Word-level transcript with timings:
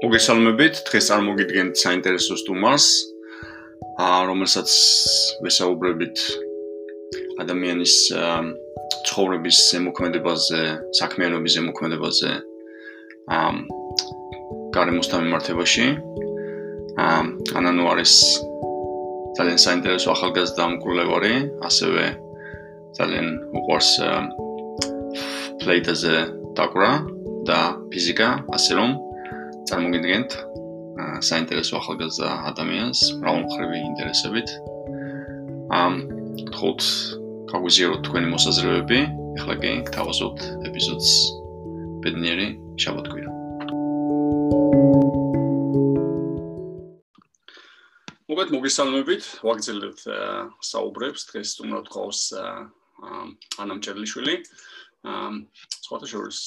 მოგესალმებით, 0.00 0.78
დღეს 0.88 1.10
წარმოგიდგენთ 1.10 1.76
საინტერესო 1.76 2.36
სტუმარს, 2.40 2.84
რომელსაც 4.00 4.70
ვესაუბრებით 5.44 6.22
ადამიანის 7.44 7.96
ცხოვრების 9.10 9.58
ზემოქმედებაზე, 9.74 10.60
საქმიანობის 11.00 11.56
ზემოქმედებაზე, 11.58 12.30
აა 13.36 13.50
გარემოსთან 14.72 15.20
მიმართებაში. 15.28 15.86
აა 17.04 17.20
ანანუ 17.60 17.84
არის 17.92 18.14
ძალიან 19.36 19.60
საინტერესო 19.66 20.16
ახალგაზრდა 20.16 20.64
მკვლევარი, 20.80 21.34
ასევე 21.68 22.04
ძალიან 22.96 23.28
უყვარს 23.52 23.90
პლეიტაზე 25.60 26.16
დაკვრა 26.56 26.92
და 27.44 27.60
ფიზიკა, 27.92 28.28
ასე 28.56 28.80
რომ 28.80 29.09
წარმოგიდგენთ 29.70 30.32
საინტერესო 31.22 31.76
ახალგაზრდა 31.78 32.30
ადამიანს 32.50 33.00
მრავალმხრივი 33.22 33.78
ინტერესებით. 33.88 34.48
ამ 35.70 35.94
ხუთ 36.58 36.80
გაგვიზიაროთ 37.52 38.00
თქვენი 38.06 38.26
მოსაზრებები. 38.34 38.98
ახლა 39.38 39.54
კი 39.62 39.70
გთავაზობთ 39.86 40.40
ეპიზოდს 40.66 41.10
ბედნიერი 42.02 42.48
შაბათკვირა. 42.82 43.30
მოგეთ 48.30 48.48
მოგესალმებით, 48.56 49.22
ვაგრძელებთ 49.46 50.02
საუბრებს 50.66 51.20
დღეს 51.30 51.48
თუმცა 51.58 51.78
თქოს 51.86 52.20
ანამჭერლიშვილი. 53.62 54.34
ამ 55.06 55.34
სხვათა 55.86 56.06
შორის 56.10 56.40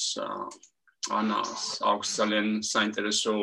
ანას 1.12 1.82
აქვს 1.84 2.08
ძალიან 2.18 2.48
საინტერესო 2.64 3.34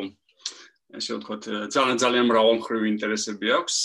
ესე 0.97 1.17
ვთქვათ 1.17 1.43
ძალიან 1.73 1.97
ძალიან 2.01 2.25
მრავალმხრივი 2.31 2.87
ინტერესები 2.95 3.47
აქვს 3.57 3.77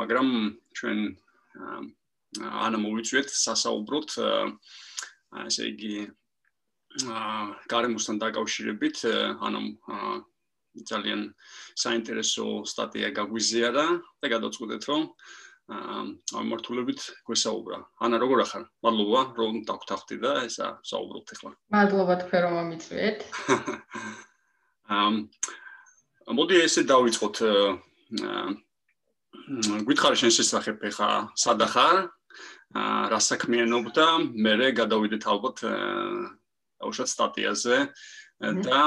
მაგრამ 0.00 0.28
ჩვენ 0.76 0.98
ანა 2.66 2.78
მოვიწვიეთ 2.82 3.28
სასაუბროთ 3.30 4.10
ესე 5.46 5.62
იგი 5.70 5.94
აა 7.14 7.40
გარემოსთან 7.72 8.18
დაკავშირებით 8.24 8.96
ანუ 9.46 9.62
ძალიან 10.90 11.22
საინტერესო 11.78 12.46
სტატია 12.68 13.08
გაგვიზიარა 13.16 13.86
და 14.20 14.26
გადავწყვეტეთ 14.34 14.82
რომ 14.90 15.02
მართულებით 15.66 17.00
გვესაუბრა. 17.26 17.78
ანა 17.98 18.16
როგორ 18.22 18.42
ახარ? 18.46 18.62
მადლობა 18.86 19.20
რომ 19.34 19.54
დაგხვდახდი 19.66 20.16
და 20.22 20.32
ესა 20.46 20.78
საუბრობთ 20.86 21.32
ახლა. 21.34 21.50
მადლობა 21.74 22.14
თქვენ 22.22 22.40
რომ 22.46 22.52
მომიწვიეთ. 22.58 23.18
ამ 24.98 25.14
მოდი 26.38 26.54
ესე 26.62 26.86
დავიწყოთ 26.86 27.36
აა 27.46 28.46
გითხარი 29.90 30.16
შენ 30.22 30.32
შესახებ 30.38 30.86
ახლა 30.86 31.10
სად 31.34 31.58
ახარ? 31.66 31.96
აა 32.78 33.10
რა 33.10 33.20
საქმიანობ 33.26 33.90
და 33.90 34.06
მე 34.22 34.70
გადავიდეთ 34.70 35.22
ალბათ 35.26 35.66
უშოთ 36.86 37.08
სტატიაზე 37.10 37.76
და 38.62 38.80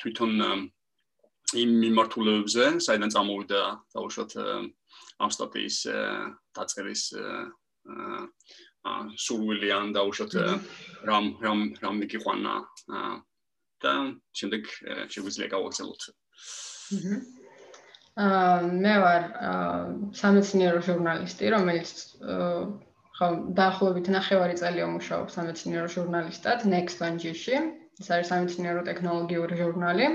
თვითონ 0.00 0.32
იმ 1.56 1.70
მიმართულებებზე, 1.80 2.64
საიდან 2.84 3.12
წამოვიდა 3.12 3.62
და 3.94 3.98
უშოთ 4.04 4.32
ამ 5.18 5.30
სტატიის 5.34 5.78
დაწერის 6.56 7.02
აა 7.18 8.22
სულვილი 9.18 9.70
ან 9.74 9.90
დაუშვათ 9.96 10.34
რამ 11.08 11.26
რამ 11.44 11.60
რამ 11.82 11.96
მიგიყვანა 12.02 12.54
და 13.84 13.92
შემდეგ 14.40 14.70
შეგვიძლია 15.14 15.48
გავაგზავნოთ. 15.54 16.02
აა 18.18 18.54
მე 18.84 18.94
ვარ 19.04 19.26
სამეცნიერო 20.20 20.80
ჟურნალისტი, 20.86 21.50
რომელიც 21.54 21.92
ხო 23.18 23.28
დაახლოებით 23.58 24.08
9 24.14 24.56
წელი 24.62 24.86
ვმუშაობ 24.86 25.26
სამეცნიერო 25.34 25.88
ჟურნალისტად 25.96 26.66
Next 26.74 27.02
One-ში. 27.02 27.58
ეს 27.98 28.08
არის 28.14 28.28
სამეცნიერო 28.30 28.82
ტექნოლოგიური 28.86 29.54
ჟურნალი. 29.58 30.06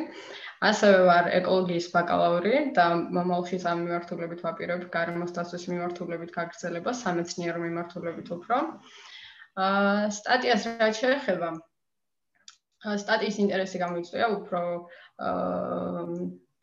ასევე 0.69 0.99
ვარ 1.09 1.29
ეკოლოგიის 1.39 1.87
ბაკალავრი 1.93 2.59
და 2.77 2.85
მომავალში 3.17 3.59
სამ 3.63 3.83
მიმართულებით 3.85 4.43
ვაპირებ 4.45 4.85
გარემოს 4.93 5.35
დაცვის 5.37 5.65
მიმართულებით 5.71 6.31
გაგრძელებას, 6.37 7.01
სამეცნიერო 7.07 7.63
მიმართულებით 7.65 8.31
უფრო. 8.37 8.61
აა 9.67 10.09
სტატიას 10.19 10.69
რა 10.79 10.89
შეეხება? 11.01 11.51
სტატიის 13.03 13.37
ინტერესი 13.43 13.83
გამოიწვია 13.83 14.31
უფრო 14.37 14.63
აა 15.27 16.07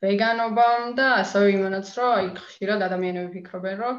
ვეგანობამ 0.00 0.94
და 0.96 1.06
ასევე 1.20 1.48
იმანაც, 1.54 1.88
რომ 1.98 2.12
აი 2.18 2.28
ხშირად 2.40 2.84
ადამიანები 2.86 3.32
ფიქრობენ, 3.36 3.76
რომ 3.84 3.98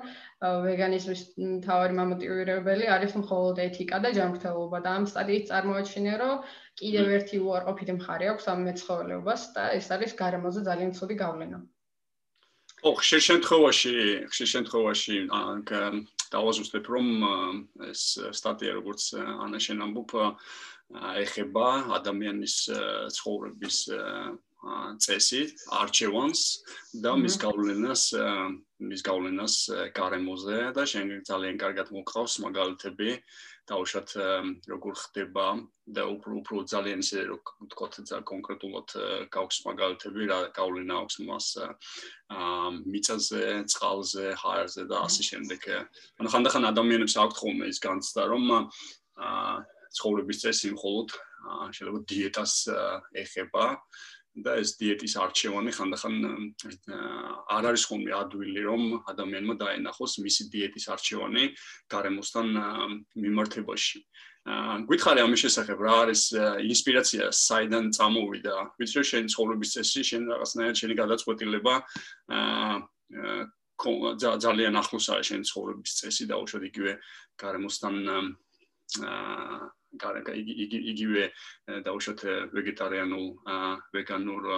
ვეგანიზმის 0.66 1.22
მთავარი 1.38 1.98
მამოტივირებელი 2.00 2.88
არის 2.96 3.14
მხოლოდ 3.22 3.62
ეთიკა 3.66 4.00
და 4.06 4.10
ჯანმრთელობა 4.18 4.80
და 4.86 4.96
ამ 4.98 5.06
სტატიის 5.12 5.46
წარმოაჩინე, 5.52 6.16
რომ 6.24 6.34
კიდევ 6.82 7.14
ერთი 7.20 7.44
უარყოფითი 7.46 7.94
მხარე 8.00 8.32
აქვს 8.34 8.50
ამ 8.56 8.66
მეცხოველეობას 8.70 9.42
და 9.54 9.68
ეს 9.78 9.88
არის 9.94 10.18
გარემოზე 10.24 10.66
ძალიან 10.70 10.92
ცუდი 10.98 11.16
გავლენა. 11.22 11.62
ო, 12.82 12.90
ხშირ 12.98 13.22
შემთხვევაში, 13.30 13.96
ხშირ 14.34 14.48
შემთხვევაში 14.58 15.16
დავაზუსტებ 16.34 16.86
რომ 16.90 17.08
ეს 17.94 18.04
სტატია 18.34 18.74
როგორც 18.80 19.04
ანა 19.22 19.60
შენ 19.62 19.86
ამბობ 19.86 20.12
ეხება 21.22 21.68
ადამიანის 22.02 22.56
ცხოვრების 23.14 23.78
წესი, 25.02 25.42
არჩევანს 25.74 26.42
და 27.02 27.16
მის 27.18 27.36
გავლენას 27.42 28.04
მის 28.82 29.02
გავლენას 29.06 29.56
გარემოზე 29.98 30.60
და 30.78 30.84
შენ 30.86 31.26
ძალიან 31.26 31.58
კარგად 31.58 31.90
მოყავს 31.90 32.36
მაგალითები 32.46 33.10
დაუშვათ 33.72 34.14
როგორ 34.70 34.94
ხდება 35.02 35.46
და 35.98 36.04
უფრო 36.14 36.32
უფრო 36.42 36.62
ძალიან 36.70 37.02
ისე 37.02 37.26
რომ 37.30 37.42
თქვათ 37.74 37.94
ძალიან 38.06 38.26
კონკრეტულად 38.32 38.90
გაქვს 39.34 39.58
მაგალითები 39.66 40.30
რა 40.30 40.40
გავლენა 40.54 40.94
აქვს 41.02 41.16
მას 41.26 41.48
მიწაზე, 42.86 43.46
წყალზე, 43.66 44.26
ჰაერზე 44.42 44.84
და 44.90 44.98
ასე 45.10 45.22
შემდეგ. 45.30 45.62
ანუ 46.22 46.28
ხანდახან 46.34 46.64
ადამიანებს 46.70 47.18
აქვთ 47.18 47.38
ხოლმე 47.42 47.66
ის 47.74 47.80
განცდა 47.82 48.22
რომ 48.30 48.46
აა 48.62 49.58
ცხოვრების 49.92 50.38
წესი 50.42 50.70
მხოლოდ 50.78 51.10
შეიძლება 51.76 52.00
დიეტას 52.08 52.54
ეხება 53.24 53.66
და 54.36 54.56
ეს 54.64 54.78
დიეტის 54.80 55.14
არჩევანი 55.20 55.72
ხანდახან 55.76 56.16
არ 57.52 57.64
არის 57.72 57.84
ხოლმე 57.90 58.12
ადვილი 58.16 58.62
რომ 58.64 58.84
ადამიანმა 59.12 59.56
დაენახოს 59.60 60.14
მისი 60.24 60.44
დიეტის 60.54 60.86
არჩევანი 60.96 61.44
გარემოსთან 61.92 62.48
მიმართებაში. 63.20 64.00
გითხარი 64.88 65.20
ამის 65.22 65.44
შესახებ 65.46 65.78
რა 65.86 65.96
არის 66.08 66.22
ინსპირაცია 66.64 67.28
საიდან 67.30 67.92
წამოვიდა? 67.92 68.56
ვიცი 68.80 68.96
რომ 68.98 69.08
შენ 69.12 69.26
ცხოვრების 69.36 69.74
წესი, 69.76 70.02
შენ 70.02 70.22
რაღაცნაირად 70.32 70.76
შენი 70.80 70.96
გადაწყვეტილება 71.02 71.74
აა 72.32 72.80
ძალიან 73.82 74.74
ახლოს 74.78 75.06
არის 75.12 75.28
შენ 75.34 75.42
ცხოვრების 75.50 75.92
წესი 76.00 76.26
და 76.32 76.36
უშუალოდ 76.42 76.70
იგივე 76.72 76.92
გარემოსთან 77.42 77.96
აა 78.08 79.81
იგი 79.92 80.54
იგი 80.66 80.80
იგივე 80.94 81.28
დაუშვათ 81.88 82.26
ვეგეტარიანულ 82.56 83.26
ვეგანურ 83.98 84.50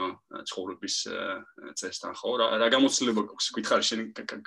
ცხოვრების 0.52 0.98
წესთან 1.82 2.18
ხო 2.22 2.34
რა 2.42 2.48
რა 2.64 2.72
გამოცდილება 2.78 3.28
გვაქვს 3.28 3.54
გითხარი 3.60 3.90
შენ 3.92 4.02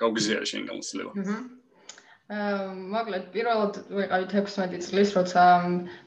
გავგზია 0.05 0.43
შენ 0.53 0.69
გამოცდილება 0.73 1.13
მოკლედ 2.29 3.27
პირველად 3.35 3.77
ვიყავი 3.97 4.25
16 4.31 4.81
წლის, 4.87 5.10
როცა 5.15 5.43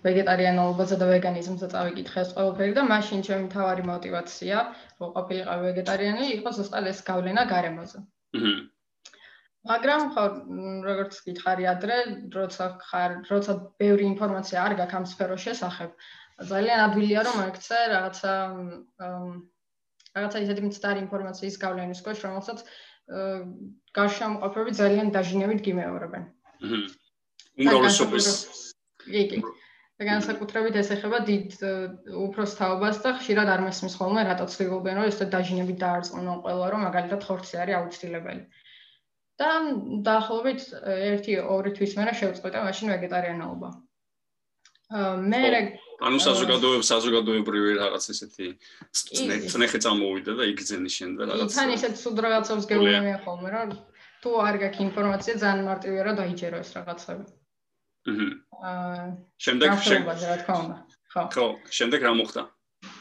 ვეგეტარიანობაზე 0.03 0.97
და 0.99 1.05
ვეგანიზმზე 1.11 1.69
წავიკითხე 1.73 2.19
ეს 2.23 2.33
ყველაფერი 2.35 2.75
და 2.75 2.83
მაშინ 2.89 3.23
ჩემი 3.23 3.47
მთავარი 3.47 3.85
мотиваცია, 3.87 4.65
რომ 4.99 5.13
ყოფილიყავი 5.15 5.63
ვეგეტარიანი, 5.69 6.27
იყო 6.35 6.49
ზუსტად 6.59 6.91
ეს 6.91 6.99
გავლენა 7.07 7.47
გარემოზე. 7.53 8.03
აჰა. 8.35 8.51
მაგრამ 9.67 10.01
ხო 10.15 10.23
როგორც 10.87 11.13
გითხარი 11.27 11.65
ადრე, 11.67 11.97
როცა 12.31 12.65
ხარ, 12.89 13.11
როცა 13.27 13.53
ბევრი 13.81 14.05
ინფორმაცია 14.15 14.57
არ 14.63 14.73
გაქვს 14.79 14.97
ამ 14.99 15.05
სფეროს 15.11 15.41
შესახებ, 15.47 15.89
ძალიან 16.51 16.79
ადვილია 16.87 17.21
რომ 17.27 17.37
აქცე 17.49 17.79
რაღაცა 17.93 18.33
რაღაცა 20.15 20.39
ისეთი 20.45 20.61
მცდარი 20.69 20.99
ინფორმაციის 21.05 21.55
გავლენის 21.59 22.03
ქვეშ, 22.05 22.19
რომელსაც 22.27 22.63
გარშემოყოფები 23.99 24.71
ძალიან 24.79 25.11
დაჟინებით 25.11 25.59
გიმეორებენ. 25.67 26.23
აჰა. 26.63 26.79
უმრავლესობის 27.59 28.27
იგი 29.21 29.39
და 29.99 30.07
განსაკუთრებით 30.07 30.75
ეს 30.79 30.89
ეხება 30.95 31.19
დიდ 31.27 31.55
უფროს 32.23 32.53
თაობას 32.59 33.01
და 33.03 33.11
ხშირად 33.19 33.49
არ 33.51 33.63
მესმის 33.67 33.97
ხოლმე 33.99 34.21
რატო 34.29 34.45
ცდილობენ 34.53 34.99
რომ 34.99 35.07
ეს 35.11 35.19
დაჟინებით 35.35 35.77
დაარწმუნონ 35.83 36.39
ყველა 36.45 36.67
რომ 36.73 36.85
მაგალითად 36.87 37.25
ხორცი 37.27 37.59
არის 37.63 37.79
აუცილებელი. 37.79 38.43
და 39.39 39.49
დაახლოებით 40.07 40.65
1-2 41.25 41.75
თვის 41.77 41.93
მერე 41.99 42.13
შევწყვეტე 42.21 42.63
მაშინ 42.65 42.91
ვეგეტარიანობა. 42.93 43.69
მე 44.89 45.39
ანუ 45.99 46.19
საზოგადოებრივ 46.23 46.83
საზოგადოებრივი 46.87 47.71
რაღაც 47.77 48.05
ესეთი 48.13 48.47
წნეხი 49.53 49.79
წამოვიდა 49.85 50.33
და 50.39 50.47
იგზენი 50.49 50.91
შენ 50.95 51.11
და 51.19 51.27
რაღაც 51.29 51.57
თან 51.59 51.73
ისეთ 51.75 51.99
სულ 52.01 52.21
რაღაცებს 52.25 52.69
გეუბნებია 52.71 53.17
ხოლმე 53.25 53.49
რა 53.55 53.63
თუ 54.23 54.29
არ 54.43 54.55
გაქვს 54.63 54.85
ინფორმაცია 54.87 55.33
ძალიან 55.43 55.67
მარტივია 55.69 56.05
რა 56.07 56.13
დაიჯერო 56.19 56.61
ეს 56.63 56.71
რაღაცები. 56.79 57.25
აა 58.69 59.03
შემდეგ 59.45 59.69
შემდეგ 59.89 60.23
რა 60.31 60.37
თქმა 60.41 60.57
უნდა. 60.63 60.77
ხო. 61.13 61.21
ხო 61.35 61.45
შემდეგ 61.79 61.99
რა 62.07 62.13
მოხდა? 62.19 62.43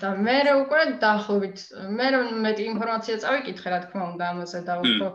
და 0.02 0.08
მე 0.26 0.37
უკვე 0.58 0.85
დაახლოებით 1.02 1.58
მე 1.99 2.06
მეტი 2.44 2.64
ინფორმაცია 2.75 3.17
წავიკითხე 3.25 3.69
რა 3.75 3.79
თქმა 3.87 4.05
უნდა 4.12 4.25
ამაზე 4.35 4.61
და 4.69 4.75
უფრო 4.82 5.08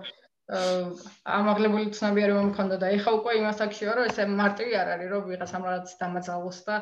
ამაღლებული 1.37 1.91
ცნობიერება 1.97 2.43
მქონდა 2.49 2.77
და 2.83 2.91
ეხა 2.97 3.11
უკვე 3.19 3.37
იმას 3.41 3.61
აქშია 3.65 3.95
რომ 3.97 4.09
ესე 4.09 4.23
მარტივი 4.29 4.73
არ 4.81 4.91
არის 4.95 5.09
რომ 5.13 5.23
ვიღაცამ 5.29 5.63
რაღაც 5.69 5.95
დამაძალოს 6.01 6.59
და 6.67 6.75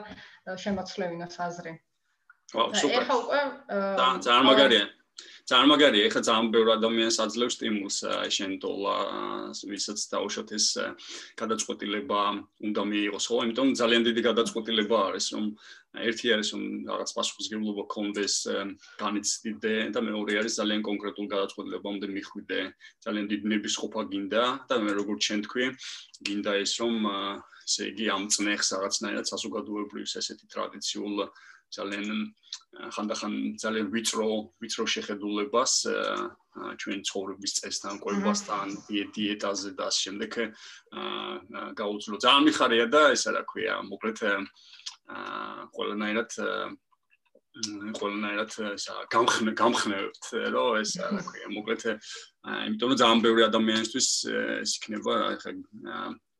შემოცლევინოს 0.63 1.35
აზრი. 1.47 1.73
ო 2.51 2.61
სუპერ. 2.75 3.01
ეხა 3.01 3.15
უკვე 3.21 3.39
ძალიან 4.25 4.45
მაგარია. 4.49 4.85
ძალიან 5.51 5.67
მაგარია, 5.71 6.03
ეხა 6.07 6.21
ძალიან 6.27 6.47
ბევრი 6.53 6.71
ადამიანს 6.77 7.17
აძლევს 7.25 7.55
სტიმულს 7.57 7.97
შენ 8.35 8.51
თოლა 8.63 8.95
ვისაც 9.71 9.99
დაუშვათ 10.13 10.49
ეს 10.57 10.67
გადაწყვეტილება 11.41 12.21
უნდა 12.67 12.81
მიიღოს, 12.91 13.25
ხო? 13.27 13.37
იმიტომ 13.45 13.67
ძალიან 13.81 14.03
დიდი 14.07 14.21
გადაწყვეტილება 14.29 14.97
არის, 15.11 15.25
რომ 15.35 15.45
ერთი 15.91 16.31
არის 16.31 16.49
რომ 16.55 16.63
რაღაც 16.87 17.09
პასუხისგებლობა 17.17 17.83
კონდეს 17.91 18.35
განიცდიდე 19.01 19.73
და 19.91 19.99
მეორე 20.07 20.39
არის 20.39 20.55
ძალიან 20.61 20.81
კონკრეტულ 20.87 21.25
გადაწყვეტილებამდე 21.35 22.07
მიხვიდე. 22.15 22.59
ძალიან 23.03 23.25
დიდი 23.31 23.45
ნების 23.51 23.75
ყოფა 23.81 24.01
გინდა 24.11 24.43
და 24.71 24.75
მე 24.79 24.91
როგორ 24.99 25.15
ჩვენ 25.19 25.39
თქვი, 25.45 25.65
გინდა 26.23 26.51
ის 26.63 26.71
რომ 26.79 26.95
ესე 27.67 27.83
იგი 27.91 28.05
ამ 28.15 28.23
წნეხს 28.31 28.67
რაღაცნაირად 28.75 29.25
საზოგადოებრივს 29.31 30.15
ესეთი 30.19 30.45
ტრადიციულ 30.47 31.15
ძალიან 31.71 32.07
ხანდახან 32.95 33.33
ძალიან 33.63 33.87
ვიწრო 33.91 34.27
ვიწრო 34.63 34.85
შეხედულებას 34.95 35.73
ჩვენ 36.51 36.99
ცხოვრების 37.07 37.51
წესთან, 37.57 37.95
ყვებასთან, 38.03 38.67
დიეტაზე 38.91 39.69
და 39.79 39.87
ამ 39.87 39.95
შემდეგ 40.03 40.31
აა 40.39 41.71
გაუძლო. 41.79 42.15
ძალიან 42.19 42.43
მიხარია 42.47 42.85
და 42.91 43.01
ესა 43.15 43.31
რა 43.35 43.43
ქვია, 43.47 43.75
მოკლედ 43.87 44.19
ყველანაირად 45.75 46.31
ყველანაირად 47.99 48.53
ესა 48.71 48.93
გამხნე 49.11 49.51
გამხნევთ 49.59 50.27
რომ 50.55 50.77
ეს 50.79 50.91
რა 51.03 51.09
ქვია, 51.27 51.47
მოკლედ 51.51 51.81
იმიტომ 51.91 52.91
რომ 52.91 52.99
ძალიან 53.01 53.23
ბევრი 53.25 53.41
ადამიანისთვის 53.49 54.07
ეს 54.63 54.71
იქნება 54.79 55.15
ხა 55.43 55.51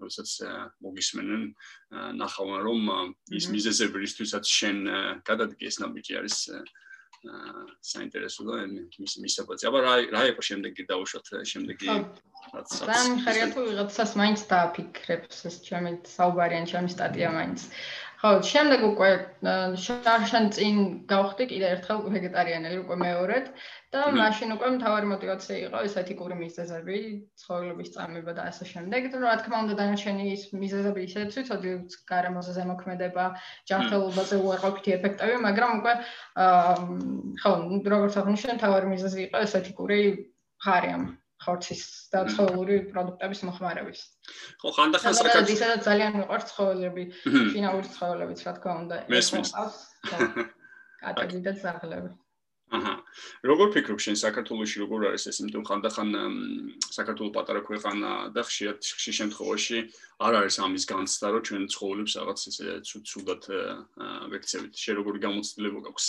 როდესაც 0.02 0.30
მოგისმენენ 0.88 1.44
ნახავენ 2.22 2.60
რომ 2.68 2.80
ის 3.38 3.46
მიზეზები 3.54 4.06
რისთვისაც 4.06 4.54
შენ 4.60 4.78
გადადგე 5.28 5.68
ეს 5.68 5.84
ნაბიჯი 5.84 6.14
არის 6.22 6.38
საინტერესო 7.22 8.42
და 8.48 8.56
მის 8.98 9.14
მისაბაძი. 9.22 9.68
აბა 9.70 9.80
რა 9.86 9.94
რა 10.10 10.22
იყო 10.34 10.42
შემდეგი 10.42 10.84
დაუშვათ 10.90 11.28
შემდეგი 11.46 11.90
რაც 12.56 12.68
ძალიან 12.82 13.20
ხარია 13.22 13.48
თუ 13.54 13.60
ვიღაცას 13.68 14.12
მაინც 14.18 14.40
დააფიქრებს 14.50 15.38
ეს 15.52 15.56
ჩემი 15.68 15.92
საუბარი 16.16 16.56
ან 16.62 16.66
ჩემი 16.72 16.90
სტატია 16.90 17.30
მაინც. 17.38 17.60
ხო, 18.22 18.32
შემდეგ 18.46 18.82
უკვე 18.86 19.08
შარშან 19.82 20.50
წინ 20.54 20.76
გავხდი 21.10 21.46
კიდე 21.52 21.70
ერთხელ 21.76 22.02
ვეგეტარიანელი 22.14 22.76
უკვე 22.84 22.98
მეორედ 23.02 23.48
და 23.96 24.04
მაშინ 24.14 24.54
უკვე 24.56 24.68
მთავარი 24.76 25.08
мотиваცია 25.12 25.56
იყო 25.64 25.82
ეს 25.88 25.96
ეთიკური 26.02 26.38
მიზეზები, 26.42 27.00
ცხოველების 27.42 27.90
წამება 27.96 28.36
და 28.38 28.46
ასე 28.52 28.68
შემდეგ. 28.74 29.08
და 29.16 29.24
რა 29.26 29.34
თქმა 29.42 29.58
უნდა, 29.66 29.78
დანარჩენი 29.82 30.26
ის 30.36 30.44
მიზეზები 30.54 31.06
ისეც 31.10 31.40
ვიცოდით, 31.42 31.98
გარემოზე 32.14 32.52
ზემოქმედება, 32.62 33.26
ჯანმრთელობაზე 33.72 34.36
უარყოფითი 34.46 34.96
ეფექტები, 35.02 35.42
მაგრამ 35.48 35.72
უკვე 35.82 35.94
აა 36.46 36.78
ხო, 37.42 37.52
როგორც 37.96 38.14
აღნიშნე, 38.22 38.52
მთავარი 38.62 38.94
მიზეზი 38.94 39.20
იყო 39.28 39.38
ეს 39.50 39.58
ეთიკური 39.64 40.00
ხარი 40.62 40.94
ამ 40.94 41.04
ხორცის 41.42 41.84
და 42.14 42.24
ცხოველური 42.30 42.76
პროდუქტების 42.94 43.40
მოხმარების. 43.50 44.00
ხო, 44.62 44.70
ხანდახან 44.78 45.14
საქართველოს 45.20 45.54
ისაც 45.58 45.86
ძალიან 45.90 46.12
მიყვარს 46.22 46.50
ცხოველები, 46.54 47.04
ფინალური 47.54 47.88
ცხოველებიც, 47.98 48.40
რა 48.46 48.54
თქმა 48.58 48.74
უნდა. 48.82 48.98
მესმის. 49.10 49.50
კატები 51.02 51.40
და 51.46 51.52
ზაღლები. 51.58 52.12
აჰა. 52.72 52.94
როგორ 53.44 53.68
ფიქრობ 53.76 54.00
შენ 54.00 54.16
საქართველოსში 54.22 54.78
როგორ 54.82 55.06
არის 55.12 55.24
ეს 55.28 55.38
იმიტომ 55.44 55.64
ხანდახან 55.68 56.10
საქართველოს 56.88 57.34
პატარა 57.36 57.62
ქვეყანა 57.68 58.12
და 58.32 58.42
ხშირად 58.48 58.80
ხშირ 58.80 59.16
შემთხვევაში 59.20 59.80
არ 60.24 60.34
არის 60.40 60.56
ამის 60.66 60.86
განცდა 60.92 61.28
რომ 61.36 61.44
ჩვენ 61.50 61.64
ცხოვრებს 61.74 62.16
რაღაც 62.22 62.40
ესე 62.48 62.68
ცუდად 62.88 63.44
ვექცევით. 64.32 64.74
შენ 64.84 64.96
როგორი 65.02 65.20
გამოცდილება 65.28 65.80
გაქვს? 65.90 66.08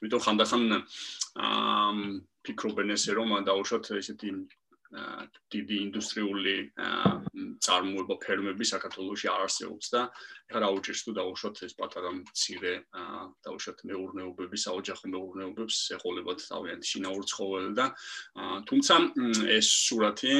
იმიტომ 0.00 0.24
ხანდახან 0.24 0.62
აა 0.72 1.92
ფიქრობენ 2.48 2.96
ესე 2.96 3.12
რომ 3.20 3.36
დაუშვათ 3.44 3.92
ესეთი 4.00 4.30
დიდი 5.52 5.76
ინდუსტრიული 5.84 6.54
წარმოება 7.60 8.14
ფერმები 8.24 8.64
საქართველოში 8.70 9.28
არ 9.28 9.44
არსებობს 9.46 9.92
და 9.92 10.02
ეხლა 10.48 10.60
რა 10.64 10.68
უჭირს 10.78 11.02
თუ 11.04 11.12
დაუშვათ 11.18 11.60
ეს 11.68 11.74
პატარა 11.76 12.12
მცირე 12.16 12.74
დაუშვათ 13.44 13.84
მეურნეობების 13.90 14.64
აოჯახო 14.72 15.12
მეურნეობებს 15.12 15.76
ეყოლებათ 15.98 16.44
თავიანთი 16.48 16.92
შინაურ 16.92 17.24
ცხოველ 17.32 17.68
და 17.76 17.86
თუმცა 18.72 18.94
ეს 19.58 19.68
სურათი 19.88 20.36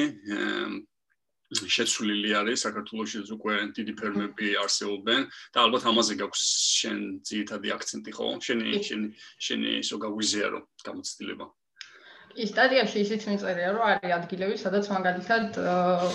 შეცვლილი 1.49 2.33
არის 2.37 2.65
საქართველოში 2.67 3.21
უკვე 3.37 3.55
დიდი 3.77 3.93
ფერმები 4.01 4.49
არსებობენ 4.65 5.23
და 5.55 5.63
ალბათ 5.65 5.87
ამაზე 5.93 6.17
გაქვს 6.21 6.43
შენ 6.81 6.99
ძირითადი 7.25 7.73
აქცენტი 7.77 8.13
ხო? 8.13 8.27
შენი 8.45 8.83
შენი 8.89 9.09
შენი 9.49 9.71
ისო 9.81 9.97
გაგვიზიარო 10.05 10.61
გამოცდილება. 10.85 11.47
ის 12.39 12.51
სტადიაში 12.53 13.01
ისიც 13.03 13.25
მიწერია, 13.29 13.69
რომ 13.75 13.85
არის 13.89 14.15
ადგილები, 14.17 14.57
სადაც 14.63 14.89
მაგალითად 14.95 15.59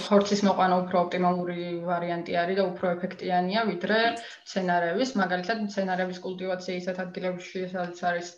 ხორცის 0.06 0.44
მოყვანა 0.48 0.80
უფრო 0.84 1.02
ოპტიმალური 1.04 1.66
ვარიანტი 1.88 2.38
არის 2.44 2.60
და 2.60 2.66
უფრო 2.72 2.92
ეფექტიანია, 2.96 3.64
ვიდრე 3.70 4.00
სცენარების, 4.24 5.16
მაგალითად 5.22 5.64
სცენარების 5.74 6.22
კულტივაცია 6.26 6.80
ისეთ 6.82 7.02
ადგილებში, 7.06 7.66
სადაც 7.76 8.04
არის 8.12 8.30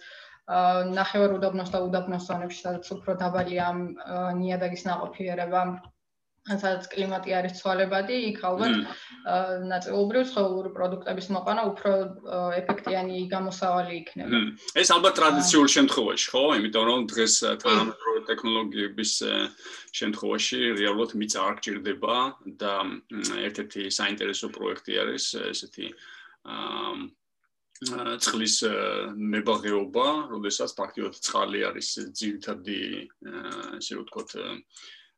ნახევარ 0.99 1.35
უდაბნოს 1.39 1.73
და 1.73 1.81
უდაბნოს 1.87 2.25
ზონებში, 2.29 2.61
სადაც 2.65 2.89
უფრო 2.97 3.17
დაბალია 3.21 3.69
ნიადაგის 4.41 4.85
ნაყოფიერება, 4.89 5.61
სადაც 6.45 6.85
კლიმატი 6.93 7.33
არის 7.33 7.57
ცვალებადი, 7.57 8.17
იქ 8.29 8.39
ალბათ 8.45 8.75
ნაწილობრივ 9.65 10.27
ცხოველური 10.29 10.71
პროდუქტების 10.77 11.27
მოყანა 11.33 11.63
უფრო 11.71 11.91
ეფექტიანი 12.61 13.17
გამოსავალი 13.33 13.93
იქნება. 14.01 14.41
ეს 14.77 14.89
ალბათ 14.93 15.17
ტრადიციულ 15.19 15.67
შემთხვევაში, 15.75 16.25
ხო? 16.29 16.43
იმიტომ 16.61 16.85
რომ 16.89 17.07
დღეს 17.09 17.33
თანამედროვე 17.65 18.19
ტექნოლოგიების 18.29 19.11
შემთხვევაში 19.99 20.59
რეალურად 20.81 21.11
მიწა 21.17 21.39
არ 21.49 21.55
გჭირდება 21.59 22.17
და 22.61 22.73
ერთ-ერთი 23.49 23.81
საინტერესო 23.89 24.47
პროექტი 24.53 24.93
არის 25.01 25.25
ესეთი 25.49 25.87
აა 26.45 26.93
წყლის 28.23 28.55
მებაღეობა, 29.33 30.05
როდესაც 30.31 30.71
ფაქტიურად 30.77 31.17
წყალი 31.19 31.63
არის 31.67 31.89
ძირითადი 32.15 32.77
ესე 33.81 33.97
ვთქვათ 33.99 34.31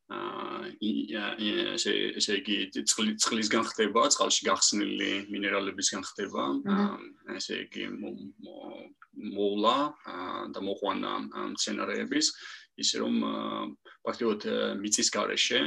ესე 0.07 1.93
ესე 2.15 2.37
იგი 2.39 2.83
წყლისგან 2.87 3.65
ხდება, 3.67 4.07
წყალში 4.13 4.47
გახსნილი 4.47 5.27
მინერალებისგან 5.31 6.03
ხდება, 6.07 6.43
ესე 7.35 7.63
იგი 7.65 7.89
მოულა 9.35 9.77
და 10.55 10.63
მოყვანა 10.63 11.11
მცენარეების, 11.55 12.31
ისე 12.79 13.03
რომ 13.03 13.15
ფაქტობრივად 14.07 14.79
მიწის 14.79 15.11
გარეშე 15.11 15.61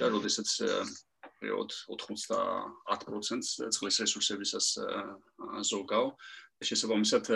და 0.00 0.08
როდესაც 0.12 0.48
პერიოდ 1.36 1.70
90% 1.92 3.70
წყლის 3.76 4.00
რესურსებისას 4.04 4.68
ზოგავ 5.68 6.12
შესაბამისად 6.64 7.28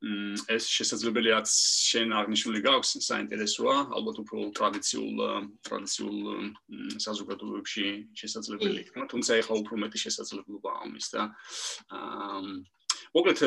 ეს 0.00 0.64
შესაძლებელია 0.72 1.38
შენ 1.44 2.12
აღნიშნული 2.16 2.60
გაქვს 2.64 2.92
საინტერესოა? 3.04 3.74
ალბათ 3.92 4.16
უფრო 4.24 4.46
ტრადიციულ 4.56 5.16
ტრადიციულ 5.68 6.16
საზოგადოებებში 7.04 7.84
შესაძლებელი 8.16 8.80
იქნება 8.80 9.06
თუმცა 9.12 9.40
ეხლა 9.44 9.54
უფრო 9.60 9.74
მეტი 9.84 9.98
შესაძლებლობა 10.04 10.70
ამის 10.88 11.06
და 11.12 11.22
მოკლედ 13.12 13.38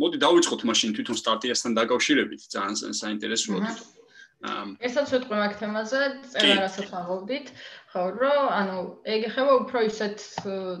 მოდი 0.00 0.18
დავიწყოთ 0.24 0.64
მაშინ 0.70 0.96
თვითონ 0.96 1.16
სტატიასთან 1.20 1.76
დაკავშირებით 1.76 2.42
ძალიან 2.56 2.96
საინტერესოა 3.04 3.60
თვითონ. 3.68 4.76
ესაც 4.80 5.08
ვეთქვი 5.12 5.36
მაგ 5.44 5.52
თემაზე 5.60 6.00
წერასაც 6.32 6.90
ამოვდით 7.00 7.46
ხო 7.92 8.02
რომ 8.16 8.44
ანუ 8.60 8.78
ეგ 9.12 9.20
ეხება 9.28 9.52
უფრო 9.60 9.78
ისეთ 9.92 10.16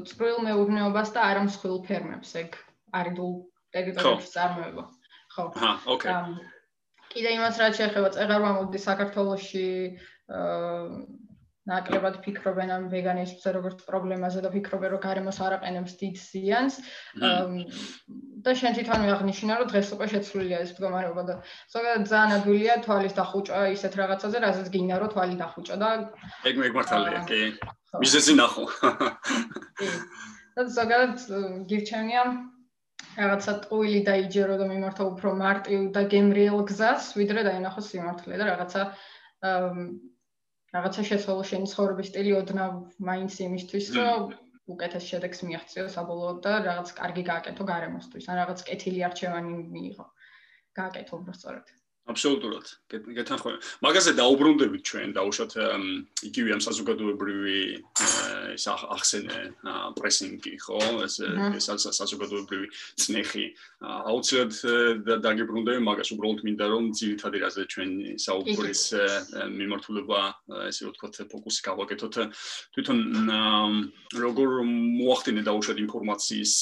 წვრილ 0.08 0.36
მეურნეობას 0.48 1.12
და 1.16 1.20
არამსხვილ 1.32 1.80
ფერმებს 1.88 2.32
ეგ 2.44 2.56
არიდულ 3.00 3.32
ტერიტორიებში 3.74 4.30
წარმოება. 4.36 4.84
ხო. 5.34 5.44
აჰა, 5.54 5.74
ოკეი. 5.94 6.38
კიდე 7.14 7.30
იმას 7.38 7.60
რაც 7.62 7.74
შეეხება 7.78 8.08
წეღარვა 8.16 8.50
მოდი 8.58 8.78
საქართველოსში 8.88 9.68
აა 10.34 10.88
ნაკლებად 11.64 12.18
ფიქრობენ 12.24 12.72
ამ 12.74 12.82
ვეგანიზმზე 12.92 13.52
როგორც 13.56 13.84
პრობლემაზე 13.88 14.42
და 14.44 14.50
ფიქრობენ 14.52 14.90
რომ 14.94 15.00
გარემოს 15.04 15.38
არ 15.40 15.56
აყენებს 15.56 15.94
დიდ 16.00 16.18
ზიანს. 16.20 16.74
და 18.44 18.52
შენ 18.60 18.76
თვითონ 18.76 19.06
აღნიშნა 19.14 19.56
რომ 19.60 19.70
დღეს 19.72 19.88
უკვე 19.96 20.06
შეცვლილია 20.12 20.58
ეს 20.64 20.74
მდგომარეობა 20.76 21.22
და 21.28 21.34
ზოგადად 21.72 22.04
ძალიან 22.12 22.34
ადვილია 22.36 22.74
თვალის 22.84 23.16
დახუჭა 23.16 23.60
ისეთ 23.76 23.96
რაღაცაზე 24.00 24.42
რასაც 24.44 24.66
გინდა 24.74 24.96
რომ 25.00 25.12
თვალი 25.14 25.36
დახუჭა 25.40 25.76
და 25.80 25.88
ეგ 26.52 26.54
მეგმართალია 26.64 27.20
კი. 27.32 27.40
მიზეზი 28.04 28.34
ნახო. 28.36 28.64
და 30.54 30.62
ზოგადად 30.68 31.16
გირჩენია 31.72 32.22
რაღაცა 33.18 33.52
ტყუილი 33.64 34.00
დაიჯერო 34.08 34.56
და 34.60 34.66
მიმართა 34.70 35.04
უფრო 35.10 35.34
მარტივ 35.40 35.84
და 35.96 36.02
გემრიელ 36.14 36.64
გზას 36.70 37.12
ვიდრე 37.18 37.44
დაინახო 37.48 37.84
სიმართლე 37.88 38.40
და 38.40 38.48
რაღაცა 38.50 38.82
რაღაცა 40.74 41.02
შეცვალო 41.10 41.44
შენი 41.50 41.70
ცხოვრების 41.72 42.10
სტილი 42.10 42.32
ოდნავ 42.40 42.72
მაინც 43.08 43.36
იმისთვის, 43.46 43.90
რომ 43.98 44.32
უკეთეს 44.74 45.06
შედეგს 45.12 45.44
მიაღწიო 45.46 45.86
საბოლოოდ 45.94 46.40
და 46.46 46.52
რაღაც 46.66 46.92
კარგი 46.98 47.24
გააკეთო 47.30 47.66
გარემოსთვის, 47.70 48.28
ან 48.32 48.40
რაღაც 48.42 48.66
კეთილი 48.70 49.04
არჩევანი 49.08 49.54
მიიღო. 49.76 50.06
გააკეთო 50.80 51.18
უბრალოდ. 51.20 51.74
აბსოლუტურად. 52.04 52.66
გეთანხმები. 52.92 53.58
მაგაზე 53.80 54.12
დაუბრუნდებით 54.20 54.82
ჩვენ 54.84 55.08
დაუშვათ 55.16 55.52
იგივე 56.28 56.50
ამ 56.52 56.60
საზოგადოებრივი 56.60 57.60
ეს 58.52 58.64
ახსენე 58.68 59.38
პრესინგი, 59.96 60.52
ხო? 60.60 60.80
ეს 61.08 61.16
ეს 61.24 61.86
საზოგადოებრივი 61.96 62.66
წნეხი. 63.00 63.46
აუცილებლად 63.88 65.24
დაგიბრუნდები 65.24 65.80
მაგას 65.80 66.12
უბრალოდ 66.12 66.44
მინდა 66.44 66.66
რომ 66.68 66.84
ძირითადი 66.92 67.38
რაზე 67.40 67.62
ჩვენ 67.72 67.90
საუბრის 68.20 68.82
მიმართულება 69.56 70.20
ესე 70.68 70.92
ვთქვათ 70.92 71.24
ფოკუსი 71.32 71.60
გავაკეთოთ. 71.64 72.14
თვითონ 72.76 72.98
როგორ 74.12 74.48
მოახდინე 75.00 75.40
დაუშვათ 75.48 75.78
ინფორმაციის 75.88 76.54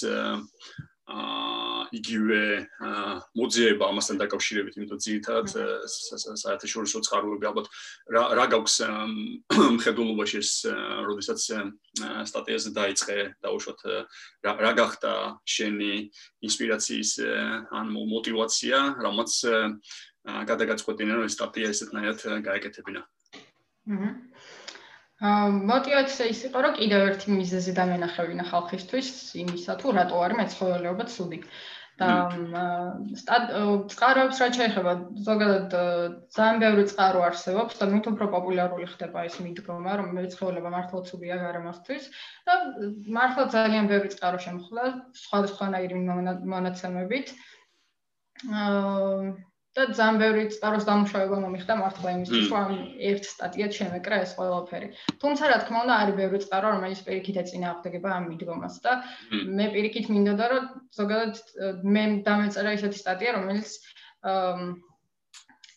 აა 1.12 1.61
იგივე 1.92 2.40
მოძიება 3.36 3.88
ამასთან 3.92 4.20
დაკავშირებით, 4.22 4.76
იმიტომ 4.80 5.00
ძირითადად 5.04 5.48
საერთაშორისო 6.42 7.02
წყაროები 7.04 7.48
ალბათ 7.50 7.68
რა 8.16 8.22
რა 8.38 8.46
გაქვს 8.54 8.76
მხედველობაში 9.76 10.40
ეს, 10.40 10.52
როდესაც 11.08 11.40
სტატიაზე 12.30 12.72
დაიწყე 12.78 13.18
დაუშვათ 13.44 13.84
რა 14.48 14.52
რა 14.64 14.72
გახდა 14.80 15.12
შენი 15.44 15.92
ინსპირაციის 16.48 17.12
ან 17.76 17.92
мотивация, 17.92 18.80
რამაც 19.04 19.30
გადაგაწყვეტინა 20.22 21.12
რომ 21.18 21.28
ეს 21.28 21.36
სტატია 21.36 21.70
ესეთნაირად 21.74 22.20
გაეკეთებინა. 22.46 23.02
აჰა. 23.92 24.10
მოტივაცია 25.22 26.24
ის 26.34 26.40
იყო, 26.50 26.58
რომ 26.66 26.72
კიდევ 26.78 27.00
ერთი 27.10 27.28
მიზეზი 27.30 27.72
დამენახევინა 27.78 28.44
ხალხისთვის 28.50 29.08
იმისა 29.42 29.76
თუ 29.78 29.94
რატო 29.98 30.18
არის 30.18 30.38
მეცხოველეობა 30.40 31.04
ცუდი. 31.14 31.38
აა 31.42 31.81
წყაროებს 33.92 34.40
რა 34.42 34.48
შეიძლება 34.56 34.92
ზოგადად 35.26 35.76
ძალიან 36.36 36.62
ბევრი 36.64 36.84
წყარო 36.92 37.20
არსებობს 37.28 37.78
და 37.82 37.88
მით 37.92 38.08
უფრო 38.12 38.28
პოპულარული 38.32 38.86
ხდება 38.94 39.26
ეს 39.28 39.36
მიდგომა, 39.44 39.92
რომ 40.00 40.08
მეცხოველეობა 40.18 40.70
მართლა 40.76 41.00
ცუდია 41.10 41.36
გარემოსთვის 41.44 42.04
და 42.48 42.58
მართლა 43.18 43.44
ძალიან 43.56 43.84
ბევრი 43.92 44.08
წყარო 44.16 44.38
შემხლა 44.46 44.84
სხვადასხვანაირი 45.22 45.96
მონაცემებით. 46.56 47.26
აა 48.48 49.32
და 49.76 49.86
ძალიან 49.96 50.18
ბევრი 50.20 50.42
წყაროს 50.52 50.84
დამუშავება 50.88 51.36
მომიხდა 51.42 51.74
მართლა 51.80 52.12
იმისთვის, 52.16 52.46
რომ 52.52 52.72
ერთ 53.10 53.28
სტატიად 53.32 53.72
შემეკრა 53.78 54.16
ეს 54.26 54.34
ყველაფერი. 54.36 54.88
თუმცა 55.24 55.50
რა 55.52 55.58
თქმა 55.64 55.78
უნდა, 55.84 55.94
არის 56.02 56.16
ბევრი 56.20 56.38
წყარო, 56.44 56.72
რომელიც 56.76 57.00
პირიქით 57.08 57.40
ეწინააღმდეგება 57.42 58.08
ამ 58.18 58.24
მიდგომას 58.32 58.76
და 58.84 58.92
მე 59.32 59.66
პირიქით 59.72 60.06
მინდოდა, 60.12 60.44
რომ 60.52 60.64
ზოგადად 61.00 61.34
მე 61.96 62.04
დამეწერა 62.28 62.76
ისეთი 62.78 62.98
სტატია, 63.00 63.36
რომელიც 63.40 63.76
აა 64.22 64.72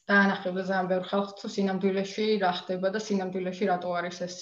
დაანახებდა 0.05 0.63
ძალიან 0.69 0.87
ბევრ 0.89 1.05
ხალხს 1.09 1.33
თუ 1.41 1.49
სინამდვილეში 1.49 2.25
რა 2.41 2.51
ხდება 2.59 2.89
და 2.93 2.99
სინამდვილეში 3.01 3.65
რატო 3.69 3.89
არის 3.97 4.17
ეს 4.25 4.35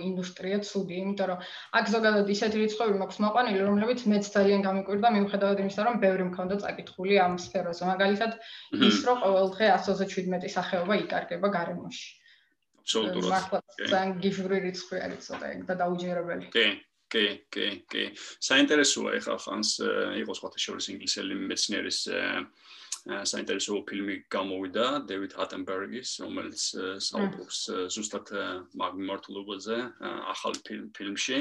ინდუსტრია 0.00 0.58
ცუდი, 0.64 0.94
იმიტომ 1.00 1.28
რომ 1.30 1.42
აქ 1.80 1.90
ზოგადად 1.94 2.30
ისეთი 2.34 2.62
რიცხვები 2.62 2.96
მაქვს 3.02 3.20
მოყვანილი, 3.24 3.60
რომლებიც 3.68 4.00
მეც 4.08 4.30
ძალიან 4.36 4.64
გამიკვირდა 4.64 5.08
მიუხედავად 5.16 5.60
იმისა, 5.60 5.86
რომ 5.88 6.00
ბევრი 6.04 6.24
მქონდა 6.30 6.56
წაკითხული 6.64 7.20
ამ 7.20 7.36
სფეროზე. 7.36 7.82
მაგალითად, 7.92 8.32
ის 8.88 8.96
რომ 9.04 9.16
ყოველ 9.24 9.46
დღე 9.52 9.66
117 9.76 10.48
სახეობა 10.56 10.94
იკარგება 11.04 11.48
გარემოში. 11.52 12.08
აბსოლუტურად. 12.80 13.44
ძალიან 13.84 14.10
გიჟური 14.24 14.56
რიცხვი 14.64 14.98
არის 15.04 15.20
ცოტა 15.28 15.46
ეგ 15.52 15.60
და 15.68 15.74
დაუჯერებელი. 15.84 16.48
კი. 16.48 16.66
კი, 17.14 17.26
კი, 17.52 17.66
კი. 17.86 18.04
საინტერესოა 18.42 19.10
ეხლა 19.20 19.36
ხანს 19.38 19.70
იყოს 20.24 20.38
ხოთა 20.42 20.58
შორის 20.58 20.88
ინგლისელი 20.96 21.34
მეცნიერის 21.46 21.98
საინტერესო 23.04 23.80
ფილმი 23.88 24.16
გამოვიდა 24.32 24.84
დევიდ 25.08 25.34
ატენბერგის, 25.44 26.12
რომელიც 26.24 26.62
საუბრობს 27.04 27.58
ზუსტად 27.92 28.30
მაგ 28.80 28.92
მიმართულებაზე 29.00 29.76
ახალ 30.32 30.56
ფილმში. 30.96 31.40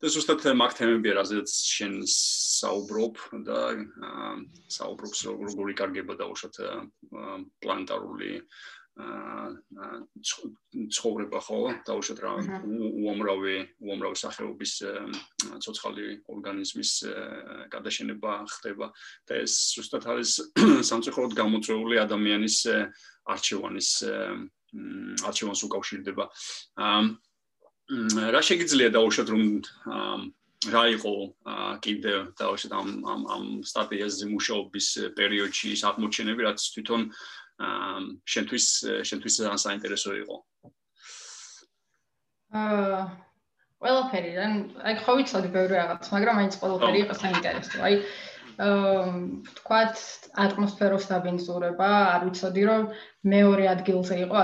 და 0.00 0.12
ზუსტად 0.14 0.46
მაგ 0.56 0.72
თემებია, 0.80 1.18
რაზეც 1.20 1.52
შენ 1.52 2.00
საუბრობ 2.14 3.20
და 3.44 3.60
საუბრობს 4.72 5.20
როგორი 5.28 5.76
კარგება 5.76 6.16
დაუშვათ 6.16 6.56
პლანეტარული 7.60 8.32
ცხოვრება 10.94 11.38
ხო? 11.42 11.58
დაუშვათ 11.82 12.18
რა 12.22 12.32
უამრავი 13.02 13.56
უამრავი 13.82 14.16
სახეობის 14.20 14.72
ცოცხალი 15.66 16.06
ორგანიზმის 16.30 16.90
გადაშენება 17.74 18.32
ხდება 18.54 18.86
და 19.26 19.42
ეს 19.42 19.74
ზუსტად 19.74 20.06
არის 20.14 20.30
სამწუხაროდ 20.90 21.34
გამოწვეული 21.34 21.98
ადამიანის 22.06 22.58
არჩევანის 23.34 23.90
არჩევანს 25.26 25.60
უკავშირდება. 25.66 26.24
რა 28.34 28.40
შეიძლება 28.46 28.94
დაუშვათ 28.94 29.28
რომ 29.34 29.44
რა 30.72 30.84
იყო 30.96 31.14
კიდე 31.84 32.12
დაუშვათ 32.40 32.72
ამ 32.72 32.88
ამ 33.04 33.20
ამ 33.34 33.44
სტატიაზე 33.68 34.28
მუშაობის 34.32 34.86
პერიოდში 35.18 35.76
აღმოჩენები 35.90 36.46
რაც 36.46 36.60
თვითონ 36.72 37.02
შენთვის 38.34 38.66
შენთვის 39.08 39.34
ძალიან 39.40 39.60
საინტერესო 39.62 40.10
იყო. 40.22 40.36
აა 42.54 43.02
ყველაფერი, 43.84 44.30
აი 44.88 44.94
ხო 45.04 45.12
ვიცოდი 45.18 45.48
ბევრი 45.54 45.74
რაღაც, 45.76 46.08
მაგრამ 46.14 46.34
მაინც 46.40 46.54
ყველაფერი 46.60 46.98
იყო 47.04 47.14
საინტერესო. 47.20 47.76
აი 47.84 47.94
თქვათ 48.54 50.00
ატმოსფეროს 50.44 51.06
დაბინძურება, 51.10 51.88
არ 52.14 52.26
ვიცოდი 52.28 52.62
რომ 52.68 52.84
მეორე 53.34 53.66
ადგილზე 53.72 54.18
იყო 54.24 54.36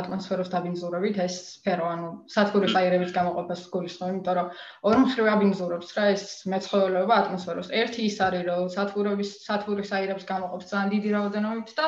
ატმოსფეროს 0.00 0.50
დაბინძურებით 0.54 1.18
ეს 1.26 1.36
სფერო, 1.56 1.86
ანუ 1.94 2.08
სათბურის 2.30 2.76
აირების 2.80 3.14
გამოყოფას 3.18 3.66
გულისხმობ, 3.74 4.10
იმიტომ 4.14 4.38
რომ 4.38 4.48
ორ 4.90 4.96
მხრივ 5.02 5.30
აბინძურებს 5.34 5.94
რა 5.98 6.06
ეს 6.14 6.24
მეცხოველეობა 6.54 7.20
ატმოსფეროს. 7.22 7.72
ერთი 7.82 8.06
ის 8.06 8.16
არის 8.28 8.46
რომ 8.50 8.72
სათბურების 8.76 9.30
სათბურის 9.46 9.94
აირებს 9.98 10.28
გამოყოფს 10.30 10.70
ძალიან 10.72 10.92
დიდი 10.94 11.14
რაოდენობით 11.16 11.70
და 11.80 11.86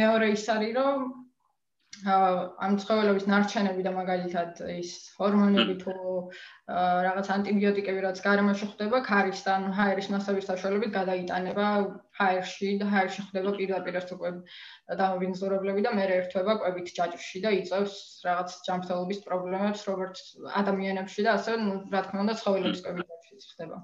მეორე 0.00 0.32
ის 0.38 0.44
არის 0.56 0.72
რომ 0.80 1.27
ამ 2.06 2.76
ცხოველების 2.78 3.24
ნარჩენები 3.26 3.82
და 3.82 3.90
მაგალითად 3.96 4.60
ის 4.70 4.90
ჰორმონები 5.18 5.74
თუ 5.82 5.94
რაღაც 7.06 7.30
ანტიბიოტიკები 7.34 8.00
რაც 8.04 8.20
გარემოში 8.22 8.66
ხდება 8.72 9.00
ქარისთან 9.08 9.66
ჰაერის 9.78 10.08
მასების 10.14 10.48
საშუალებით 10.50 10.92
გადაიტანება 10.94 11.66
ჰაერში 12.20 12.70
და 12.82 12.86
ჰაერში 12.94 13.22
ხდება 13.30 13.54
პირდაპირ 13.58 13.98
ეს 14.02 14.08
უკვე 14.14 14.30
დამობინძურებლები 15.02 15.86
და 15.86 15.94
მეორე 15.98 16.18
ერთვება 16.22 16.58
კვებით 16.62 16.92
ჯაჭვში 16.98 17.38
და 17.46 17.50
იწევს 17.58 17.94
რაღაც 18.28 18.50
ჯანმრთელობის 18.68 19.22
პრობლემებს 19.26 19.86
როგორც 19.90 20.24
ადამიანებში 20.62 21.26
და 21.26 21.30
ასე 21.40 21.56
რა 21.94 22.02
თქმა 22.06 22.20
უნდა 22.26 22.34
ცხოველების 22.42 22.84
კვებით 22.84 23.06
ჯაჭვში 23.10 23.48
ხდება. 23.54 23.76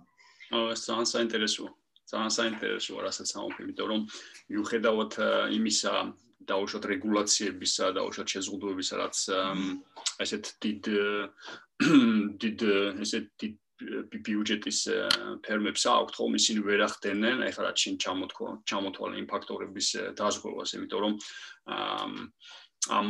ო 0.54 0.58
ეს 0.70 0.80
ძალიან 0.86 1.08
საინტერესოა. 1.14 1.70
ძალიან 2.04 2.32
საინტერესოა 2.36 3.00
რასაც 3.08 3.30
ამბობ, 3.32 3.56
იმიტომ 3.64 3.86
რომ 3.90 4.00
მიუხედავად 4.52 5.12
იმისა 5.56 5.92
დაუშვათ 6.48 6.84
რეგულაციებისა 6.92 7.90
და 7.90 7.96
დაუშვათ 8.00 8.28
შეზღუდვებისა, 8.34 8.94
რაც 9.00 9.16
ესეთ 10.24 10.44
დიდ 10.64 10.82
დიდ 12.44 12.64
ესეთ 13.04 13.28
დიდ 13.42 13.54
ბიუჯეტის 14.24 14.80
ფერმებს 15.44 15.82
აქვთ, 15.90 16.14
ხომ 16.14 16.36
ისინი 16.38 16.60
ვერ 16.64 16.84
ახდენენ, 16.86 17.42
ეხლა 17.50 17.62
რაც 17.68 17.78
შენ 17.84 17.96
ჩამოთქო, 18.04 18.46
ჩამოთვალე 18.70 19.18
იმ 19.18 19.26
ფაქტორების 19.32 19.88
დაზღვევას, 20.14 20.74
იმიტომ 20.78 21.00
რომ 21.04 21.14
ამ 22.94 23.08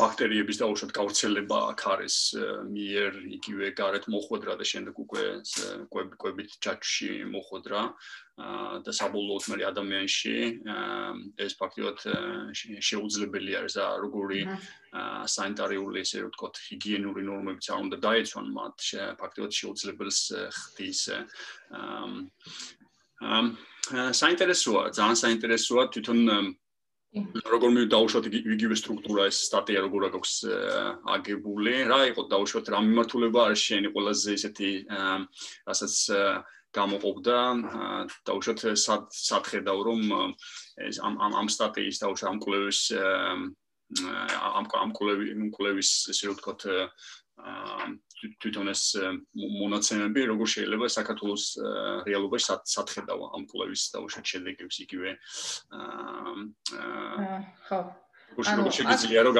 ბაქტერიების 0.00 0.58
დაუშვათ 0.62 0.92
გავრცელება 0.96 1.58
აქ 1.72 1.80
არის 1.94 2.16
მიერ 2.72 3.12
იგივე 3.36 3.66
გარეთ 3.78 4.04
მოხვედრა 4.14 4.56
და 4.60 4.64
შემდეგ 4.72 4.94
უკვე 5.04 5.24
კვები 5.92 6.14
კვებით 6.22 6.50
ჯაჭში 6.64 7.10
მოხვედრა. 7.30 7.82
და 8.32 8.92
საბოლოოდ 8.96 9.44
მე 9.52 9.64
ადამიანში 9.68 10.36
ეს 11.36 11.52
ფაქტიურად 11.60 11.98
შეუძლებელი 12.80 13.52
არის 13.60 13.76
და 13.76 13.86
როგორი 14.00 14.40
სანიტარიული 15.28 16.00
ესე 16.00 16.24
ვთქვათ 16.24 16.56
ჰიგიენური 16.64 17.22
ნორმებიც 17.28 17.68
არ 17.68 17.84
უნდა 17.84 17.98
დაეცვან 18.08 18.46
მათ 18.56 18.78
ფაქტიურად 19.20 19.52
შეუძლებელს 19.52 20.20
ხდის 20.56 21.02
ამ 23.20 23.46
საინტერესოა 23.92 24.82
ძალიან 24.96 25.18
საინტერესოა 25.24 25.82
თვითონ 25.92 26.20
როგორ 27.12 27.72
მე 27.76 27.82
დავუშვათ 27.92 28.26
იგივე 28.32 28.76
სტრუქტურა 28.80 29.26
ეს 29.28 29.44
სტატია 29.44 29.84
როგორ 29.84 30.06
აქვს 30.08 30.32
აგებული. 31.12 31.74
რა 31.84 31.98
იყო 32.08 32.24
დავუშვათ 32.32 32.70
რა 32.72 32.80
მიმართულება 32.88 33.40
არის 33.52 33.64
შენი 33.68 33.88
ყველაზე 33.92 34.28
ესეთი 34.40 34.70
რასაც 35.68 35.94
გამოყოფდა? 36.72 37.36
დავუშვათ 38.24 38.60
სად 38.80 39.44
ხედავ 39.44 39.78
რომ 39.92 40.00
ეს 40.88 40.96
ამ 41.04 41.20
ამ 41.20 41.32
ამ 41.36 41.48
სტატიის 41.52 42.00
დავუშვათ 42.00 42.30
ამ 42.32 42.40
კვლევის 42.40 42.80
ამ 44.56 44.66
ამ 44.72 44.90
კვლევის 44.96 45.90
ესე 46.16 46.32
ვთქვათ 46.32 46.64
თვითონ 48.22 48.70
ეს 48.72 48.82
მონაცემები 49.34 50.20
როგორ 50.30 50.46
შეიძლება 50.54 50.86
საქართველოს 50.96 51.44
რეალობაში 52.06 52.56
სათხედავა 52.74 53.26
ამ 53.38 53.42
კვლევის 53.50 53.82
დაუშვათ 53.96 54.26
შედეგებს 54.32 54.76
იგივე 54.86 55.10
აა 55.82 57.38
ხო. 57.66 57.80
ანუ 58.32 58.70
შეიძლება 58.72 59.22
რომ 59.26 59.36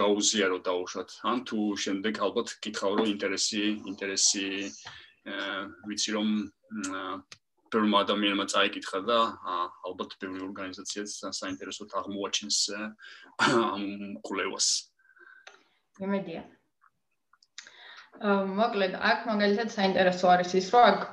გაუზიარო 0.00 0.58
დაუშვათ 0.64 1.10
ან 1.30 1.38
თუ 1.48 1.58
შემდეგ 1.84 2.14
ალბათ 2.26 2.48
გითხავ 2.64 2.92
რომ 3.00 3.06
ინტერესი 3.12 3.62
ინტერესი 3.92 4.46
ვიცი 5.88 6.10
რომ 6.16 6.28
პერმა 7.70 7.98
ადამიანმა 8.04 8.46
წაიკითხა 8.50 9.00
და 9.06 9.18
ალბათ 9.86 10.16
ბევრი 10.22 10.40
ორგანიზაციაც 10.48 11.10
საინტერესოდ 11.40 11.92
აღმოაჩენს 12.00 12.58
ამ 13.46 13.84
კვლევას. 14.26 14.68
იმედია 16.00 16.42
მოკლედ 18.60 18.98
აქ 19.12 19.28
მაგალითად 19.32 19.76
საინტერესო 19.76 20.34
არის 20.34 20.58
ის 20.60 20.74
რომ 20.74 20.88
აქ 20.90 21.06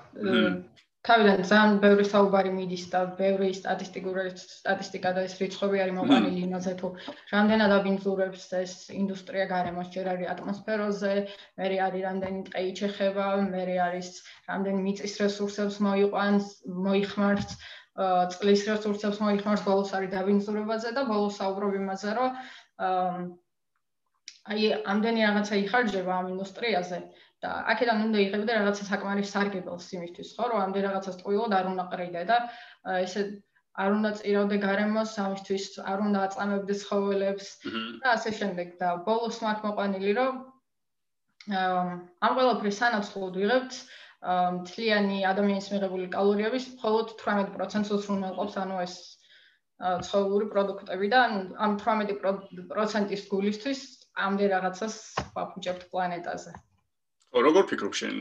თავიდან 1.07 1.43
ძალიან 1.49 1.77
ბევრი 1.83 2.05
საუბარი 2.11 2.49
მიდის 2.53 2.83
და 2.93 3.01
ბევრი 3.19 3.47
სტატისტიკური 3.57 4.23
სტატისტიკა 4.41 5.11
და 5.17 5.23
ეს 5.27 5.35
რიცხვები 5.41 5.81
არის 5.83 5.95
მოყანილი 5.97 6.41
იმაზე 6.47 6.73
თუ 6.81 6.89
რამდენად 7.31 7.75
აბინძურებს 7.77 8.43
ეს 8.59 8.73
ინდუსტრია 8.97 9.45
გარემოს. 9.53 9.87
ჯერ 9.95 10.09
არის 10.13 10.31
ატმოსფეროზე, 10.33 11.13
მე 11.61 11.71
არის 11.87 12.05
რამდენი 12.09 12.43
ტყე 12.49 12.65
იჩეხება, 12.73 13.27
მე 13.55 13.63
არის 13.87 14.11
რამდენი 14.51 14.85
მიწის 14.89 15.17
რესურსებს 15.23 15.79
მოიყვანს, 15.87 16.45
მოიხმარს, 16.87 17.57
წყლის 18.35 18.67
რესურსებს 18.73 19.23
მოიხმარს, 19.23 19.67
ბოლოს 19.69 19.95
არის 19.97 20.15
დაბინძურებაზე 20.17 20.95
და 20.99 21.07
ბოლოს 21.13 21.39
საუბრობ 21.39 21.81
იმაზე 21.83 22.19
რომ 22.19 22.29
აი 24.47 24.67
ამდენი 24.91 25.23
რაღაცა 25.27 25.55
იხარჯება 25.63 26.13
ამ 26.17 26.27
ინდუსტრიაზე 26.33 26.99
და 27.43 27.49
აქედან 27.73 27.99
უნდა 28.07 28.19
იღებდე 28.25 28.53
რაღაცა 28.57 28.85
საკმარის 28.89 29.31
სარგებელს 29.33 29.87
იმისთვის, 29.97 30.29
ხო, 30.37 30.45
რომ 30.51 30.61
ამდენ 30.65 30.85
რაღაცას 30.87 31.19
ტყუილად 31.21 31.55
არ 31.57 31.67
უნდა 31.71 31.83
ყრიდე 31.91 32.23
და 32.31 32.37
ესე 33.03 33.23
არ 33.83 33.91
უნდა 33.97 34.11
წირავდე 34.19 34.57
გარემოს 34.63 35.11
ამისთვის, 35.23 35.65
არ 35.91 35.99
უნდა 36.07 36.23
აწამებდე 36.27 36.77
ცხოველებს 36.83 37.51
და 38.01 38.07
ასე 38.15 38.31
შემდეგ 38.39 38.71
და 38.81 38.89
ბოლოს 39.09 39.37
მათ 39.45 39.67
მოყანილი 39.67 40.15
რომ 40.17 40.33
ამ 41.57 42.31
ყველაფრის 42.39 42.79
სანაცვლოდ 42.81 43.37
ვიღებთ 43.41 43.77
მთლიანი 44.57 45.19
ადამიანის 45.31 45.69
მიღებული 45.75 46.07
კალორიების 46.15 46.65
მხოლოდ 46.73 47.13
18%-ს 47.21 47.93
უზრუნველყოფს, 47.97 48.55
ანუ 48.63 48.81
ეს 48.87 48.95
ცხოველური 50.07 50.47
პროდუქტები 50.55 51.07
და 51.13 51.19
ამ 51.61 51.77
18%-ის 51.77 53.23
გულისთვის 53.29 53.81
ამდე 54.25 54.45
რაღაცას 54.53 54.95
ვაფუჭებთ 55.35 55.83
პლანეტაზე. 55.93 56.51
ხო, 57.31 57.39
როგორ 57.47 57.63
ფიქრობ 57.69 57.93
შენ? 58.01 58.15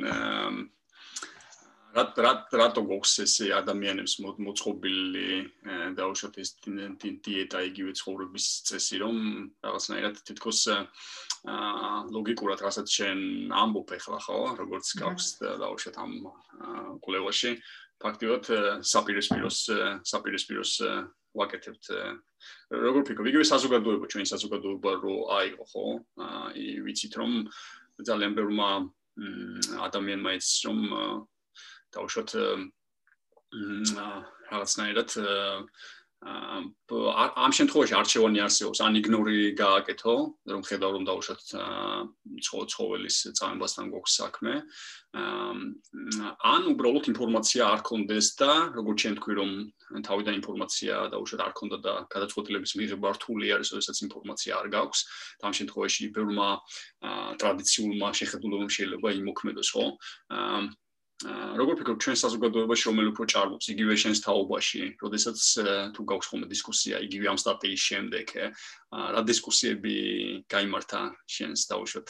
რა 1.97 2.05
რა 2.21 2.33
რატო 2.61 2.83
გქოს 2.85 3.13
ესე 3.25 3.47
ადამიანებს 3.57 4.15
მოწყობილი 4.21 5.29
დაუშვათ 5.97 6.35
ეს 6.43 6.51
დიეტა 7.25 7.63
იგივე 7.71 7.93
ცხოვრების 8.01 8.47
წესი 8.69 9.01
რომ 9.01 9.17
რაღაცნაირად 9.65 10.21
თითქოს 10.29 10.61
აა 10.77 11.95
ლოგიკურად 12.13 12.61
რასაც 12.67 12.93
შენ 12.99 13.19
ამბობ 13.63 13.97
ახლა 13.97 14.21
ხო 14.27 14.39
როგორც 14.61 14.93
გქოს 15.01 15.27
დაუშვათ 15.41 15.97
ამ 16.05 16.13
კვლევაში 17.01 17.57
ფაქტიურად 18.05 18.45
საპირისპიროს 18.93 19.59
საპირისპიროს 20.13 20.73
ვაკეთებთ 21.37 21.85
როგორ 22.73 23.03
ფიქრობ? 23.09 23.27
იგივე 23.31 23.45
საზოგადოება 23.53 24.07
ჩვენი 24.13 24.27
საზოგადოება 24.33 24.91
რო 25.05 25.17
აიყო 25.39 25.65
ხო? 25.73 25.85
აი 26.27 26.65
ვიცით 26.87 27.13
რომ 27.21 27.33
ძალიან 28.07 28.33
ბევრმა 28.37 28.71
ადამიანმა 29.89 30.31
ის 30.37 30.49
რომ 30.67 30.79
დაუშვათ 31.97 32.31
რაღაცნაირად 34.53 35.11
ამ 36.25 37.53
შემთხვევაში 37.53 37.93
არჩევანი 37.93 38.41
არსებობს. 38.41 38.81
ან 38.81 38.93
იგნორი 38.97 39.53
გააკეთო 39.53 40.15
რომ 40.49 40.63
ხედავ 40.65 40.91
რომ 40.97 41.05
დაუშვათ 41.05 41.43
ცხოველის 42.73 43.17
წამებასთან 43.37 43.85
გვაქვს 43.93 44.17
საქმე. 44.21 44.55
ან 46.41 46.63
უბრალოდ 46.73 47.05
ინფორმაცია 47.13 47.63
არ 47.69 47.81
კონდეს 47.85 48.27
და 48.41 48.51
როგორც 48.73 48.97
ჩვენ 49.05 49.15
თქვი 49.21 49.35
რომ 49.37 49.51
თავიდან 50.09 50.35
ინფორმაცია 50.41 50.95
დაუშვათ 51.13 51.41
არ 51.47 51.53
კონდა 51.53 51.79
და 51.85 51.95
გადაწყვეტილების 52.09 52.73
მიღება 52.81 53.09
რთული 53.17 53.47
არის 53.53 53.69
როდესაც 53.77 53.97
ინფორმაცია 54.09 54.53
არ 54.57 54.67
გაქვს. 54.73 55.01
და 55.37 55.45
ამ 55.47 55.55
შემთხვევაში 55.61 56.03
ბევრმა 56.17 56.49
ტრადიციულმა 57.41 58.09
შეხედულებამ 58.17 58.71
შეიძლება 58.73 59.09
იმოქმედოს 59.21 59.69
ხო 59.77 59.85
როგორ 61.25 61.75
ფიქრობ 61.81 61.99
ჩვენ 62.05 62.17
საზოგადოებაში 62.21 62.85
რომელი 62.91 63.09
უფრო 63.13 63.25
ჭარბობს 63.33 63.67
იგივე 63.73 63.95
შენს 64.03 64.21
თაობაში, 64.21 64.83
როდესაც 65.01 65.39
თუ 65.97 66.01
გაქვს 66.13 66.29
ხოლმე 66.29 66.47
დისკუსია 66.53 67.01
იგივე 67.09 67.27
ამ 67.33 67.39
სტატიის 67.41 67.83
შემდეგ, 67.89 68.27
რა 69.17 69.21
დისკუსიები 69.25 69.97
გამართა 70.53 71.01
შენს 71.25 71.61
დაუშვათ 71.73 72.09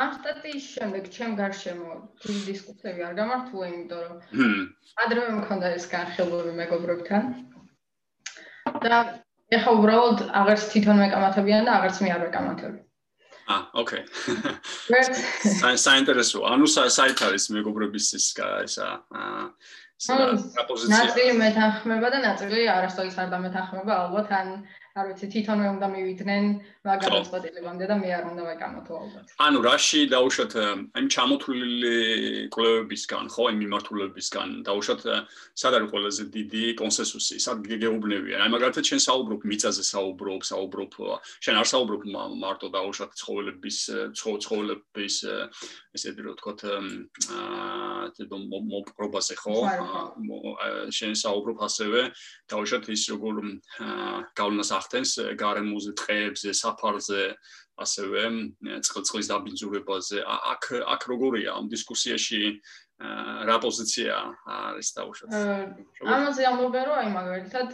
ამ 0.00 0.10
სტატიის 0.16 0.64
შემდეგ 0.80 1.04
ჩემ 1.12 1.32
გარშემო 1.36 1.92
თუ 2.24 2.30
დისკუსიები 2.48 3.00
არ 3.04 3.14
გამართულა, 3.20 3.66
იმიტომ 3.74 4.00
რომ 4.00 4.16
ადრევე 5.04 5.30
მქონდა 5.44 5.66
ეს 5.76 5.84
განხილვები 5.92 6.52
მეგობრებთან. 6.56 7.22
და 8.80 8.96
ეხლა 9.50 9.72
უბრალოდ 9.76 10.18
აღარც 10.40 10.62
თვითონ 10.72 10.96
მეკამათებიან 11.04 11.66
და 11.66 11.72
აღარც 11.76 11.96
მე 12.00 12.10
არ 12.16 12.22
ვეკამათებ. 12.24 12.74
აა, 13.46 13.62
ოკეი. 13.80 14.02
საინტერესო. 15.86 16.44
ანუ 16.44 16.66
საით 16.68 17.18
არის 17.28 17.44
მეგობრების 17.56 18.06
ის 18.18 18.26
ესა 18.36 18.88
აა 19.10 19.44
საპოზიცია. 20.00 20.96
ნაწილი 20.96 21.32
მეთანხმება 21.36 22.08
და 22.12 22.18
ნაწილი 22.24 22.62
არასდროს 22.72 23.16
არ 23.20 23.28
დამეთანხმება, 23.34 23.92
ალბათ 24.04 24.30
ან 24.32 24.48
არ 24.98 25.06
ვიცი 25.10 25.26
თვითონვე 25.30 25.66
უნდა 25.70 25.86
მივიდნენ 25.94 26.44
მაგარ 26.82 27.10
მოწყვეტილებამდე 27.14 27.84
და 27.90 27.96
მე 28.00 28.08
არ 28.10 28.24
უნდა 28.30 28.42
ვეკამათო 28.50 28.92
ალბათ. 29.00 29.26
ანუ 29.46 29.58
რაში 29.62 30.00
დაუშვათ 30.10 30.52
აი 30.98 31.04
ჩამოთვლილი 31.14 31.94
კვლევებისგან 32.54 33.24
ხო 33.30 33.42
აი 33.50 33.54
მიმართულებებისგან 33.62 34.48
დაუშვათ 34.66 35.00
სად 35.54 35.72
არის 35.78 35.90
ყველაზე 35.94 36.22
დიდი 36.34 36.64
კონსენსუსი 36.82 37.36
სად 37.38 37.58
გეგეუბნებიან 37.70 38.40
აი 38.42 38.50
მაგალითად 38.56 38.84
შენ 38.90 39.00
საუბრობ 39.06 39.40
მიწაზე 39.46 39.82
საუბრობ 39.94 40.42
საუბრობ 40.50 40.92
შენ 41.38 41.54
არ 41.62 41.66
საუბრობ 41.70 42.00
მარტო 42.42 42.66
დაუშვათ 42.74 43.10
ცხოველების 43.20 43.78
ცხოველების 44.18 45.16
ესე 45.94 46.10
რომ 46.18 46.34
ვთქვათ 46.34 46.60
აა 46.66 47.60
მოპრობაზე 48.10 49.34
ხო? 49.38 49.54
შენ 50.98 51.14
საუბრობ 51.22 51.58
ასევე 51.66 52.00
დაუშვათ 52.50 52.84
ის 52.94 53.02
როგორ 53.14 53.34
გავლენას 54.38 54.70
ახდენს 54.80 55.10
გარემოზე, 55.40 55.92
ტყეებზე, 56.00 56.50
საფარზე, 56.56 57.22
ასევე 57.80 58.22
წყლის 58.84 59.30
დაბინძურებაზე. 59.30 60.18
აქ 60.26 60.64
აქ 60.94 61.02
როგორია 61.12 61.50
ამ 61.56 61.70
დისკუსიაში 61.72 62.42
რა 63.48 63.56
პოზიცია 63.64 64.12
არის 64.44 64.88
დაუშვათ? 64.96 65.30
ამაზე 66.04 66.42
ამბობენ 66.50 66.84
რომ 66.90 66.96
აი 67.00 67.08
მაგალითად 67.16 67.68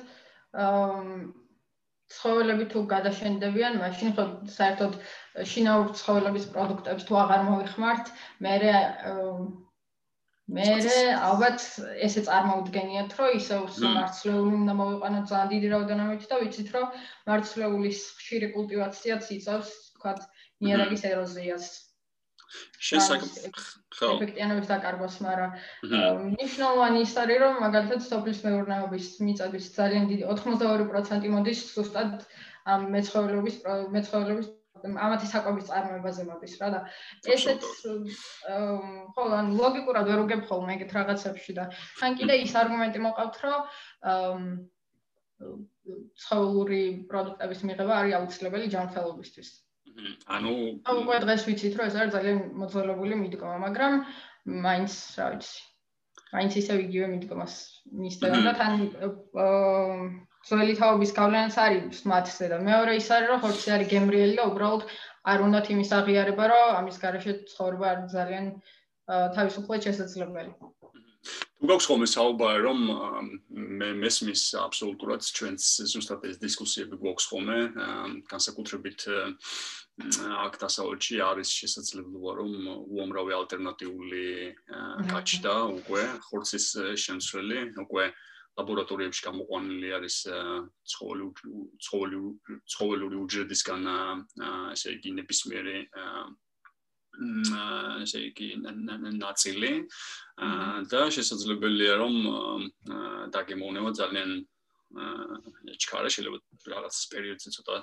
ცხოველები 2.07 2.65
თუ 2.71 2.79
გადაშენდებიან, 2.87 3.83
მაშინ 3.83 4.11
ხო 4.15 4.25
საერთოდ 4.47 4.93
შინაურ 5.51 5.89
ცხოველების 5.99 6.47
პროდუქტებს 6.55 7.03
თუ 7.09 7.15
აღარ 7.19 7.41
მოიხმართ, 7.51 8.05
მე 8.47 8.53
მე 10.47 10.67
ალბათ 11.27 11.65
ესე 12.07 12.23
წარმოუდგენიათ, 12.27 13.15
რომ 13.19 13.39
ისევ 13.39 13.65
მარცვლეული 13.97 14.55
უნდა 14.61 14.75
მოვიყვანოთ 14.81 15.25
ძალიან 15.33 15.51
დიდი 15.53 15.71
რაოდენობით 15.73 16.29
და 16.31 16.39
ვიცით, 16.43 16.69
რომ 16.77 17.01
მარცვლეულის 17.31 18.03
ხშირი 18.21 18.51
კულტივაციაც 18.55 19.27
იწევს, 19.39 19.73
თქვათ, 19.97 20.23
ნიადაგის 20.63 21.03
ეროზიას. 21.11 21.67
შესაძლოა 22.89 23.51
ხო. 23.97 24.09
ეფექტიანობის 24.15 24.69
დაკარგვას, 24.71 25.17
მაგრამ 25.27 25.51
ნიშნავანი 26.39 27.03
ის 27.07 27.15
არის, 27.23 27.41
რომ 27.43 27.59
მაგალითად 27.65 28.05
სოფლის 28.07 28.43
მეურნეობის 28.47 29.09
მიწების 29.27 29.67
ძალიან 29.79 30.07
დიდი 30.13 30.25
82% 30.31 31.27
მოდის 31.35 31.65
ზუსტად 31.75 32.23
ამ 32.75 32.87
მეცხოველობის 32.95 33.57
მეცხოველობის 33.97 34.49
ამათი 34.85 35.27
საკვების 35.33 35.69
წარმოებაზე 35.71 36.25
მოდის 36.29 36.55
რა 36.61 36.69
და 36.75 36.81
ესეც 37.35 37.67
ხო 39.17 39.27
ან 39.41 39.53
ლოგიკურად 39.61 40.09
ვერ 40.11 40.23
უგებ 40.25 40.43
ხოლმე 40.49 40.79
ეგეთ 40.79 40.97
რაღაცებში 40.99 41.53
და 41.59 41.69
თან 42.01 42.19
კიდე 42.21 42.39
ის 42.45 42.57
არგუმენტი 42.63 43.05
მოყავთ 43.07 43.39
რომ 43.45 43.61
ცხოველური 46.25 46.83
პროდუქტების 47.11 47.63
მიღება 47.69 47.95
არის 48.01 48.17
აუცილებელი 48.19 48.73
ჯანმრთელობისთვის. 48.75 49.49
ანუ 50.37 50.53
უკვე 50.93 51.19
დღეს 51.25 51.47
ვიცით 51.49 51.77
რომ 51.79 51.89
ეს 51.91 51.97
არის 52.01 52.13
ძალიან 52.17 52.39
მოძველებული 52.63 53.15
მიდგომა 53.23 53.57
მაგრამ 53.67 53.93
მაინც 54.67 54.93
რა 55.21 55.27
ვიცი 55.33 55.61
მაინც 56.37 56.57
ისევ 56.61 56.83
იგივე 56.87 57.07
მიდგომას 57.13 57.55
მისდევენ 58.03 58.43
და 58.49 58.53
თან 58.61 58.73
ძველი 60.47 60.75
თაობის 60.79 61.13
გავლენაც 61.19 61.55
არის 61.59 62.01
მათზე 62.11 62.47
და 62.53 62.59
მეორე 62.63 62.93
ის 63.01 63.09
არის 63.17 63.31
რომ 63.31 63.41
ხორცი 63.43 63.71
არის 63.77 63.89
გემრიელი 63.93 64.35
და 64.39 64.45
უბრალოდ 64.51 64.83
არ 65.33 65.43
უნდათ 65.47 65.71
იმის 65.75 65.91
აღიარება 65.99 66.45
რომ 66.53 66.75
ამის 66.81 66.97
garaშე 67.03 67.33
ცხოვრება 67.53 67.87
არის 67.93 68.15
ძალიან 68.15 68.47
თავისუფლად 69.07 69.81
შესაძლებელი. 69.87 70.53
თუ 71.57 71.67
გაქვს 71.71 71.87
ხოლმე 71.89 72.07
საუბარი 72.13 72.61
რომ 72.63 72.79
მე 73.81 73.89
მესმის 73.99 74.43
აბსოლუტურად 74.61 75.27
ჩვენს 75.39 75.65
ზუსტად 75.93 76.27
ეს 76.31 76.37
დისკუსიები 76.43 76.99
გვაქვს 77.03 77.27
ხოლმე 77.31 77.59
განსაკუთრებით 78.31 79.01
აქ 80.47 80.55
დასავლეთში 80.63 81.17
არის 81.27 81.49
შესაძლებლობა 81.61 82.31
რომ 82.39 82.53
უამრავი 82.95 83.33
ალტერნატიული 83.41 84.27
გაჩნდა 85.11 85.55
უკვე 85.81 86.03
ხორცის 86.29 86.67
შემცვლელი 87.03 87.59
უკვე 87.83 88.05
ლაბორატორიებში 88.57 89.23
გამოყვანილი 89.27 89.93
არის 89.99 90.17
ცხოველი 90.93 91.27
ცხოველი 91.87 92.21
ცხოველური 92.75 93.21
უჯრედისგან 93.25 93.89
ესე 94.73 94.97
იგი 94.97 95.15
ნებისმიერი 95.21 95.79
ესე 98.05 98.21
იგი 98.31 98.49
ნაწილი 99.21 99.73
და 100.93 101.01
შესაძლებელია 101.17 101.95
რომ 102.03 102.17
დაგემოვნება 103.37 103.93
ძალიან 104.01 104.35
ჩქარა 104.95 106.09
შეიძლება 106.09 106.39
რაღაც 106.71 106.97
პერიოდზე 107.13 107.51
ცოტა 107.57 107.77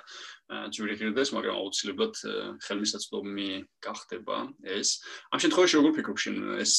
ძვირი 0.74 0.96
ღირდეს, 1.00 1.30
მაგრამ 1.36 1.56
აუცილებლად 1.60 2.16
ხელმისაწვდომი 2.64 3.50
გახდება 3.84 4.38
ეს. 4.64 5.04
ამ 5.36 5.40
შემთხვევაში 5.44 5.76
როგორ 5.78 5.92
ფიქრობ 6.00 6.18
შენ 6.24 6.38
ეს 6.64 6.74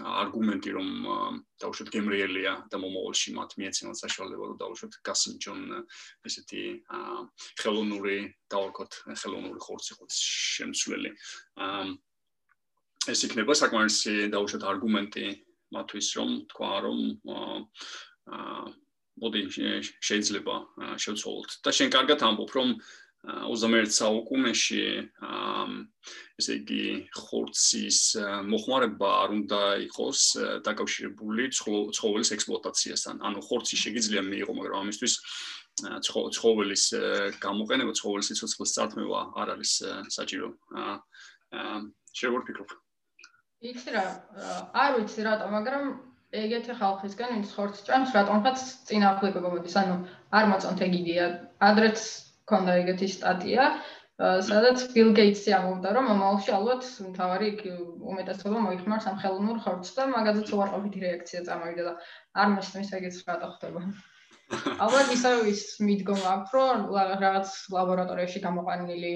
არგუმენტი 0.00 0.70
რომ 0.74 0.88
დაუშვათ 1.60 1.88
გემრიელია 1.92 2.52
და 2.72 2.76
მომავალში 2.80 3.36
მათ 3.36 3.50
მიეცემათ 3.60 3.96
საშუალება 4.00 4.44
რომ 4.48 4.56
დაუშვათ 4.64 4.92
გასინჯონ 5.04 5.60
ესეთი 6.24 6.64
ხელოვნური 7.60 8.18
დაურკოთ 8.48 8.92
ხელოვნური 9.20 9.60
ხორცი 9.60 9.92
ხორცი 10.00 10.20
შემცვლელი. 10.56 11.10
ეს 13.08 13.20
იქნება 13.28 13.52
საკმარისი 13.56 14.28
დაუშვათ 14.32 14.64
არგუმენტი 14.72 15.26
მათთვის 15.72 16.08
რომ 16.18 16.30
თქვა 16.50 16.72
რომ 16.84 16.98
აა 18.30 18.64
მოდი 19.20 19.40
შეიძლება 20.08 20.54
შევცვალოთ 21.04 21.60
და 21.64 21.70
შენ 21.76 21.88
კარგად 21.94 22.26
ამბობ 22.30 22.50
რომ 22.56 22.74
21 23.20 23.92
საუკუნეში 23.92 24.82
ესე 26.40 26.54
იგი 26.56 26.84
ხორცის 27.12 27.98
მოხმარება 28.48 29.08
არ 29.24 29.34
უნდა 29.36 29.60
იყოს 29.84 30.20
დაკავშირებული 30.64 31.50
ცხოველის 31.52 32.32
ექსპლუატაციასთან. 32.36 33.20
ანუ 33.20 33.44
ხორცი 33.44 33.76
შეიძლება 33.76 34.24
მიიღო, 34.24 34.52
მაგრამ 34.56 34.78
ამისთვის 34.88 35.14
ცხოველის 36.08 36.84
გამოყენება, 37.44 37.92
ცხოველის 38.00 38.28
სიცოცხლის 38.32 38.74
წარქმევა 38.76 39.20
არ 39.36 39.48
არის 39.56 39.72
საჭირო. 40.16 40.48
ფიქრობ. 42.48 42.70
იცი 43.60 43.90
რა, 43.92 44.06
არ 44.72 44.90
ვიცი 44.96 45.20
რატო, 45.28 45.44
მაგრამ 45.52 46.09
ეგეთი 46.30 46.74
ხალხისგან 46.78 47.32
ვინც 47.34 47.52
ხორცს 47.54 47.86
ჭამს, 47.86 48.10
რატომღაც 48.14 48.58
წინააღმდეგობა 48.88 49.48
მოდის. 49.54 49.76
ანუ 49.82 49.94
არ 50.38 50.44
მოწონთ 50.50 50.82
ეგ 50.86 50.92
იდეა. 51.00 51.26
ადრეც 51.68 51.98
ქონდა 52.50 52.76
ეგეთი 52.82 53.08
სტატია, 53.14 53.64
სადაც 54.20 54.84
ბილ 54.94 55.10
გეიტსი 55.16 55.54
ამბობდა, 55.58 55.90
რომ 55.96 56.08
მომავალში 56.10 56.54
ალბათ 56.54 56.86
მთავარი 57.08 57.50
უმეტესობა 58.12 58.62
მოიხმარს 58.66 59.06
ამ 59.10 59.16
ხელოვნურ 59.22 59.58
ხორცს 59.64 59.96
და 59.98 60.06
მაგაზეც 60.14 60.48
უარყოფითი 60.54 61.04
რეაქცია 61.04 61.40
წამოვიდა 61.50 61.82
და 61.88 61.92
არ 62.42 62.48
მოსმის 62.54 62.90
ეგეც 63.00 63.16
რატო 63.26 63.48
ხდება. 63.54 63.80
ალბათ 64.84 65.14
ისევ 65.16 65.46
ის 65.50 65.62
მიდგომა 65.86 66.28
აქვს, 66.36 66.50
რომ 66.58 66.78
რაღაც 67.24 67.48
ლაბორატორიაში 67.74 68.42
გამოყენილი 68.46 69.12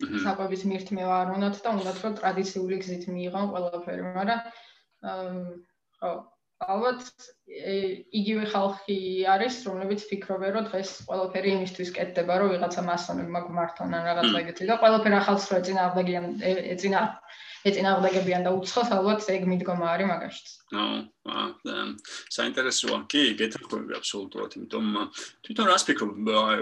საკვების 0.00 0.62
მირთმევა 0.68 1.16
არ 1.22 1.32
უნდათ 1.36 1.56
და 1.64 1.72
უნდათ 1.76 1.98
რომ 2.04 2.14
ტრადიციული 2.20 2.76
გზით 2.84 3.04
მიიღონ 3.12 3.50
ყველაფერი, 3.52 4.02
მაგრამ 4.16 4.40
ალბათ 6.00 7.06
იგივე 8.20 8.48
ხალხი 8.52 8.96
არის 9.34 9.54
რომლებიც 9.68 10.02
ფიქრობენ 10.10 10.52
რომ 10.56 10.66
დღეს 10.68 10.90
ყველაფერი 11.08 11.52
იმისთვის 11.56 11.92
კეთდება 11.96 12.36
რომ 12.42 12.52
ვიღაცა 12.54 12.84
მასონები 12.88 13.34
მაგმართონ 13.36 13.96
ან 13.98 14.08
რაღაც 14.10 14.36
ეგეთი 14.42 14.68
და 14.70 14.76
ყველაფერი 14.82 15.18
ახალს 15.20 15.48
რო 15.50 15.60
ეწინააღმდეგიან 15.60 16.26
ეწინა 16.76 17.00
ეწინააღმდეგებიან 17.68 18.46
და 18.46 18.50
უცხოს 18.56 18.90
ალბათ 18.96 19.26
ეგ 19.34 19.42
მიდგომა 19.50 19.86
არის 19.92 20.08
მაგაშიც. 20.10 20.48
აა 20.80 21.84
საინტერესოა. 22.32 22.98
კი, 23.12 23.22
გეთქვები 23.40 23.96
აბსოლუტურად, 24.00 24.56
იმიტომ 24.56 24.86
თვითონ 25.44 25.66
რას 25.68 25.84
ფიქრობ 25.88 26.10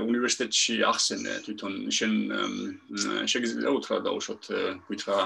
უნივერსიტეტში 0.09 0.75
ახსენე 0.91 1.35
თვითონ 1.47 1.73
შენ 1.99 2.13
შეგიძლია 3.31 3.71
უთხრა 3.79 3.99
დაუშვოთ 4.09 4.43
ვითხრა 4.91 5.19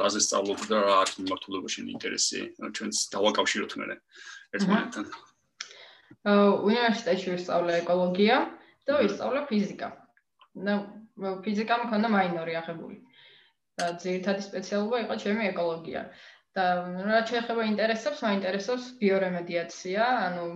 რაზე 0.00 0.20
სწავლობ 0.24 0.60
და 0.72 0.76
რა 0.86 0.94
არის 1.04 1.14
მიმართულება 1.20 1.68
შენი 1.76 1.88
ინტერესი 1.98 2.40
ჩვენს 2.72 2.98
დავაკავშიროთ 3.12 3.72
მე 3.82 3.86
ერთმანეთთან. 4.56 5.04
აა 6.24 6.46
უნივერსიტეტში 6.68 7.28
ვისწავლე 7.36 7.72
ეკოლოგია 7.84 8.36
და 8.88 8.92
ვისწავლე 9.04 9.40
ფიზიკა. 9.52 9.88
და 10.58 10.74
ფიზიკა 11.44 11.74
მქონდა 11.84 12.08
მაინორი 12.14 12.54
აღებული. 12.62 12.96
ძირითადი 13.78 14.42
სპეციალობა 14.48 14.96
იყო 15.06 15.14
ჩემი 15.22 15.42
ეკოლოგია. 15.52 16.02
და 16.58 16.64
რა 17.06 17.20
შეიძლება 17.28 17.62
ინტერესებს, 17.70 18.20
მაინტერესებს 18.24 18.84
ბიორემედიაცია, 18.98 20.02
ანუ 20.26 20.46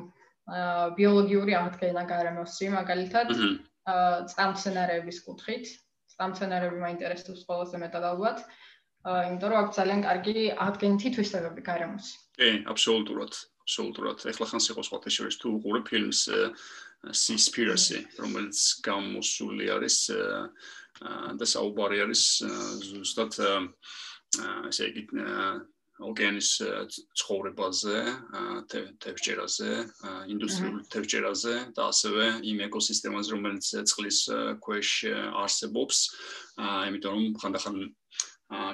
ბიოლოგიური 0.99 1.53
აღდგენა 1.55 2.03
გარემოსი, 2.11 2.67
მაგალითად, 2.75 3.31
წამცენარეების 4.33 5.19
კუთხით. 5.27 5.71
წამცენარეები 6.17 6.79
მაინტერესებს 6.83 7.47
ყველაზე 7.47 7.77
მეტად 7.85 8.05
ალბათ. 8.13 8.43
იმიტომ 9.03 9.49
რომ 9.53 9.59
აქვს 9.63 9.79
ძალიან 9.79 10.01
კარგი 10.07 10.35
აღდგენითი 10.65 11.09
თვისებები 11.15 11.63
გარემოსი. 11.71 12.15
კი, 12.39 12.51
აბსოლუტურად, 12.73 13.33
აბსოლუტურად. 13.67 14.19
ეხლა 14.33 14.47
ხან 14.51 14.63
სიყოს 14.63 14.91
ყოველთ 14.91 15.15
შორის 15.19 15.37
თუ 15.43 15.47
უყურებ 15.59 15.85
ფილმს 15.91 16.21
Seaspiracy, 17.11 17.99
რომელიც 18.15 18.59
გამოსული 18.87 19.67
არის 19.75 19.97
და 21.39 21.47
საუბარი 21.49 22.03
არის 22.07 22.25
ზუსტად 22.89 23.39
ესე 24.71 24.89
იგი 24.91 25.07
ოკეანის 26.03 26.51
ცხოვრებაზე, 27.21 27.99
თევზჭერაზე, 29.05 29.73
ინდუსტრიულ 30.35 30.79
თევზჭერაზე 30.95 31.55
და 31.77 31.89
ასევე 31.93 32.25
იმ 32.53 32.63
ეკოსისტემაზე, 32.67 33.35
რომელიც 33.37 33.67
წყლის 33.93 34.19
ქვეშ 34.65 34.91
არსებობს. 35.45 35.99
აიმიტომ 36.59 37.13
რომ 37.19 37.27
ხანდახან 37.43 37.77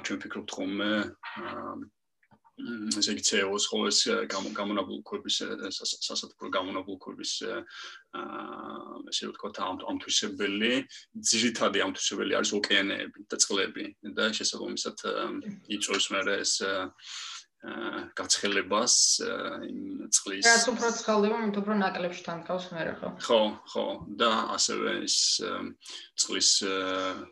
ჩვენ 0.07 0.19
ფიქრობთ 0.25 0.51
ხოლმე 0.57 0.93
ესე 2.59 3.15
იგი 3.15 3.23
CO-ს 3.23 3.67
ხო 3.71 3.81
ეს 3.89 3.99
გამონაბულქვების 4.59 5.37
სასათბურო 5.79 6.51
გამონაბულქვების 6.57 7.33
აა 8.19 9.01
ესე 9.13 9.31
ვთქვათ 9.31 9.61
ამ 9.63 9.83
ამ 9.93 10.01
თვისებელი 10.03 10.73
ძირითადი 11.31 11.85
ამ 11.87 11.95
თვისებელი 11.95 12.39
არის 12.39 12.55
ოკეანეები 12.59 13.27
და 13.31 13.41
წყლები 13.45 13.85
და 14.19 14.31
შესაბამისად 14.39 15.05
იწვევს 15.79 16.09
მე 16.15 16.23
ეს 16.39 16.55
აა 16.67 18.09
გაცხელებას 18.15 18.95
იმ 19.67 20.11
წყლის 20.15 20.47
რაც 20.47 20.67
უფრო 20.71 20.91
ცხელდება, 20.95 21.39
მით 21.43 21.57
უფრო 21.59 21.75
ნაკლებში 21.83 22.23
თანხავს 22.29 22.69
მე 22.71 22.85
ხო? 23.01 23.11
ხო, 23.19 23.41
ხო 23.73 23.87
და 24.21 24.31
ასევე 24.55 24.93
ის 25.03 25.17
წყლის 26.23 26.51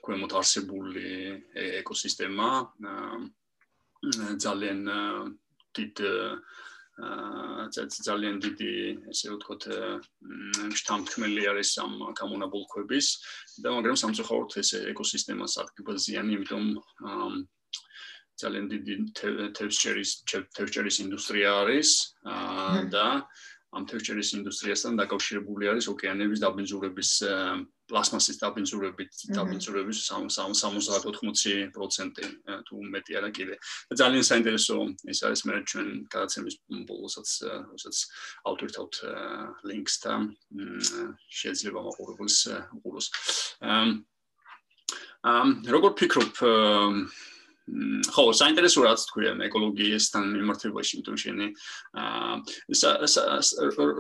ქვემოთ 0.03 0.35
არსებული 0.43 1.07
ეკოსისტემა 1.79 2.51
აა 2.91 3.27
ძალიან 4.45 4.81
დიდ 5.77 5.97
აა 6.97 7.69
ძალიან 7.77 8.39
დიდი 8.41 8.71
ესე 9.13 9.29
ვთქვათ 9.35 9.65
შთამთქმელი 10.81 11.43
არის 11.53 11.71
ამ 11.85 11.93
გამონაბოლქვების 12.17 13.07
და 13.61 13.69
მაგრამ 13.77 13.99
სამწუხაროდ 14.01 14.57
ეს 14.63 14.71
ეკოსისტემას 14.97 15.59
აკეთებს 15.61 16.09
ზიანი, 16.09 16.33
იმიტომ 16.41 16.65
ძალიან 18.41 18.67
დიდი 18.73 18.95
თევზჭერის 19.57 20.11
თევზჭერის 20.57 20.97
ინდუსტრია 21.05 21.51
არის 21.61 21.91
და 22.97 23.07
ამ 23.77 23.83
თევზჭერის 23.93 24.31
ინდუსტრიასთან 24.41 24.97
დაკავშირებული 24.97 25.69
არის 25.73 25.89
ოკეანეების 25.93 26.43
დაბინძურების 26.45 27.11
პლასმასის 27.91 28.37
დაბინძურებით 28.43 29.13
დაბინძურების 29.37 29.99
70-80% 30.11 31.71
თუ 32.67 32.75
მეტი 32.95 33.13
არა 33.21 33.31
კიდე. 33.37 33.55
და 33.91 33.95
ძალიან 34.01 34.25
საინტერესო 34.27 34.77
ის 35.13 35.19
არის 35.27 35.41
მე 35.47 35.55
ჩვენ 35.71 35.89
გადაცემის 36.11 36.55
ბოლოსაც 36.91 37.29
რასაც 37.71 37.97
ავტორთავთ 38.51 38.95
ლინკს 39.71 39.95
და 40.03 40.13
შეიძლება 41.31 41.81
მაყურებელს 41.87 42.39
უყუროს. 42.77 43.07
ამ 45.27 45.49
როგორ 45.67 45.91
ფიქრობ 45.99 46.31
ხო, 47.67 48.25
საინტერესო 48.39 48.83
რაც 48.87 49.05
თქვია 49.11 49.33
ეკოლოგიასთან 49.49 50.25
მიმართებაში, 50.39 51.01
თუ 51.03 51.17
შენი 51.19 51.49
აა 51.99 52.39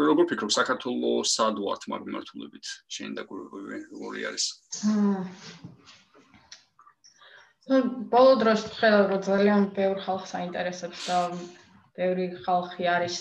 როგორ 0.06 0.28
ფიქრობ 0.30 0.54
საქართველოს 0.54 1.34
სად 1.34 1.58
ვართ 1.58 1.88
მაგ 1.90 2.06
მიმართულებით? 2.06 2.64
შენ 2.86 3.18
დაგვირგვი 3.18 3.80
როგორი 3.90 4.20
არის? 4.30 4.44
ну, 7.66 7.76
ბოლო 8.14 8.32
დროს 8.38 8.62
ხედავ, 8.78 9.04
რომ 9.10 9.20
ძალიან 9.26 9.62
ბევრ 9.74 9.98
ხალხს 10.06 10.38
აინტერესებს 10.38 11.00
და 11.10 11.18
ბევრი 11.98 12.26
ხალხი 12.46 12.84
არის 12.86 13.16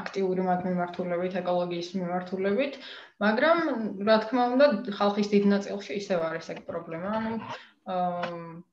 აქტიური 0.00 0.42
მაგ 0.48 0.60
მიმართულებით, 0.64 1.36
ეკოლოგიის 1.44 1.88
მიმართულებით, 2.00 2.78
მაგრამ 3.20 3.58
რა 4.08 4.16
თქმა 4.24 4.44
უნდა, 4.56 4.66
ხალხის 4.96 5.28
დიდ 5.28 5.44
ნაწილში 5.52 5.92
ისევ 6.00 6.24
არის 6.32 6.48
ეგ 6.56 6.64
პრობლემა. 6.64 7.10
ანუ 7.20 7.32
აა 7.84 8.64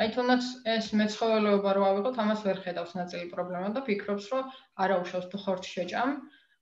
აი 0.00 0.12
თუნდაც 0.12 0.46
ეს 0.74 0.86
მეცხოველეობა 0.98 1.72
რო 1.76 1.82
ავიღოთ, 1.88 2.20
ამას 2.22 2.44
ვერ 2.46 2.60
ხედავს 2.66 2.94
ნაწილი 2.98 3.26
პრობლემა 3.32 3.72
და 3.76 3.82
ფიქრობს, 3.88 4.30
რომ 4.32 4.54
არაუშავს 4.84 5.26
თუ 5.32 5.42
ხორც 5.42 5.68
შეჭამ 5.72 6.14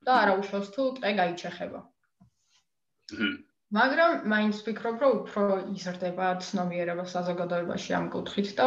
და 0.09 0.17
არაუშავს 0.25 0.75
თუ 0.75 0.89
ტყე 0.99 1.13
გაიჩეხება. 1.21 1.81
მაგრამ 3.77 4.13
მაინც 4.33 4.61
ფიქრობ, 4.67 4.97
რომ 5.03 5.13
უფრო 5.23 5.43
იზრდება 5.79 6.27
ცნობიერება 6.43 7.05
საზოგადოებაში 7.15 7.95
ამ 7.99 8.07
კუთხით 8.15 8.49
და 8.59 8.67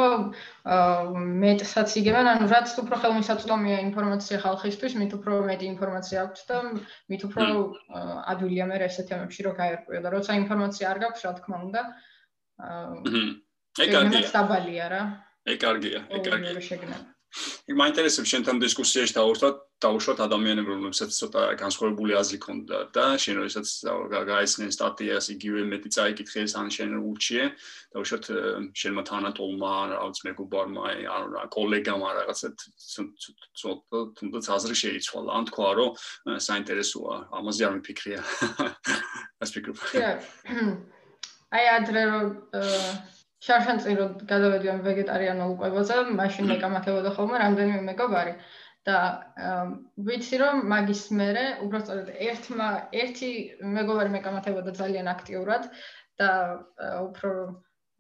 მეტსაც 1.44 1.96
იგებენ, 2.00 2.32
ანუ 2.34 2.48
რაც 2.56 2.76
უფრო 2.84 3.02
ხელმისაწვდომია 3.04 3.84
ინფორმაცია 3.90 4.40
ხალხისთვის, 4.48 4.96
მით 5.04 5.20
უფრო 5.20 5.44
მეტი 5.52 5.72
ინფორმაცია 5.74 6.24
აქვს 6.24 6.48
და 6.54 6.64
მით 7.12 7.22
უფრო 7.28 7.48
ადვილია 8.32 8.72
მე 8.72 8.84
ეს 8.88 9.04
თემებში 9.12 9.44
რო 9.44 9.58
გაერკვიო 9.60 10.04
და 10.08 10.16
როცა 10.16 10.40
ინფორმაცია 10.44 10.92
არ 10.94 11.04
გაქვს, 11.04 11.26
რა 11.28 11.34
თქმა 11.42 11.58
უნდა, 11.68 11.82
აა 12.64 13.34
ეგ 13.82 13.90
კარგია. 13.96 14.28
სტაბალია 14.30 14.86
რა. 14.94 15.02
ეგ 15.50 15.58
კარგია, 15.66 16.00
ეგ 16.14 16.22
კარგია. 16.30 17.02
იქ 17.34 17.76
მაინტერესებს 17.80 18.30
შენთან 18.30 18.60
დისკუსიაში 18.62 19.16
დავუშვათ 19.18 19.56
დავუშვათ 19.82 20.20
ადამიანებს 20.22 20.70
რომლებსაც 20.70 21.16
ცოტა 21.18 21.42
განსხვავებული 21.58 22.14
აზრი 22.20 22.38
ქონდა 22.46 22.78
და 22.94 23.06
შენ 23.24 23.40
როდესაც 23.42 23.68
გაიცნე 24.30 24.68
სტატიას 24.76 25.26
იგივე 25.34 25.64
მეტი 25.72 25.90
წაიკითხეს 25.98 26.54
ან 26.62 26.70
შენ 26.76 26.94
ურჩიე 27.02 27.48
დავუშვათ 27.98 28.30
შენმა 28.84 29.04
თანატოლმა 29.10 29.74
რაღაც 29.94 30.22
მეგობარმა 30.30 30.82
ან 30.94 31.24
რა 31.34 31.44
კოლეგამ 31.58 32.06
რაღაცა 32.20 32.48
ცოტა 33.58 34.00
თუნდაც 34.22 34.46
აზრი 34.54 34.76
შეიცვალა. 34.84 35.30
ან 35.34 35.44
თქვა 35.50 35.70
რომ 35.74 35.92
საინტერესოა. 36.38 37.16
ამაზე 37.34 37.62
არ 37.66 37.74
მიფიქრია. 37.82 38.22
ასე 39.42 39.52
ფიქრობ 39.58 39.78
აი 41.58 41.66
ადრე 41.82 42.02
რომ 42.14 42.26
შარშანწი 43.44 43.96
რო 44.00 44.06
გადავედიან 44.30 44.84
ვეგეტარიანულ 44.88 45.56
ყვებაზე, 45.60 45.98
მაშინ 46.20 46.50
მეკამათებოდა 46.54 47.16
ხოლმე 47.18 47.42
რამდენიმე 47.46 47.82
მეგობარი. 47.92 48.36
და 48.88 48.96
ვიცი 50.08 50.38
რომ 50.42 50.58
მაგის 50.68 51.02
მერე 51.16 51.44
უბრალოდ 51.66 52.10
ერთმა 52.30 52.66
ერთი 53.02 53.30
მეგობარი 53.76 54.10
მეკამათებოდა 54.16 54.74
ძალიან 54.80 55.08
აქტიურად 55.12 55.70
და 56.20 56.32
უფრო 57.04 57.32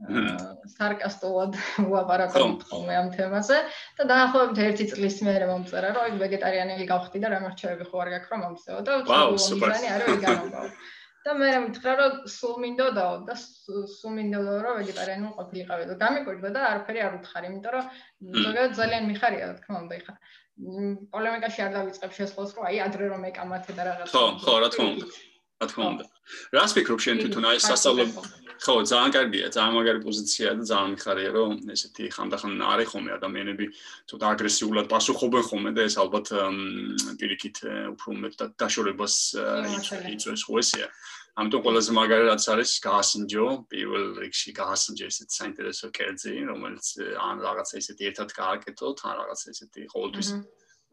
სარკასტულად 0.75 1.55
უაპარაკობთ 1.91 2.65
ხოლმე 2.71 2.97
ამ 2.99 3.13
თემაზე. 3.15 3.61
და 3.99 4.09
დაახლოებით 4.11 4.59
ერთი 4.65 4.89
წლის 4.91 5.21
მერე 5.29 5.47
მომწერა 5.53 5.93
რომ 5.99 6.19
ვეგეტარიანელი 6.25 6.89
გავხდი 6.91 7.23
და 7.23 7.31
რა 7.31 7.39
მარჩევები 7.45 7.87
ხო 7.87 8.03
არ 8.03 8.11
გაქვს 8.17 8.35
რომ 8.35 8.43
მომწეო 8.47 8.83
და 8.83 8.99
სულ 9.47 9.63
მიზანი 9.63 9.93
არ 9.95 10.05
ვეგ 10.09 10.21
განობა 10.27 10.67
და 11.23 11.33
მე 11.39 11.49
მითხრა 11.65 11.93
რომ 11.99 12.13
სულ 12.27 12.55
მინდოდაო 12.63 13.15
და 13.27 13.35
სულ 13.39 14.13
მინდოდა 14.17 14.55
რომ 14.65 14.79
ვეგეტარიანული 14.79 15.33
ყოფილიყავი 15.39 15.83
და 15.89 15.95
დამიკვირდა 16.03 16.49
და 16.55 16.61
არაფერი 16.69 17.03
არ 17.07 17.13
უთხარი, 17.19 17.45
იმიტომ 17.51 17.73
რომ 17.75 17.85
ზოგადად 18.43 18.71
ძალიან 18.79 19.03
მიხარია 19.11 19.45
რა 19.47 19.55
თქმა 19.59 19.77
უნდა 19.83 19.95
იხა. 20.03 20.13
პოლემიკაში 21.15 21.59
არ 21.65 21.71
დავიწყებ 21.77 22.11
შესხოს 22.17 22.51
რომ 22.57 22.63
აი 22.69 22.77
ადრე 22.87 23.05
რომ 23.13 23.23
ეკამათე 23.31 23.71
და 23.77 23.83
რაღაც 23.89 24.09
ხო, 24.13 24.25
ხო, 24.43 24.53
რა 24.63 24.69
თქმა 24.75 24.87
უნდა. 24.93 25.05
რა 25.63 25.67
თქმა 25.71 25.85
უნდა. 25.93 26.03
რას 26.53 26.71
ფიქრობ 26.75 26.99
შენ 27.07 27.15
თვითონ 27.23 27.45
აი 27.49 27.59
სასწავლებლო 27.67 28.42
ხო, 28.63 28.73
ძალიან 28.87 29.11
კარგია, 29.11 29.47
ძალიან 29.51 29.73
მაგარი 29.75 29.99
პოზიციაა 30.07 30.55
და 30.55 30.63
ძალიან 30.71 30.91
მიხარია, 30.95 31.31
რომ 31.35 31.51
ესეთი 31.73 32.03
ხანდახან 32.15 32.53
არის 32.63 32.87
ხოლმე 32.95 33.11
ადამიანები 33.19 33.65
ცოტა 34.07 34.25
აგრესიულად 34.33 34.87
პასუხობენ 34.93 35.43
ხოლმე 35.49 35.71
და 35.75 35.81
ეს 35.83 35.95
ალბათ 35.99 36.27
პირიქით 37.19 37.57
უფრო 37.91 38.09
მეტ 38.23 38.33
დაშორებას 38.55 39.15
იწვევს 40.15 40.43
ხო 40.47 40.53
ესეა. 40.63 40.87
ამიტომ 41.43 41.61
ყველაზე 41.65 41.91
მაგარი 41.97 42.23
რაც 42.29 42.43
არის 42.53 42.71
გაასინჯო, 42.87 43.45
პირველ 43.67 44.05
რიგში 44.23 44.49
გაასინჯო 44.53 45.05
ესეთ 45.11 45.29
საინტერესო 45.33 45.87
კერძი, 45.97 46.33
რომელიც 46.47 46.87
ან 47.19 47.35
რაღაცა 47.43 47.73
ესეთი 47.83 48.03
ერთად 48.09 48.29
გააკეთოთ, 48.37 48.97
ან 49.11 49.13
რაღაცა 49.19 49.47
ესეთი 49.51 49.81
ყოველთვის 49.91 50.29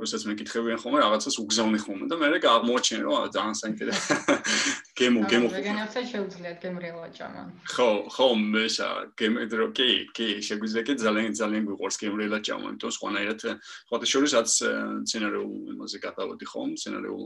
როდესაც 0.01 0.23
მეკითხებიან 0.31 0.79
ხოლმე 0.81 0.99
რაღაცას 1.05 1.37
უგზავნი 1.45 1.79
ხოლმე 1.85 2.05
და 2.09 2.17
მე 2.21 2.27
რა 2.33 2.39
აღმოჩენ 2.57 3.01
რომ 3.05 3.29
ძალიან 3.37 3.57
საინტერესო. 3.61 4.15
გემო 5.01 5.21
გემო 5.33 5.49
ვეგანებსაც 5.49 6.07
შეუძლიათ 6.13 6.57
გემრიელა 6.61 7.09
ჭამა 7.17 7.43
ხო 7.73 7.89
ხო 8.13 8.27
მე 8.37 8.65
სა 8.77 8.89
გემედრო 9.17 9.67
კი 9.79 9.89
კი 10.17 10.27
შეგვიძლია 10.45 10.83
კი 10.89 10.95
ძალიან 11.01 11.33
ძალიან 11.41 11.65
გვიყურს 11.69 11.97
გემრიელა 12.03 12.39
ჭამა 12.45 12.67
იმიტომ 12.73 12.93
სხვანაირად 12.97 13.41
ხოთა 13.89 14.07
შორის 14.13 14.35
რაც 14.37 14.49
სცენარიულ 14.61 15.73
იმაზე 15.75 15.97
გადავოდი 16.05 16.45
ხომ 16.53 16.71
სცენარიულ 16.83 17.25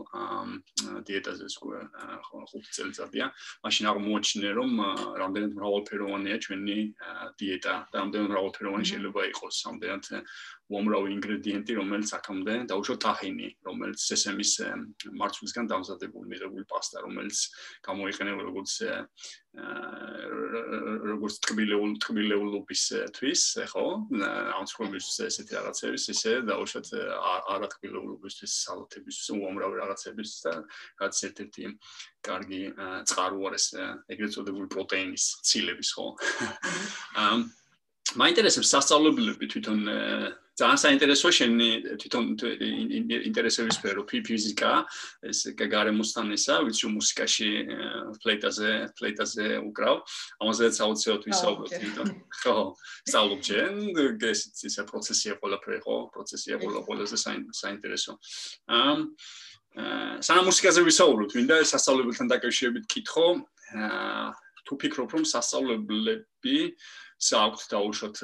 დიეტაზე 1.09 1.47
სხვა 1.57 1.81
ხო 2.27 2.37
ხუთი 2.53 2.71
წელიწადია 2.79 3.27
მაშინ 3.67 3.85
აღმოჩინე 3.91 4.51
რომ 4.59 4.71
რამდენად 5.23 5.53
მრავალფეროვანია 5.59 6.37
ჩვენი 6.47 6.79
დიეტა 7.43 7.75
და 7.91 7.97
რამდენად 8.03 8.29
მრავალფეროვანი 8.31 8.85
შეიძლება 8.93 9.21
იყოს 9.35 9.57
რამდენად 9.67 10.05
უამრავი 10.73 11.13
ინგრედიენტი, 11.13 11.77
რომელიც 11.77 12.11
აქამდე 12.17 12.55
დაუშვათ 12.73 13.01
ტაჰინი, 13.05 13.49
რომელიც 13.69 14.01
სესემის 14.01 14.53
მარცვლისგან 15.21 15.69
დამზადებული 15.69 16.31
მიღებული 16.33 16.65
პასტა, 16.71 17.05
რომელიც 17.05 17.39
გამოიყენება 17.85 18.47
როგორც 18.49 18.73
როგორც 21.15 21.37
ტკბილეულ 21.45 21.93
ტკბილეულობის 22.03 22.83
თვის, 23.15 23.43
ხო? 23.71 23.85
ამ 24.57 24.65
ცხოვრების 24.67 25.09
ესეთი 25.29 25.53
რაღაცების, 25.55 26.05
ისე 26.11 26.33
დაუშვათ 26.49 26.89
არა 27.55 27.69
ტკბილეულობისთვის 27.75 28.53
სალათების 28.65 29.19
უამრავი 29.37 29.79
რაღაცების 29.85 30.31
და 30.49 30.55
რაც 31.05 31.15
ერთ-ერთი 31.29 31.65
კარგი 32.25 32.63
წყარო 33.13 33.39
არის 33.53 33.67
ეგრეთ 34.11 34.33
წოდებული 34.35 34.69
პროტეინის 34.75 35.25
ცილების, 35.45 35.91
ხო? 35.95 36.07
ამ 37.21 37.47
მაინტერესებს 38.19 38.73
სასწავლებლები 38.75 39.47
თვითონ 39.55 39.79
ძალიან 40.55 40.79
საინტერესო 40.79 41.29
შენი 41.35 41.69
თვითონ 41.99 42.25
ინტერესების 43.27 43.75
სფერო 43.79 44.03
ფიზიკა 44.07 44.73
ეს 45.31 45.39
გარემოსთან 45.59 46.31
ისა 46.39 46.55
ვიცი 46.63 46.91
მუსიკაში 46.95 47.49
ფლეიტაზე 48.23 48.71
ფლეიტაზე 48.95 49.47
უკრავ 49.67 49.97
ამაზეც 50.47 50.75
აუცილებლად 50.87 51.27
ვისაუბროთ 51.27 51.73
თვითონ. 51.75 52.09
ხო 52.39 52.57
სწავლობ 53.11 53.41
ჯენ 53.49 53.75
ეს 54.31 54.41
ის 54.71 54.77
პროცესია 54.91 55.33
ყველაფერი 55.43 55.79
ხო 55.83 55.97
პროცესია 56.15 56.55
ყველა 56.63 56.81
ყველაზე 56.87 57.17
საინტერესო. 57.63 58.13
ამ 58.71 59.11
სანამ 60.23 60.47
მუსიკაზე 60.55 60.81
ვისაუბროთ 60.87 61.31
მინდა 61.35 61.57
სასწავლებელთან 61.67 62.27
დაკავშირებით 62.31 62.85
კითხო 62.95 63.27
თუ 64.65 64.73
ფიქრობ 64.81 65.09
რომ 65.15 65.25
სასწავლებლები 65.29 66.59
საქვთ 67.29 67.61
დაუშვათ 67.73 68.17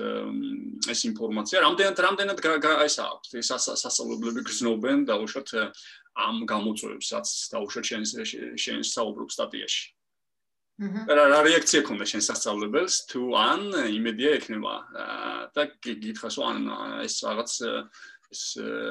ეს 0.93 1.01
ინფორმაცია. 1.11 1.63
რამდენად 1.67 1.99
რამდენად 2.07 2.39
ეს 2.87 2.97
აქვს 3.05 3.29
ეს 3.41 3.53
სასწავლებლები 3.85 4.41
გზნობენ 4.49 4.99
დაუშვათ 5.11 5.49
ამ 6.27 6.37
გამოწვევებს, 6.53 7.09
რაც 7.15 7.29
დაუშვათ 7.55 7.85
შენ 7.91 8.03
შენ 8.59 8.79
საუბრობ 8.85 9.31
სტატიაში. 9.31 9.83
რა 10.81 11.25
რა 11.29 11.41
რეაქცია 11.45 11.85
ქონდა 11.85 12.05
შენ 12.09 12.23
სასწავლებელს 12.25 12.95
თუ 13.13 13.21
ან 13.37 13.61
იმედია 14.01 14.31
ექნება 14.41 14.75
და 15.53 15.63
გითხას 15.85 16.41
ან 16.41 16.73
ეს 17.05 17.21
რაღაც 17.21 17.53
ეს 18.33 18.43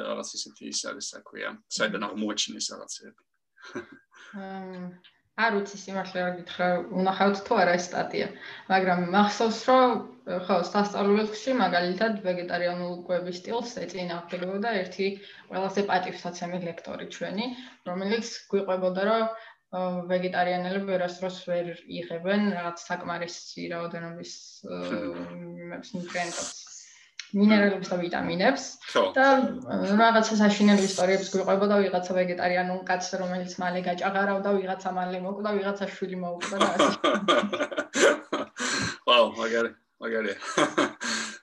რაღაც 0.06 0.30
ისეთი 0.38 0.70
ის 0.70 0.80
არის 0.86 1.10
საქმეა 1.16 1.50
საიდან 1.66 2.06
აღმოაჩინეს 2.10 2.68
რაღაცები 2.76 3.24
არ 5.40 5.56
ვიცი 5.56 5.78
სიმართლე 5.82 6.24
რა 6.24 6.32
გითხრა, 6.38 6.68
უნახავთ 7.02 7.42
თუ 7.48 7.60
არა 7.64 7.76
ეს 7.80 7.86
სტატია, 7.90 8.28
მაგრამ 8.72 9.04
მახსოვს 9.16 9.60
რომ 9.70 9.94
ხო, 10.48 10.58
სასწავლებლებში 10.70 11.56
მაგალითად 11.62 12.20
ვეგეტარიანულ 12.26 12.98
კვების 13.08 13.40
სტილს 13.42 13.72
ეწინააღმდეგებოდა 13.84 14.74
ერთი 14.82 15.08
ყველაზე 15.52 15.86
პატივსაცემი 15.92 16.60
ლექტორი 16.66 17.08
ჩვენი, 17.16 17.48
რომელიც 17.92 18.34
გვიყვებოდა 18.52 19.08
რომ 19.12 19.30
ვეგეტარიანელები 20.10 20.92
ვერასდროს 20.92 21.38
ვერ 21.50 21.68
იღებენ 22.00 22.48
რაღაც 22.58 22.86
საკმარისი 22.90 23.68
რაოდენობის 23.76 24.34
ნუტრიენტებს 25.94 26.69
მინერალებს 27.38 27.90
და 27.92 27.98
ვიტამინებს 28.02 28.64
და 29.18 29.26
რაღაცა 30.02 30.36
საშინელი 30.42 30.84
ისტორიებს 30.90 31.32
გვიყვებოდა 31.36 31.76
ვიღაცა 31.84 32.18
ვეგეტარიანულ 32.20 32.82
კაცს 32.90 33.20
რომელიც 33.22 33.54
მალე 33.62 33.84
გაჭაღარავდა 33.90 34.50
ვიღაცა 34.58 34.90
მალე 34.98 35.20
მოკვდა 35.28 35.50
ვიღაცა 35.60 35.86
შვილი 35.94 36.18
მოუკვდა 36.26 36.58
და 36.64 36.68
ასე 36.74 36.90
ვაუ 39.10 39.26
მაგარი 39.38 39.72
მაგარი 40.02 40.34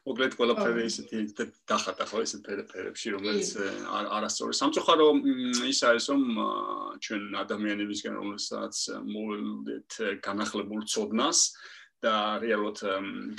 მოკლედ 0.06 0.34
ყველაფერი 0.38 0.82
ისეთი 0.86 1.22
დახატა 1.66 2.04
ხო 2.06 2.20
ისეთ 2.22 2.42
ფერებში 2.70 3.08
რომელიც 3.14 3.48
არასწორი. 3.90 4.54
სამწუხარო 4.54 5.06
ის 5.66 5.80
არის 5.82 6.06
რომ 6.12 6.22
ჩვენ 7.02 7.22
ადამიანებისგან 7.42 8.14
რომელსაც 8.14 8.74
მოვლდეთ 9.02 9.90
განახლებულ 10.22 10.86
ცოდნას 10.94 11.38
და 12.04 12.14
რეალურად 12.42 12.80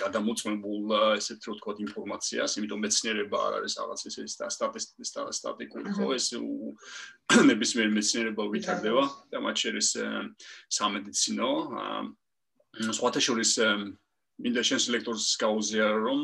გადამოწმებულ 0.01 0.93
ესეთ 1.17 1.45
რო 1.47 1.53
თქვა 1.59 1.73
ინფორმაციას, 1.85 2.57
იმიტომ 2.57 2.79
მეცნიერება 2.85 3.37
არ 3.47 3.53
არის 3.59 3.73
რაღაც 3.81 4.01
ესე 4.09 4.25
სტატისტიკა 4.55 5.25
სტატიკური 5.39 5.93
ხო? 5.93 6.07
ეს 6.17 6.27
ნებისმიერ 7.51 7.93
მეცნიერება 7.93 8.43
ვითარდება 8.49 9.05
და 9.29 9.43
მათ 9.45 9.55
შორის 9.63 9.89
სამედიცინო 10.79 11.51
სხვათა 12.97 13.21
შორის 13.27 13.51
მინდა 14.37 14.61
შენ 14.69 14.81
სელექტორს 14.85 15.29
გაუზიარო 15.41 16.01
რომ 16.07 16.21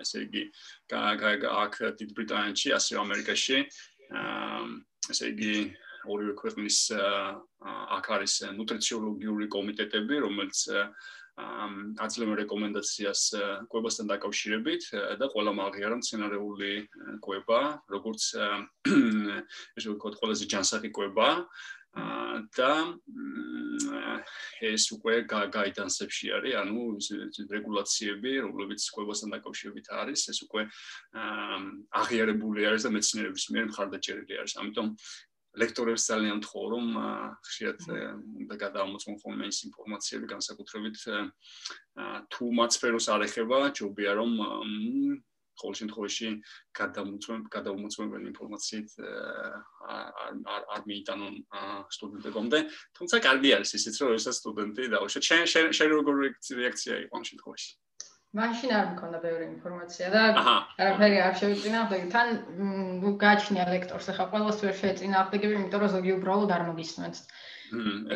ესე 0.00 0.22
იგი 0.24 0.44
აქ 0.92 1.74
დიდ 2.00 2.14
ბრიტანეთში 2.16 2.72
ასე 2.76 3.00
ამერიკაში 3.02 3.58
ესე 5.12 5.32
იგი 5.32 5.52
ორივე 6.06 6.34
ქვეყნის 6.40 6.78
აქ 7.98 8.06
არის 8.16 8.34
ნუტრიციოლოგიური 8.56 9.46
კომიტეტები, 9.56 10.20
რომელიც 10.26 10.60
აძლევენ 11.36 12.38
რეკომენდაციას 12.40 13.22
კვებასთან 13.68 14.08
დაკავშირებით 14.08 14.88
და 15.20 15.26
ყველა 15.32 15.52
მაგიარა 15.58 15.96
მცენარეული 16.00 16.70
კვება, 17.20 17.60
როგორც 17.92 18.22
ესე 19.76 19.88
ვთქვათ, 19.92 20.16
ყველაზე 20.16 20.48
ჯანსაღი 20.48 20.90
კვება 20.96 21.28
და 22.56 22.72
ეს 24.64 24.84
უკვე 24.96 25.24
გაიდანსებში 25.28 26.32
არის, 26.36 26.56
ანუ 26.60 26.84
რეგულაციები, 27.52 28.32
რომლებიც 28.44 28.80
კვებასთან 28.96 29.32
დაკავშირებით 29.36 29.86
არის, 29.92 30.20
ეს 30.32 30.38
უკვე 30.44 30.66
აღიარებული 32.00 32.68
არის 32.68 32.84
და 32.88 32.90
მეცნიერების 32.96 33.44
მიერ 33.52 33.66
მხარდაჭერილი 33.72 34.34
არის. 34.40 34.56
ამიტომ 34.60 34.88
ლექტორებს 35.60 36.06
ძალიან 36.10 36.40
თხოვ 36.44 36.64
რომ 36.72 36.86
ხშირად 37.48 37.80
უნდა 38.42 38.54
გადაამოწმონ 38.64 39.16
ხოლმე 39.22 39.44
ის 39.52 39.58
ინფორმაციები 39.68 40.26
განსაკუთრებით 40.34 40.96
თუ 42.32 42.44
მათ 42.58 42.70
სფეროს 42.76 43.06
არ 43.14 43.24
ეხება 43.28 43.58
ჯობია 43.78 44.12
რომ 44.20 44.32
ყოველ 45.56 45.74
შემთხვევაში 45.80 46.28
გადამოწმებ 46.76 47.48
გადამოწმებელი 47.56 48.26
ინფორმაციით 48.32 48.90
არ 50.52 50.62
არ 50.76 50.82
მიიტანონ 50.90 51.34
სტუდენტებამდე. 51.96 52.58
თუმცა 52.96 53.16
კარგი 53.24 53.50
არის 53.56 53.70
ისიც 53.80 53.94
რომ 54.04 54.14
ესა 54.20 54.32
სტუდენტი 54.36 54.92
დაუშვათ. 54.92 55.24
შენ 55.28 55.72
შენ 55.72 55.88
როგორი 55.96 56.28
რეაქცია 56.60 56.94
იყო 57.08 57.14
ამ 57.16 57.24
შემთხვევაში 57.30 57.70
მაშინ 58.36 58.70
არ 58.76 58.86
მქონდა 58.92 59.18
ბევრი 59.24 59.44
ინფორმაცია 59.48 60.08
და 60.12 60.22
არაფერი 60.82 61.18
არ 61.24 61.34
შევიწინააღმდეგე. 61.40 62.06
თან 62.12 62.28
გაჩნია 63.24 63.64
ლექტორს, 63.72 64.10
ახლა 64.12 64.26
ყველას 64.34 64.62
ვერ 64.64 64.76
შეეწინააღმდეგები, 64.82 65.56
იმიტომ 65.56 65.80
რომ 65.84 65.92
ზოგი 65.96 66.14
უბრალოდ 66.18 66.50
არ 66.56 66.62
მოგისმენთ. 66.68 67.16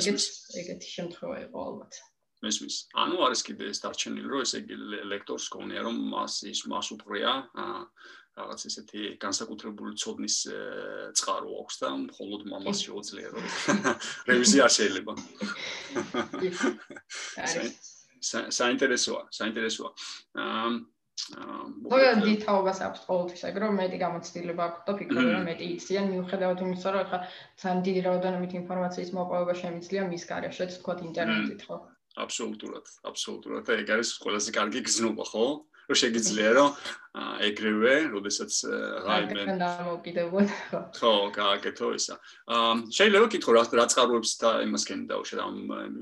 ეგეთ 0.01 0.21
ეგეთი 0.63 0.89
შემთხვევა 0.97 1.37
იყო 1.47 1.59
ალბათ. 1.69 1.93
მესმის. 2.41 2.77
ანუ 2.97 3.17
არის 3.27 3.41
კიდე 3.45 3.65
ეს 3.73 3.79
დარჩენილი, 3.85 4.29
რომ 4.33 4.41
ესე 4.45 4.61
იგი 4.65 4.77
ლექტორს 5.13 5.47
გქონია, 5.53 5.81
რომ 5.85 5.97
მას 6.13 6.35
ის 6.49 6.61
მას 6.73 6.87
უყრია 6.97 7.33
რაღაც 8.41 8.61
ესეთი 8.69 9.01
განსაკუთრებული 9.21 9.93
ცოდნის 10.01 10.37
წყარო 11.21 11.51
აქვს 11.61 11.77
და 11.83 11.89
მხოლოდ 12.07 12.41
მამას 12.53 12.79
შეუძლია 12.87 13.29
რომ 13.35 13.45
რევიზია 14.31 14.67
შეიძლება. 14.77 15.13
არის 17.45 17.89
საინტერესოა, 18.29 19.23
საინტერესოა. 19.41 19.91
აა 20.47 20.71
მოკლედ 21.31 22.21
დიტაობას 22.25 22.79
აქვს 22.87 23.01
ყოველთვის, 23.07 23.43
ეგ 23.51 23.57
რომ 23.63 23.75
მეტი 23.81 23.99
გამოცდილება 24.03 24.63
აქვს 24.69 24.85
და 24.87 24.93
ფიქრობ 25.01 25.27
რომ 25.35 25.45
მეტი 25.51 25.67
იციან 25.77 26.07
მიუხედავად 26.13 26.63
იმისა, 26.67 26.93
რომ 26.95 27.01
ახლა 27.05 27.19
ძალიან 27.61 27.83
დიდი 27.89 28.01
რაოდენობით 28.07 28.53
ინფორმაციის 28.61 29.11
მოპოვება 29.19 29.55
შემიძლია 29.63 30.03
მის 30.11 30.25
გარეშეც, 30.31 30.71
თქვა 30.81 30.95
ინტერნეტით, 31.11 31.61
ხო? 31.69 31.77
აბსოლუტურად, 32.25 32.87
აბსოლუტურად. 33.11 33.65
ეგ 33.81 33.93
არის 33.95 34.11
ყველაზე 34.25 34.51
კარგი 34.59 34.81
გზნობა, 34.89 35.25
ხო? 35.33 35.45
რომ 35.91 35.99
შეგიძლია 35.99 36.51
რომ 36.55 36.69
ეგრევე, 37.43 37.95
როდესაც 38.15 38.53
რაიმე 39.03 39.43
დამოკიდებულა. 39.59 40.55
ხო, 40.95 41.13
გააკეთო 41.35 41.87
ისა. 41.99 42.15
აა 42.47 42.75
შეიძლება 42.95 43.27
კითხო 43.35 43.51
რა 43.59 43.63
რა 43.75 43.87
წყაროებს 43.91 44.33
და 44.39 44.51
იმას 44.63 44.85
კენ 44.87 45.01
დაუშვე 45.11 45.43
ამ 45.43 45.57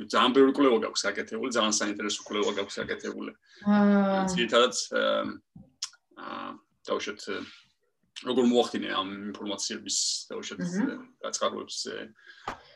ძალიან 0.05 0.33
ბევრი 0.37 0.53
კვლევა 0.53 0.79
გაქვს 0.85 1.03
აკეთებული, 1.09 1.51
ძალიან 1.57 1.75
საინტერესო 1.81 2.21
კვლევა 2.29 2.53
გაქვს 2.61 2.77
აკეთებული. 2.85 3.33
აა 3.65 4.21
ცირთადად 4.29 4.75
აა 6.21 6.47
დაუშვეთ 6.89 7.21
როგორ 8.29 8.45
მოახდინე 8.53 8.89
ამ 8.93 9.09
ინფორმაციების 9.33 9.97
დაუშვეთ 10.29 10.61
რაწყაროებს 11.25 11.77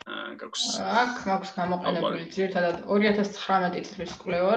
გაქვს 0.07 0.63
აქ 0.83 1.19
მაქვს 1.29 1.51
გამოყენებული 1.57 2.25
ძირთადად 2.35 2.79
2019 2.89 3.89
წლის 3.89 4.13
კვლევა 4.23 4.53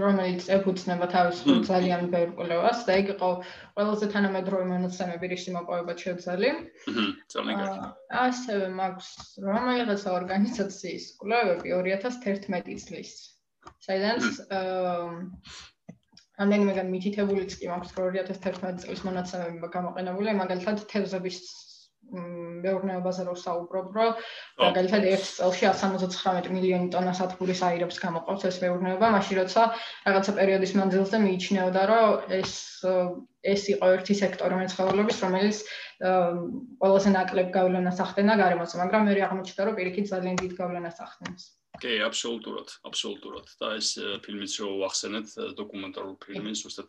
რომელიც 0.00 0.48
ეფუძნება 0.56 1.08
თავის 1.14 1.40
ძალიან 1.68 2.10
ბევრ 2.14 2.34
კვლევას 2.38 2.84
და 2.88 2.96
იქ 3.02 3.12
იყო 3.16 3.30
ყველაზე 3.78 4.08
თანამედროვე 4.14 4.64
მონაცემები 4.72 5.30
რისი 5.32 5.54
მოპოვება 5.56 5.96
შეძლი 6.02 6.50
ასევე 8.24 8.68
მაქვს 8.80 9.10
რომელიღაც 9.46 10.06
ორგანიზაციის 10.16 11.08
კვლევები 11.22 11.74
2011 11.74 12.86
წლის. 12.88 13.14
საიდანაც 13.86 14.24
რამდენიმე 16.40 16.82
მითითებულიც 16.94 17.58
კი 17.58 17.72
მაქვს 17.72 17.96
2011 17.98 18.84
წლის 18.84 19.06
მონაცემები 19.08 19.72
გამოყენებული 19.78 20.36
მაგალითად 20.42 20.84
თევზების 20.92 21.40
მეურნეობაზე 22.64 23.26
რო 23.28 23.34
საუბრობ, 23.42 23.86
რომ 23.96 24.10
მაგალითად 24.64 25.08
ერთ 25.12 25.26
წელში 25.38 25.68
179 25.72 26.50
მილიონი 26.56 26.88
ტონა 26.94 27.12
სათბურის 27.18 27.60
აირებს 27.68 28.00
გამოყავს 28.04 28.48
ეს 28.50 28.60
მეურნეობა, 28.64 29.12
მაშინ 29.16 29.40
როცა 29.42 29.62
რაღაცა 30.06 30.32
პერიოდის 30.40 30.72
მანძილზე 30.80 31.16
მიიჩნეოდა, 31.26 31.82
რომ 31.92 32.34
ეს 32.40 32.52
ეს 33.46 33.62
იყო 33.72 33.86
ერთი 33.96 34.14
სექტორი 34.18 34.56
მეცხოველების, 34.60 35.18
რომელიც 35.24 35.58
ყველაზე 36.82 37.12
ნაკლებ 37.14 37.52
გავლენას 37.54 38.02
ახდენა 38.04 38.34
გარემოზე, 38.42 38.74
მაგრამ 38.82 39.06
მე 39.06 39.14
აღმოჩნდა, 39.26 39.62
რომ 39.68 39.78
პირიქით 39.78 40.06
ძალიან 40.12 40.36
დიდ 40.42 40.52
გავლენას 40.58 40.98
ახდენს. 41.06 41.42
კი, 41.80 41.92
აბსოლუტურად, 42.08 42.68
აბსოლუტურად. 42.88 43.46
და 43.60 43.66
ეს 43.76 43.88
ფილმიც 44.24 44.52
რო 44.60 44.68
ვახსენეთ, 44.82 45.28
დოკუმენტარული 45.60 46.16
ფილმი, 46.24 46.52
უბრალოდ 46.56 46.88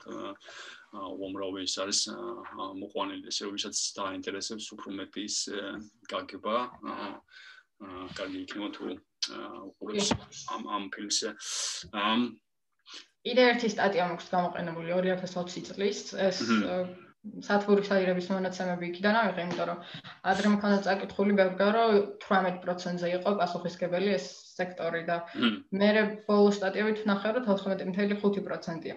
უამრავი 0.94 1.64
ის 1.68 1.76
არის 1.84 2.00
მოყვანილი, 2.82 3.28
ესე 3.28 3.50
ვისაც 3.52 3.78
დაინტერესებს 3.98 4.68
უფრო 4.78 4.96
მეტი 5.00 5.22
ის 5.28 5.38
გაგება. 6.12 6.58
კარგი 8.18 8.40
იქნება 8.46 8.70
თუ 8.76 8.84
უყურებს 9.70 10.08
ამ 10.56 10.62
ამ 10.76 10.84
ფილმს. 10.94 11.20
ამ 11.94 12.20
იდე 13.28 13.44
ერთი 13.52 13.68
სტატია 13.74 14.08
მაქვს 14.10 14.32
გამოყენებული 14.34 14.96
2020 14.96 15.68
წლის 15.70 16.00
ეს 16.28 16.40
სათბურის 17.44 17.90
აირების 17.92 18.30
მონაცემები 18.32 18.88
იქიდან 18.88 19.16
ავიღე, 19.22 19.46
იმიტომ 19.48 19.68
რომ 19.70 19.80
ადრე 20.32 20.52
მქონდა 20.54 20.78
წაკითხული 20.88 21.34
ბევრგა, 21.40 21.68
რომ 21.76 21.98
18%-ზე 22.24 23.10
იყო 23.18 23.34
პასუხისგებელი 23.42 24.14
ეს 24.16 24.28
სექტორი 24.58 25.02
და 25.10 25.18
მე 25.82 25.90
ბოლო 26.30 26.54
სტატიებით 26.58 27.04
ვნახე, 27.04 27.34
რომ 27.38 27.50
14.5%-ია. 27.52 28.96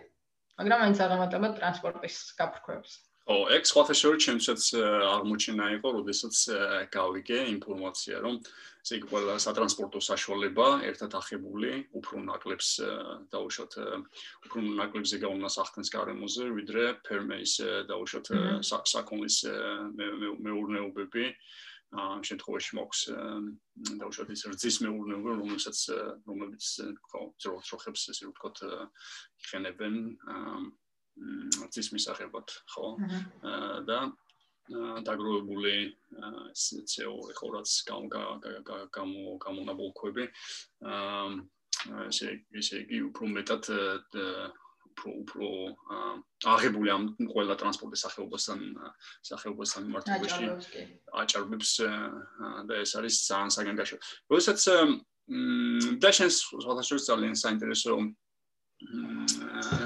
მაგრამ 0.61 0.82
მაინც 0.84 0.98
აღემატება 1.00 1.48
ტრანსპორტის 1.56 2.16
გაფრქვევებს. 2.36 2.92
ო, 3.30 3.34
ეგ 3.56 3.62
სხვათა 3.64 3.94
შორის 3.96 4.24
ჩემსაც 4.26 4.62
აღმოჩენა 5.16 5.66
იყო, 5.80 5.88
როდესაც 5.96 6.34
გავიგე 6.92 7.38
ინფორმაცია, 7.56 8.16
რომ 8.20 8.34
ესე 8.84 8.94
იგი 8.98 9.06
ყველა 9.12 9.34
სატრანსპორტო 9.44 10.00
საშუალება 10.04 10.66
ერთად 10.90 11.16
ახებული 11.16 11.72
უფრო 11.96 12.16
ნაკლებს 12.28 12.68
დაუშვათ 13.32 13.72
უფრო 14.44 14.58
ნაკლებზე 14.80 15.16
გაუნას 15.24 15.56
ახდენს 15.64 15.88
გარემოზე, 15.96 16.44
ვიდრე 16.58 16.84
ფერმეის 17.08 17.52
დაუშვათ 17.88 18.26
საკონლის 18.92 19.36
მეურნეობები. 20.44 21.24
ამ 21.91 22.22
შემთხვევაში 22.22 22.76
მოქს 22.78 23.01
დაუშვათ 23.99 24.30
ის 24.34 24.43
რძის 24.53 24.76
მეურნეობა, 24.84 25.30
რომელსაც 25.43 25.78
რომელიც 26.30 26.66
ხო 27.11 27.22
ძროხებს 27.43 28.09
ესე 28.14 28.30
ვთქვათ 28.30 28.62
იყენებენ 29.43 29.97
რძის 31.66 31.88
მისაღებად, 31.97 32.47
ხო? 32.74 32.86
და 33.91 33.99
დაგროვებული 35.03 35.74
CO2 36.55 37.34
ხო 37.34 37.47
რაც 37.59 37.70
გამო 37.91 39.22
გამონაბოლქვები 39.43 40.26
აა 40.95 42.07
ესე 42.07 42.36
ესე 42.61 42.84
იგი 42.84 43.01
უფრო 43.09 43.30
მეტად 43.34 43.70
უფრო 45.01 45.11
უფრო 45.24 45.48
აღებული 46.55 46.88
ამ 46.92 47.05
ყველა 47.32 47.55
ტრანსპორტის 47.61 48.05
სახეობასთან 48.05 48.61
სახეობასთან 49.30 49.86
მიმართებაში 49.88 50.44
აჭარბებს 51.22 51.72
და 52.68 52.74
ეს 52.84 52.92
არის 53.01 53.14
ძალიან 53.28 53.51
საგანგაშო. 53.57 53.96
როდესაც 54.30 54.61
და 56.05 56.11
შენს 56.12 56.36
სხვადასხვა 56.61 56.96
ძალიან 57.09 57.36
საინტერესო 57.38 57.94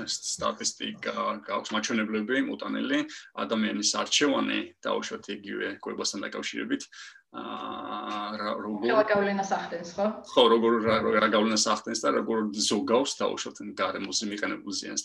სტატისტიკა 0.06 1.14
გაქვს 1.46 1.72
მაჩვენებლები 1.74 2.42
მუტანელი 2.46 2.98
ადამიანის 3.42 3.90
არჩევანი 4.02 4.58
დაუშვათ 4.86 5.24
იგივე 5.34 5.68
კვებასთან 5.82 6.22
დაკავშირებით 6.26 6.86
აა 7.34 8.36
როგორ 8.40 8.92
რა 8.94 9.04
გავლენას 9.10 9.50
ახდენს 9.58 9.90
ხო? 9.96 10.06
ხო, 10.32 10.42
როგორ 10.54 10.72
რა 11.18 11.28
გავლენას 11.34 11.66
ახდენს 11.74 12.04
და 12.04 12.12
როგორ 12.18 12.38
ზოგავს 12.68 13.16
დაუშვათ 13.20 13.62
გარემოზე 13.80 14.30
მიყენებულ 14.30 14.76
ზიანს 14.80 15.04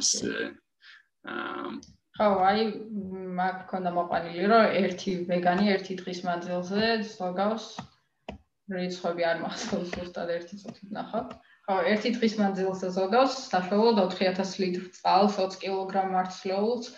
ეს 0.00 0.10
აა 1.24 1.72
ხო, 2.20 2.28
აი 2.50 2.64
მაგ 3.40 3.56
ქონდა 3.70 3.90
მოყანილი 3.96 4.44
რომ 4.52 4.64
ერთი 4.82 5.12
ვეგანი 5.30 5.72
ერთი 5.76 5.96
დღის 6.02 6.20
მანძილზე 6.26 6.90
ზოგავს 7.16 7.66
რიცხვები 8.70 9.24
არ 9.26 9.40
მახსოვს 9.44 9.94
უბრალოდ 9.96 10.32
ერთი 10.36 10.58
წუთით 10.62 10.90
ნახავ. 10.96 11.32
ხო, 11.66 11.76
ერთი 11.92 12.12
დღის 12.16 12.34
მანძილზე 12.40 12.90
ზოგავს 12.96 13.38
საშუალოდ 13.54 13.98
4000 14.04 14.52
ლიტრ 14.62 14.84
წყალს, 14.98 15.38
20 15.40 15.58
კილოგრამ 15.64 16.12
მარცვლეულს, 16.14 16.92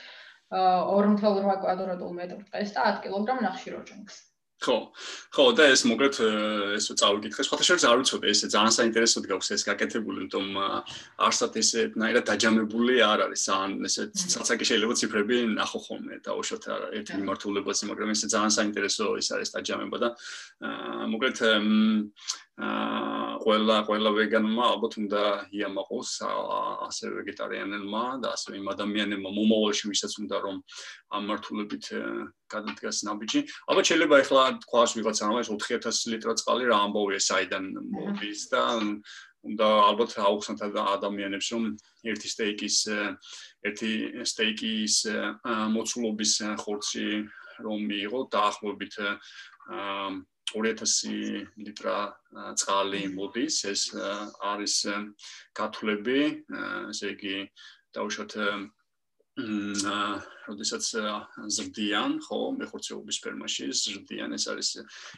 2.8 0.53 1.57
კვადრატულ 1.65 2.13
მეტრ 2.19 2.45
წეს 2.51 2.75
და 2.77 2.85
10 2.91 3.01
კილოგრამ 3.07 3.41
ნახშირორჟანგს. 3.47 4.21
ხო 4.63 4.77
ხო 5.35 5.45
და 5.59 5.67
ეს 5.75 5.83
მოკლედ 5.91 6.19
ეს 6.79 6.87
წავიკითხე 6.95 7.43
სხვა 7.47 7.59
შეიძლება 7.69 7.93
არ 7.93 8.01
ვიცოდი 8.03 8.27
ეს 8.33 8.41
ძალიან 8.55 8.75
საინტერესოდ 8.79 9.25
გაქვს 9.33 9.49
ეს 9.57 9.63
გაკეთებული 9.69 10.17
იმიტომ 10.23 10.47
არსად 11.29 11.59
ეს 11.63 11.71
ნაირად 11.99 12.25
დაჯამებული 12.31 12.95
არ 13.03 13.27
არის 13.27 13.45
ან 13.57 13.71
ესე 13.89 14.09
ცალსაკი 14.15 14.65
შეიძლება 14.71 14.99
ციფრები 15.03 15.39
ნახო 15.59 15.79
ხოლმე 15.87 16.21
და 16.23 16.37
უშოთ 16.39 16.63
ერთი 17.01 17.13
მიმართულებაზე 17.21 17.91
მაგრამ 17.91 18.15
ეს 18.15 18.23
ძალიან 18.31 18.53
საინტერესო 18.59 19.07
ის 19.19 19.29
არის 19.35 19.55
დაჯამება 19.57 19.97
და 20.05 20.09
მოკლედ 21.13 21.37
აა 22.63 23.22
ყველა 23.43 23.77
ყველა 23.89 24.11
ვეგანმა 24.17 24.65
ალბათ 24.75 24.95
უნდა 25.03 25.23
იამაყოს 25.59 26.11
ასე 26.87 27.11
ვეგეტარიანელმა 27.17 28.05
და 28.23 28.33
ასე 28.37 28.57
იმ 28.59 28.67
ადამიანებმა 28.75 29.31
მომავალში 29.39 29.91
ვისაც 29.91 30.13
უნდა 30.23 30.37
რომ 30.47 30.57
ამ 31.17 31.23
მართულებით 31.31 31.85
გადადგას 32.55 33.03
ნაბიჯი. 33.09 33.41
ალბათ 33.71 33.85
შეიძლება 33.91 34.17
ახლა 34.23 34.43
თქვას 34.63 34.91
ვიღაცა 34.99 35.25
ამას 35.31 35.49
4000 35.51 36.13
ლიტრი 36.13 36.35
წყალი 36.41 36.65
რა 36.71 36.77
ამბოვია 36.87 37.21
საიდან 37.29 37.65
მოდის 37.97 38.41
და 38.53 38.63
უნდა 39.43 39.69
ალბათ 39.91 40.11
აუხსნათ 40.23 40.77
ადამიანებს 40.97 41.47
რომ 41.53 41.63
ერთი 42.07 42.29
სტეიკის 42.35 42.77
ერთი 43.67 43.93
სტეიკის 44.33 44.95
მოცულობის 45.75 46.33
ხორცი 46.63 47.09
რომ 47.67 47.79
მიიღო 47.91 48.21
დაახლოებით 48.35 48.95
აა 49.03 50.23
2000 50.53 51.49
ლიტრა 51.57 51.97
წყალი 52.61 53.03
მოდის. 53.17 53.57
ეს 53.73 53.83
არის 54.53 54.77
გათვლები 55.57 56.21
ესე 56.93 57.17
იგი 57.17 57.37
დაუშვათ 57.97 58.33
აა 59.33 60.05
როდესაც 60.45 60.85
ზრდიან 61.57 62.19
ხო 62.21 62.39
მეხორცეობის 62.61 63.19
ფერმაში 63.25 63.69
ზრდიან 63.73 64.37
ეს 64.37 64.45
არის 64.53 64.71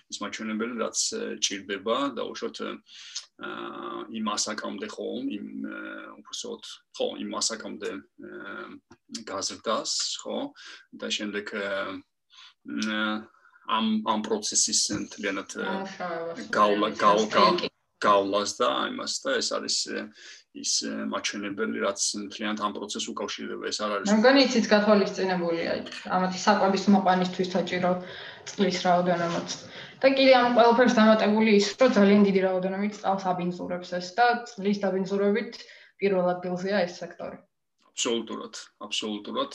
ის 0.07 0.21
მაჩვენებელი 0.23 0.79
რაც 0.79 0.99
ჭირდება. 1.43 2.15
დაუშვათ 2.15 2.57
აა 2.63 4.07
იმ 4.15 4.27
ასაკამდე 4.39 4.87
ხო 4.95 5.09
იმ 5.35 5.47
უბრალოდ 6.23 6.63
ხო 6.95 7.09
იმ 7.27 7.31
ასაკამდე 7.43 7.91
გაზრდას 9.27 9.93
ხო. 10.23 10.39
და 10.95 11.07
შემდეგ 11.11 11.47
აა 11.59 13.34
ამ 13.67 13.87
ამ 14.05 14.21
პროცესის 14.27 14.81
მთლიანად 15.05 15.57
გავლა 16.53 16.89
გავლა 17.01 17.71
გავლას 18.05 18.59
და 18.61 18.69
იმას 18.93 19.13
და 19.25 19.37
ეს 19.41 19.49
არის 19.57 19.77
ის 20.55 20.73
მაჩვენებელი 21.11 21.81
რაც 21.83 22.01
მთლიანად 22.29 22.61
ამ 22.61 22.73
პროცესს 22.77 23.09
უკავშირდება. 23.11 23.65
ეს 23.73 23.79
არ 23.81 23.91
არის 23.97 24.13
მგონი 24.21 24.41
იცით 24.47 24.67
გათვალისწინებულია 24.73 25.73
ამათი 26.17 26.39
საკვების 26.45 26.85
მოყვანისთვის 26.95 27.49
საჭირო 27.57 27.93
წყლის 28.51 28.79
რაოდენობით. 28.87 29.49
და 30.05 30.09
კიდე 30.19 30.33
ამ 30.37 30.49
ყველაფერს 30.59 30.95
დამატებული 31.01 31.51
ის 31.57 31.67
რომ 31.81 31.91
ძალიან 31.97 32.23
დიდი 32.29 32.41
რაოდენობით 32.45 32.93
წყალს 33.01 33.25
აბინძურებს 33.33 33.91
ეს 33.99 34.09
და 34.19 34.27
წყლის 34.53 34.79
დაბინძურებით 34.85 35.53
პირველ 35.99 36.27
ადგილზეა 36.35 36.79
ეს 36.87 36.95
სექტორი. 37.01 37.37
აბსოლუტურად 37.89 38.55
აბსოლუტურად 38.85 39.53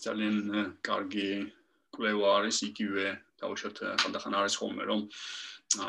ძალიან 0.00 0.36
კარგი 0.80 1.30
კვლევა 2.00 2.28
არის 2.40 2.64
იგივე 2.64 3.06
დაუშვათ 3.44 3.76
ხანდახან 4.00 4.36
არის 4.40 4.54
ხოლმე 4.56 4.88
რომ 4.88 5.00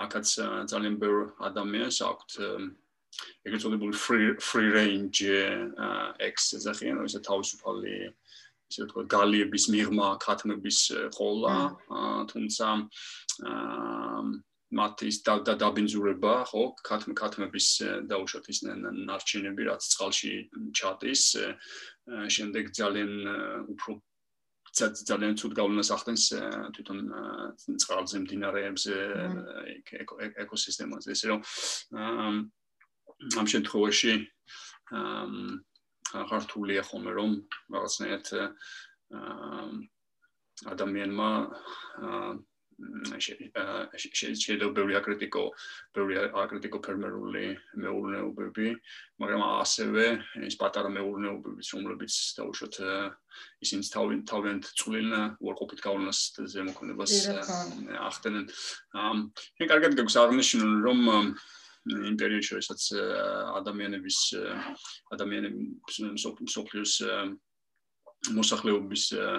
აქაც 0.04 0.28
ძალიან 0.72 0.96
ბევრ 1.00 1.20
ადამიანს 1.48 1.98
აქვთ 2.04 2.32
ეგრეთ 3.48 3.64
წოდებული 3.64 3.96
free 3.96 4.28
free 4.44 4.70
range 4.76 5.24
x 6.28 6.52
ზახიან 6.68 7.00
ისე 7.08 7.24
თავისუფალი 7.28 7.96
ისე 8.72 8.88
თქვა 8.92 9.04
გალიების 9.16 9.66
მიღმა 9.74 10.08
ქათმების 10.26 10.80
ყოლა 11.16 11.56
თუმცა 12.32 12.68
მათის 14.72 15.16
და 15.28 15.56
დაბინძურება 15.64 16.36
ხო 16.52 16.64
ქათმ 16.88 17.16
ქათმების 17.22 17.68
დაუშვათ 18.12 18.46
ის 18.54 18.60
ნარჩენები 18.68 19.68
რაც 19.68 19.82
წყალში 19.96 20.34
ჩატის 20.80 21.24
შემდეგ 22.36 22.72
ძალიან 22.80 23.12
უფრო 23.76 24.00
ძალიან 24.72 25.36
ცუდ 25.36 25.54
გავლენას 25.60 25.90
ახდენს 25.96 26.24
თვითონ 26.76 27.00
წყალზე 27.84 28.18
მდინარეებზე 28.24 28.96
ეკოსისტემაზე. 30.46 31.12
ესე 31.12 31.26
რომ 31.32 31.42
ამ 33.42 33.46
შემთხვევაში 33.52 34.14
ხართულია 36.32 36.82
ხოლმე 36.88 37.12
რომ 37.20 37.32
რაღაცნაირად 37.76 38.28
ადამიანმა 40.72 41.30
შეიძლება 43.22 44.70
ბევრი 44.78 44.98
აკრიტიკო 45.00 45.44
ბევრი 45.96 46.18
აკრიტიკო 46.44 46.80
ფერმერული 46.86 47.46
მეურნეობები, 47.84 48.68
მაგრამ 49.22 49.42
ასევე 49.62 50.06
ის 50.48 50.56
პატარა 50.62 50.90
მეურნეობები, 50.96 51.62
რომლებიც 51.62 52.14
დაუშვათ 52.40 52.76
ისინი 53.66 53.90
თავენ 53.96 54.20
თავენ 54.32 54.58
წვლილ 54.82 55.10
უარყოფით 55.40 55.82
გავლენას 55.86 56.20
ზემოქმედებას 56.56 57.14
ახდენენ. 58.10 58.46
ამ 58.98 59.18
შენ 59.58 59.68
კარგად 59.72 59.98
გაქვს 60.00 60.20
აღნიშნული 60.26 60.78
რომ 60.86 61.00
იმ 61.82 62.16
პერიოდში 62.22 62.58
რასაც 62.62 62.82
ადამიანების 63.58 64.18
ადამიანების 65.16 65.96
სოფლიოს 66.56 66.94
მოსახლეობის 68.38 69.06
აა 69.18 69.38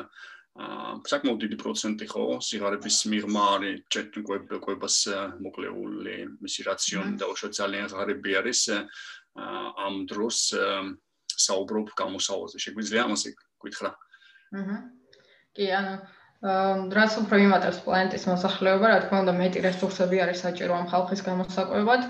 საკმაოდ 0.53 1.39
დიდი 1.43 1.57
პროცენტი 1.63 2.07
ხო 2.13 2.25
სიგარების 2.45 2.97
მიღმა 3.13 3.45
არის 3.57 3.79
ჭეთნკვებას 3.95 4.97
მოკლეული 5.41 6.17
მისი 6.45 6.61
რაციონი 6.69 7.15
და 7.23 7.29
უშო 7.33 7.49
ძალიან 7.57 7.89
ღარიბი 7.93 8.33
არის 8.41 8.61
ამ 9.33 9.95
დროს 10.13 10.39
საუბრობ 11.47 11.95
გამოსავალზე. 11.97 12.57
შეგვიძლია 12.65 13.05
ამაზე 13.09 13.29
გითხრა. 13.65 13.91
აჰა. 14.61 14.77
კი 15.57 15.65
ანუ 15.73 15.95
რაც 16.43 17.13
უფრო 17.23 17.37
იმატებს 17.39 17.79
პლანეტის 17.87 18.25
მოსახლეობა, 18.27 18.87
რა 18.91 18.99
თქმა 19.07 19.19
უნდა, 19.25 19.35
მეტი 19.41 19.59
რესურსები 19.63 20.17
არის 20.27 20.43
საჭირო 20.43 20.75
ამ 20.75 20.87
ხალხის 20.93 21.21
გამოსაკვებად. 21.23 22.03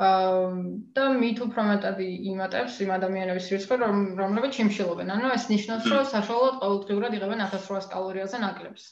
და 0.00 1.04
მით 1.20 1.40
უფრო 1.44 1.64
მეტად 1.70 1.98
იმატებს 2.06 2.78
იმ 2.84 2.90
ადამიანების 2.96 3.48
რიცხვი, 3.52 3.76
რომლებიც 4.20 4.58
ჩიმშილობენ. 4.58 5.12
ანუ 5.16 5.32
ეს 5.36 5.44
ნიშნავს, 5.52 5.88
რომ 5.92 6.06
საშუალოდ 6.14 6.54
ყოველდღიურად 6.62 7.16
იღებენ 7.20 7.44
1800 7.46 7.90
კალორიაზე 7.94 8.40
ნაკლებს. 8.46 8.84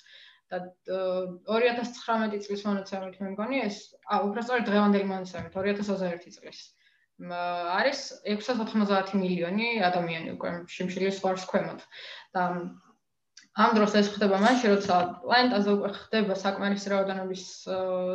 და 0.48 0.59
2019 0.88 2.40
წლის 2.44 2.62
მონაცემით 2.64 3.16
მე 3.20 3.32
მგონი 3.34 3.59
ეს 3.66 3.80
ა 4.09 4.20
უბრალოდ 4.24 4.64
დღევანდელი 4.68 5.09
მონაცემით 5.11 5.52
2021 5.52 6.36
წლის 6.36 6.61
არის 7.28 8.00
690 8.24 9.12
მილიონი 9.20 9.68
ადამიანი 9.90 10.32
უკვე 10.36 10.52
შიმშილის 10.74 11.20
ვარს 11.24 11.44
ქვემოთ 11.50 11.84
და 12.38 12.44
ამ 13.59 13.70
დროს 13.74 13.94
ეს 13.98 14.09
ხდება 14.14 14.38
მაშინ, 14.38 14.70
როცა 14.74 14.96
პლანეტაზე 15.22 15.70
უკვე 15.74 15.90
ხდება 15.98 16.34
საკმარისი 16.38 16.92
რაოდენობის 16.92 17.42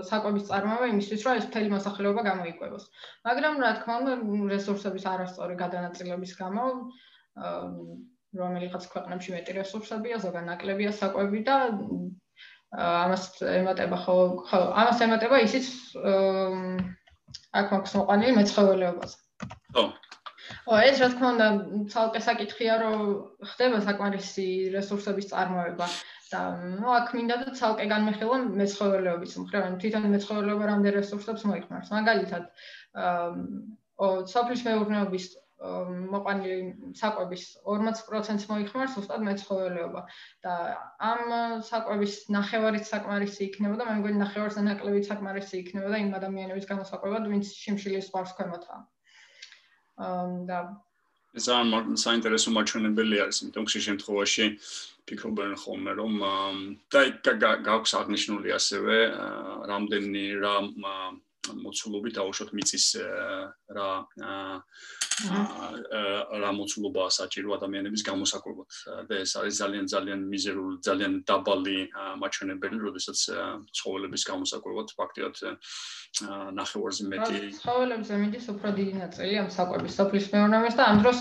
საკვების 0.10 0.48
წარმოება 0.50 0.88
იმისთვის, 0.94 1.26
რომ 1.28 1.40
ეს 1.40 1.48
მთელი 1.50 1.70
მოსახლეობა 1.74 2.22
გამოიკვებოს. 2.30 2.86
მაგრამ 3.28 3.60
რა 3.64 3.72
თქმა 3.80 3.94
უნდა, 4.04 4.14
რესურსების 4.56 5.08
არასწორი 5.14 5.56
გადანაწილების 5.64 6.34
გამო 6.40 6.66
რომელიღაც 8.34 8.88
ქვეყნებში 8.94 9.34
მეტი 9.36 9.56
რესურსებია, 9.60 10.18
ზოგან 10.24 10.48
ნაკლებია 10.50 10.92
საკვები 11.00 11.42
და 11.50 11.58
ამას 12.74 13.26
ემატება 13.46 13.98
ხო 14.06 14.16
ხო 14.50 14.62
ამას 14.84 15.04
ემატება 15.06 15.42
ისიც 15.46 15.68
აქ 17.60 17.68
მაქვს 17.74 17.94
მოყანილი 18.00 18.34
მეცხოველეობაზე. 18.40 19.18
ხო 19.76 19.84
ო 20.64 20.78
ეს 20.80 21.00
რა 21.04 21.08
თქმა 21.12 21.30
უნდა 21.36 21.48
ცალკე 21.92 22.20
საკითხია 22.24 22.76
რომ 22.82 23.00
ხდება 23.52 23.80
საკმარისი 23.84 24.46
რესურსების 24.76 25.28
წარმოება 25.32 25.88
და 26.32 26.42
ნუ 26.80 26.94
აქ 26.98 27.10
მინდა 27.18 27.38
და 27.42 27.56
ცალკე 27.60 27.88
განმეხილო 27.92 28.38
მეცხოველეობის 28.62 29.34
მხრივ. 29.44 29.66
ანუ 29.68 29.80
თვითონ 29.84 30.08
მეცხოველეობა 30.14 30.70
რამდენ 30.72 30.96
რესურსებს 30.98 31.44
მოიხმარს? 31.52 31.92
მაგალითად 31.98 32.44
ო 34.06 34.08
სოფლის 34.36 34.64
მეურნეობის 34.70 35.26
მოყანილი 36.14 36.56
საკვების 37.02 37.44
40%-ს 37.68 38.48
მოიხმარს 38.54 38.98
უბრალოდ 39.04 39.28
მეცხოველეობა. 39.28 40.02
და 40.48 40.56
ამ 41.12 41.22
საკვების 41.74 42.18
ნახევარით 42.40 42.90
საკმარისი 42.94 43.48
იქნებოდა 43.50 43.92
მე 43.92 44.00
მგონი 44.00 44.24
ნახევარს 44.24 44.64
ნაკლები 44.72 45.06
საკმარისი 45.12 45.56
იქნებოდა 45.64 46.04
იმ 46.08 46.18
ადამიანების 46.24 46.72
გამოსაკვებად 46.72 47.32
ვინც 47.36 47.56
შიმშილის 47.64 48.12
სპორტს 48.12 48.36
ქვემოთაა 48.40 48.84
და 49.98 50.60
ეს 51.34 51.48
ამ 51.50 51.98
საინტერესო 51.98 52.54
მაჩვენებელი 52.54 53.22
არის, 53.26 53.38
იმიტომ 53.44 53.66
რომ 53.70 53.82
შემთხვევაში 53.86 54.46
ფიქრობენ 55.10 55.54
ხოლმე 55.62 55.94
რომ 56.00 56.14
და 56.94 57.50
გაქვს 57.68 57.96
აღნიშნული 58.00 58.54
ასევე 58.58 58.98
რამდენი 59.72 60.26
რა 60.44 60.56
მოცულობით 61.52 62.18
აუშვათ 62.24 62.52
მიწის 62.56 62.86
რა 63.76 63.90
რა 66.44 66.50
მოცულობა 66.58 67.04
საჭირო 67.18 67.56
ადამიანების 67.58 68.04
გამოსაკვებად. 68.08 68.70
და 69.10 69.14
ეს 69.24 69.36
არის 69.40 69.56
ძალიან 69.62 69.86
ძალიან 69.94 70.20
მიზერული 70.32 70.78
ძალიან 70.88 71.14
დაბალი 71.28 71.78
მაჩვენებელი, 72.24 72.78
როდესაც 72.88 73.20
ცხოველების 73.76 74.24
გამოსაკვებად 74.32 74.88
ფაქტიად 74.98 75.36
ნახევარზე 76.60 77.04
მეტი 77.12 77.38
ცხოველებზე 77.60 78.14
მიდის 78.24 78.46
უფრო 78.54 78.70
დიდი 78.80 78.94
ნაწილი 79.04 79.34
ამ 79.44 79.50
საკვების 79.58 79.94
სოფლის 80.00 80.26
მეურნეობის 80.34 80.76
და 80.80 80.84
ამ 80.90 80.98
დროს 81.04 81.18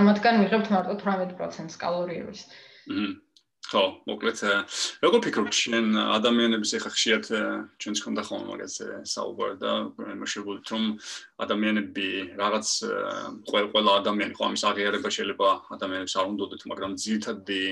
ამათგან 0.00 0.34
მიღებთ 0.42 0.68
მარტო 0.74 0.92
18%-ს 0.98 1.76
კალორიების. 1.80 2.40
აჰა 2.90 3.29
ხო, 3.70 4.02
მოკლედ 4.02 4.40
როგორ 4.98 5.20
ფიქრობ 5.22 5.48
შენ 5.54 5.94
ადამიანების 5.94 6.72
ახლა 6.80 6.90
ხშირად 6.90 7.26
ჩვენს 7.78 8.00
კონდა 8.02 8.22
ხოლმე 8.26 8.46
მაგას 8.50 8.74
საუბარ 9.06 9.52
და 9.62 9.72
მოშეგულით 10.18 10.72
რომ 10.74 10.88
ადამიანები 11.44 12.08
რაღაც 12.40 12.68
ყველა 13.46 13.92
ადამიანი 14.02 14.34
ხო 14.34 14.42
ამის 14.50 14.64
აღიარება 14.70 15.08
შეიძლება 15.14 15.48
ადამიანებს 15.76 16.14
არ 16.18 16.26
უნდათ, 16.32 16.64
მაგრამ 16.66 16.92
ძირითადი 16.98 17.62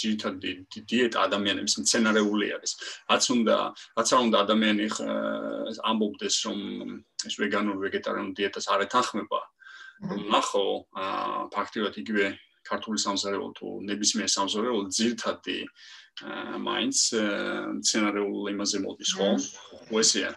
ძირითადი 0.00 0.50
დიეტა 0.72 1.18
ადამიანების 1.28 1.74
მცენარეული 1.84 2.46
არის. 2.56 2.72
რაც 3.12 3.24
უნდა, 3.36 3.56
რაც 4.00 4.08
არ 4.16 4.20
უნდა 4.26 4.36
ადამიანი 4.48 4.86
ამბობდეს 5.92 6.36
რომ 6.48 6.58
ეს 7.28 7.34
ვეგანურ 7.36 7.76
ვეგეტარიანულ 7.84 8.32
დიეტას 8.32 8.64
არ 8.72 8.88
ეთანხმება. 8.88 9.40
რომ 10.08 10.20
ნახო, 10.28 10.64
ფაქტიურად 11.52 11.94
იგივე 12.00 12.26
ქართული 12.68 12.98
სამზარეულო 13.02 13.50
თუ 13.58 13.68
ნებისმიერ 13.90 14.30
სამზარეულო 14.36 14.82
ძირთადი 14.96 15.58
მაინც 16.66 16.96
სცენარულ 17.84 18.50
იმაზე 18.54 18.78
მოდის 18.84 19.12
ხო? 19.18 19.30
უესია. 19.92 20.28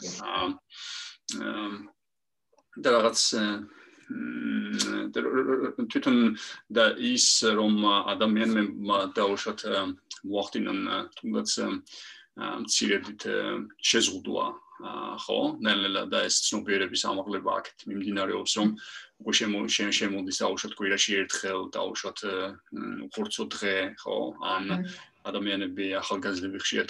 და 2.80 2.90
რაღაც 2.96 3.20
თვითონ 5.94 6.18
და 6.74 6.86
ის 6.98 7.28
რომ 7.60 7.76
ადამიანმა 7.86 8.98
დაუშვათ 9.14 9.62
მოახდინონ 10.26 10.80
თუნდაც 11.20 11.50
მცირედით 12.40 13.22
შეზღუდვა 13.90 14.46
ხო 15.24 15.40
ნელ-ნელა 15.60 16.04
და 16.12 16.24
ეს 16.28 16.42
ცნობიერების 16.48 17.06
ამაღლება 17.12 17.56
აქეთ 17.60 17.86
მიმდინარეობს 17.92 18.54
რომ 18.60 18.70
უკვე 19.20 19.34
შემოდის 20.00 20.40
აუშვათ 20.48 20.74
კვირაში 20.80 21.12
ერთხელ 21.24 21.60
დაუშვათ 21.76 22.20
უხორცო 23.08 23.44
დღე 23.56 23.76
ხო? 24.00 24.18
ან 24.40 24.64
ადამიანები 25.28 25.86
ახალგაზრდები 26.00 26.60
ხშირად 26.64 26.90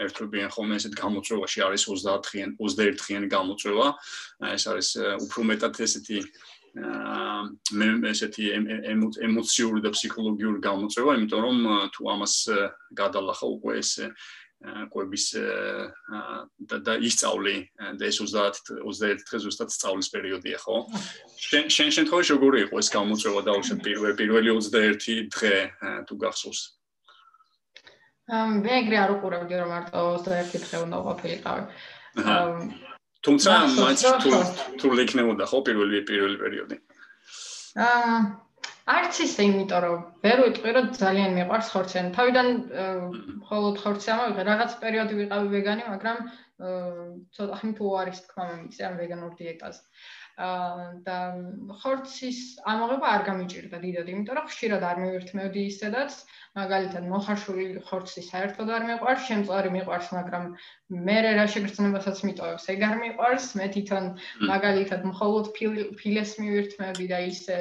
ერთობიან. 0.00 0.48
ხოლმე 0.54 0.74
ესეთ 0.78 0.94
გამოწვევაში 0.94 1.58
არის 1.66 1.82
30 1.90 2.22
დღიანი 2.26 2.52
21 2.56 2.96
დღიანი 3.02 3.26
გამოწვევა 3.34 3.86
ეს 4.54 4.64
არის 4.70 4.88
უფრო 5.26 5.40
მეტად 5.50 5.74
ესეთი 5.86 6.18
მე 6.70 7.86
ესეთი 8.14 8.44
ემოციური 9.26 9.80
და 9.82 9.90
ფსიქოლოგიური 9.90 10.60
გამოწვევა 10.62 11.16
იმიტომ 11.18 11.40
რომ 11.46 11.56
თუ 11.90 12.02
ამას 12.14 12.34
გადალახა 12.94 13.46
უკვე 13.58 13.72
ეს 13.82 13.90
კვების 14.60 15.24
და 16.68 16.76
და 16.84 16.94
ისწავლი 17.00 17.56
და 17.96 18.04
ეს 18.04 18.18
30 18.20 18.60
21 18.84 19.24
დღე 19.24 19.38
ზუსტად 19.44 19.72
სწავლის 19.72 20.08
პერიოდია 20.12 20.58
ხო? 20.60 20.76
შენ 21.40 21.72
შენ 21.72 21.88
შემთხვევაში 21.96 22.36
როგორი 22.36 22.58
იყო 22.68 22.76
ეს 22.82 22.88
გამოწვევა 22.92 23.40
და 23.48 23.52
უშენ 23.56 23.78
პირველი 23.80 24.14
პირველი 24.20 24.48
21 24.52 25.32
დღე 25.32 25.54
თუ 26.04 26.14
გახსოვს? 26.20 26.60
ამ 28.30 28.60
მე 28.60 28.72
ეგრე 28.84 28.96
არ 29.00 29.10
უყურებდი 29.16 29.54
რომ 29.64 29.68
მარტო 29.72 30.00
21 30.28 30.60
დღე 30.60 30.76
უნდა 30.84 30.98
ყოფილიყავი. 31.08 31.64
თუმცა 33.24 33.50
მაინც 33.80 34.00
თუ 34.22 34.30
თუ 34.76 34.86
ლიქნებოდა 34.92 35.44
ხო 35.48 35.58
პირველი 35.64 36.04
პირველი 36.04 36.36
პერიოდი? 36.36 36.76
აა 37.80 38.49
არც 38.90 39.18
ისე 39.24 39.44
იმიტომ 39.46 39.82
რომ 39.84 39.98
ვერ 40.24 40.40
ვიტყვი 40.44 40.70
რომ 40.76 40.86
ძალიან 40.98 41.34
მიყვარს 41.38 41.72
ხორციანი. 41.74 42.14
თავიდან 42.18 42.48
მხოლოდ 43.40 43.82
ხორცი 43.82 44.08
ამავიღე 44.14 44.46
რაღაც 44.50 44.72
პერიოდი 44.84 45.18
ვიყავი 45.20 45.52
ვეგანი, 45.56 45.84
მაგრამ 45.94 46.18
ცოტა 47.36 47.58
ხნით 47.60 47.78
უარის 47.88 48.24
თქმა 48.24 48.44
მომიწე 48.48 48.82
ამ 48.88 48.96
ვეგანურ 49.00 49.36
დიეტაზე. 49.40 49.80
აა 50.40 50.84
და 51.06 51.16
ხორცის 51.80 52.40
ამაღება 52.72 53.08
არ 53.14 53.22
გამიჭირდა 53.28 53.78
დიდად, 53.84 54.10
იმიტომ 54.12 54.36
რომ 54.38 54.46
ხშირად 54.52 54.86
არ 54.90 55.00
მივირთმევდი 55.02 55.64
ისედაც, 55.70 56.16
მაგალითად 56.60 57.04
მოხარშული 57.12 57.66
ხორცი 57.88 58.24
საერთოდ 58.28 58.72
არ 58.76 58.86
მიყვარს, 58.90 59.26
შემწარი 59.28 59.70
მიყვარს, 59.76 60.08
მაგრამ 60.16 60.44
მე 61.08 61.16
რა 61.26 61.46
შეგრძნებასაც 61.54 62.24
მიტოვებს, 62.28 62.68
ეგ 62.74 62.86
არ 62.88 62.96
მიყვარს, 63.04 63.46
მე 63.60 63.66
თვითონ 63.76 64.10
მაგალითად 64.52 65.08
მხოლოდ 65.12 65.52
ფილეს 66.00 66.32
მივირთმევდი 66.40 67.06
და 67.12 67.20
ისე 67.32 67.58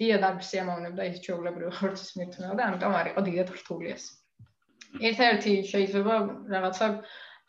დიად 0.00 0.24
არ 0.28 0.38
შეამოვნებდა 0.50 1.04
ის 1.10 1.20
ჩვეულებრივი 1.24 1.72
ხორცის 1.78 2.10
მირთმევა 2.18 2.54
და 2.60 2.64
ამიტომ 2.68 2.96
არ 3.00 3.10
იყო 3.12 3.20
დიდად 3.28 3.52
რთული 3.58 3.92
ეს. 3.94 4.04
ერთ-ერთი 5.10 5.52
შეიძლება 5.70 6.14
რაღაცა 6.54 6.88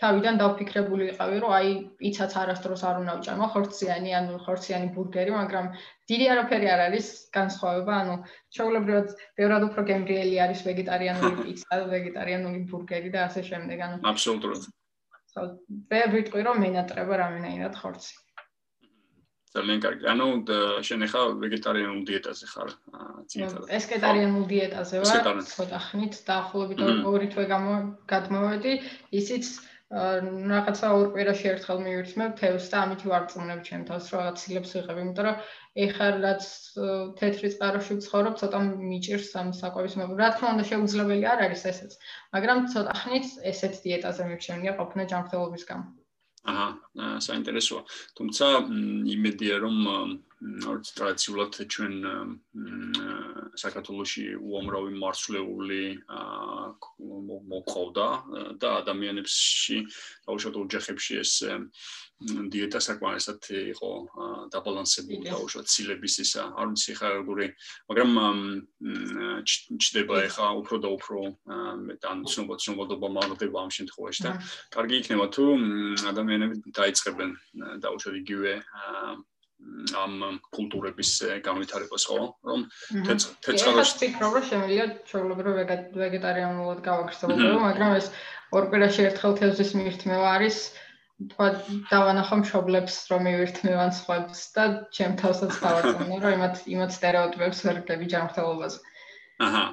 თავიდან 0.03 0.39
დავფიქრებული 0.41 1.05
ვიყავი, 1.09 1.37
რომ 1.39 1.51
აი 1.55 1.69
პიცაც 1.99 2.33
არასდროს 2.41 2.81
არ 2.89 2.97
უნდა 3.01 3.13
ვჭამო, 3.19 3.45
ხორციანი, 3.53 4.11
ანუ 4.19 4.39
ხორციანი 4.45 4.87
ბურგერი, 4.95 5.31
მაგრამ 5.35 5.69
დიდი 6.11 6.25
არაფერი 6.33 6.67
არ 6.73 6.81
არის 6.87 7.07
განსხვავება, 7.37 7.93
ანუ 8.03 8.15
ჩვეულებრივად 8.57 9.13
ბევრად 9.39 9.67
უფრო 9.69 9.85
გემრიელი 9.91 10.35
არის 10.47 10.65
ვეგეტარიანული 10.67 11.35
პიცა, 11.45 11.79
ვეგეტარიანული 11.95 12.59
ბურგერი 12.73 13.09
და 13.15 13.23
ასე 13.29 13.45
შემდეგ, 13.49 13.85
ანუ 13.87 13.95
აბსოლუტურად. 14.11 14.67
ხო, 15.31 15.47
ვერ 15.95 16.07
ვიტყვი 16.15 16.41
რომ 16.49 16.61
მენატრება 16.65 17.23
რამენაირად 17.23 17.79
ხორცი. 17.79 18.13
ძალიან 19.55 19.79
კარგი. 19.85 20.03
ანუ 20.13 20.25
შენ 20.87 20.99
ახლა 21.07 21.21
ვეგეტარიანულ 21.43 22.01
დიეტაზე 22.09 22.45
ხარ, 22.53 22.69
ძირითადად. 23.31 23.69
ესკეტარიანულ 23.77 24.43
დიეტაზე 24.51 24.95
ვარ, 25.05 25.39
ცოტა 25.55 25.79
ხნით 25.87 26.15
დაახლოებით 26.29 26.79
ორი 27.11 27.27
თვე 27.33 27.45
გადმოვედი, 28.11 28.73
ისიც 29.21 29.45
რაღაცა 29.95 30.87
ორ 30.97 31.07
კვირაში 31.13 31.45
ერთხელ 31.49 31.79
მივირთმევ 31.85 32.29
თევზს 32.39 32.69
და 32.73 32.77
ამით 32.83 33.01
ვარწმუნებ 33.05 33.59
ჩემ 33.67 33.83
თავს, 33.89 34.05
რომ 34.11 34.19
რაღაც 34.21 34.37
სილებს 34.43 34.71
ვიღებ, 34.75 34.97
იმიტომ 35.01 35.25
რომ 35.27 35.35
ეხლა 35.85 36.07
რაც 36.25 36.43
თეთრი 37.19 37.49
წყაროში 37.53 37.93
ვცხოვრობ, 37.99 38.35
ცოტა 38.41 38.59
მიჭირს 38.91 39.29
ამ 39.39 39.53
საკვების 39.61 39.95
მოგ. 40.01 40.09
რა 40.19 40.29
თქმა 40.35 40.47
უნდა, 40.55 40.63
შეუძლებელი 40.71 41.25
არ 41.33 41.39
არის 41.45 41.63
ესეც, 41.71 41.91
მაგრამ 42.33 42.57
ცოტა 42.73 42.93
ხნით 43.01 43.25
ესეთ 43.53 43.73
დიეტაზე 43.85 44.21
მივჩენია 44.25 44.73
ყოფნა 44.79 45.03
ჯანმრთელობის 45.13 45.63
გამო. 45.69 45.85
აჰა, 46.45 46.67
საინტერესოა. 47.25 47.81
თუმცა 48.17 48.45
იმედია 49.15 49.55
რომ 49.65 49.77
როგორც 50.65 50.91
ტრადიციულად 50.97 51.57
ჩვენ 51.73 51.93
საქართველოსი 53.57 54.25
უამრავი 54.35 54.91
მარცვლეული 55.01 55.83
მოყავდა 57.51 58.07
და 58.61 58.69
ადამიანებში 58.81 59.77
დაუშვათ 60.27 60.55
ოჯახებში 60.63 61.13
ეს 61.23 61.33
დიეტა 62.23 62.79
საკმარისად 62.79 63.47
იყო 63.75 63.89
დაბალანსებული 64.53 65.27
დაუშვათ 65.27 65.67
ცილების 65.67 66.15
ისა 66.23 66.45
არ 66.55 66.69
ვიცი 66.71 66.93
ხა 66.95 67.09
როგორი 67.19 67.47
მაგრამ 67.91 68.39
ჩდება 69.83 70.21
ეხა 70.29 70.47
უფრო 70.63 70.79
და 70.85 70.89
უფრო 70.95 71.19
მეტან 71.91 72.23
ცნობად 72.31 72.63
ცნობადობა 72.63 73.11
მარდება 73.19 73.65
ამ 73.67 73.71
შემთხვევაში 73.77 74.27
და 74.27 74.31
კარგი 74.71 74.95
იქნება 75.03 75.27
თუ 75.35 75.45
ადამიანები 76.15 76.75
დაიწყებენ 76.79 77.35
დაუშვათ 77.83 78.15
იგივე 78.23 78.53
ამ 79.99 80.39
კულტურების 80.55 81.11
განვითარებას 81.43 82.03
ხო? 82.07 82.31
რომ 82.47 82.59
თეცხარაში 83.43 83.95
ფიქრობ 84.01 84.31
რომ 84.39 84.45
შემიძლია 84.49 84.85
ჩვეულებრივ 85.09 85.53
ვეგეტარიანულად 85.99 86.79
გავაგრძელო 86.87 87.59
მაგრამ 87.67 87.99
ეს 87.99 88.07
ორ 88.55 88.67
კვირაში 88.71 89.07
ერთხელ 89.09 89.33
თევზის 89.41 89.71
მირთმევა 89.79 90.27
არის 90.39 90.59
თქვა 91.15 91.47
დავანახო 91.89 92.37
მშობლებს 92.41 92.95
რომ 93.11 93.21
მივირთმევან 93.27 93.91
სხვებს 93.95 94.41
და 94.55 94.63
ჩემ 94.91 95.15
თავსაც 95.21 95.59
დავარწმუნე 95.63 96.17
რომ 96.25 96.33
იმათ 96.37 96.55
იმათ 96.75 96.91
стереოტიპებს 96.95 97.63
ვერ 97.67 97.77
გები 97.87 98.07
ჯანმრთელობაზე. 98.11 98.79
აჰა. 99.45 99.65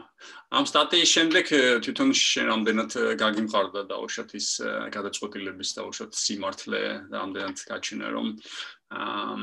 ამ 0.58 0.64
სტატიის 0.70 1.10
შემდეგ 1.16 1.46
თვითონ 1.86 2.10
შენ 2.18 2.46
რამდენად 2.52 2.92
გაგიმყარდა 3.18 3.82
და 3.90 3.96
უშოთ 4.06 4.30
ის 4.38 4.48
გადაწყვეტილების 4.94 5.70
და 5.78 5.82
უშოთ 5.90 6.12
სიმართლე 6.18 6.82
რამდენად 7.14 7.58
გაჩინა 7.70 8.06
რომ 8.14 8.26
ამ 9.02 9.42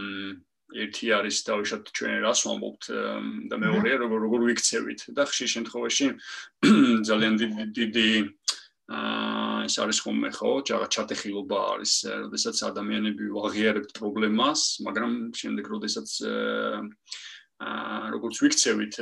ერთი 0.83 1.07
არის 1.19 1.37
და 1.47 1.53
უშოთ 1.63 1.83
ჩვენ 1.97 2.15
რას 2.23 2.41
ვამბობთ 2.45 2.83
და 3.49 3.55
მეორეა 3.63 3.97
როგორ 4.03 4.19
როგორ 4.27 4.41
ვიქცევით 4.49 5.01
და 5.17 5.23
ხშირ 5.25 5.49
შემთხვევაში 5.55 6.07
ძალიან 7.09 7.33
დიდი 7.41 7.65
დიდი 7.79 8.09
აა 8.89 9.69
ეს 9.69 9.75
არის 9.77 9.99
ხომ 10.01 10.23
ხო, 10.33 10.51
ჯაღა 10.65 10.87
ჩატეხილობა 10.89 11.57
არის, 11.77 11.93
როდესაც 12.25 12.57
ადამიანები 12.73 13.29
ვაღიარებთ 13.37 13.91
პრობლემას, 13.93 14.61
მაგრამ 14.81 15.13
შემდეგ 15.37 15.65
როდესაც 15.77 16.09
აა 17.59 18.07
როგორც 18.15 18.35
ვიქცევით, 18.41 18.93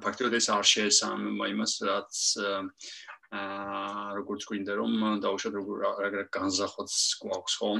ფაქტობრივად 0.00 0.34
ეს 0.40 0.48
არ 0.54 0.64
შეესაბამება 0.72 1.44
იმას, 1.52 1.72
რაც 1.84 2.14
აა 2.40 4.16
როგორც 4.16 4.42
გვინდა 4.48 4.72
რომ 4.80 4.92
დაუშვათ 5.20 5.54
როგორ 5.60 5.76
რა 5.82 6.24
განზახვაც 6.30 6.92
გვაქვს 7.20 7.54
ხო? 7.60 7.70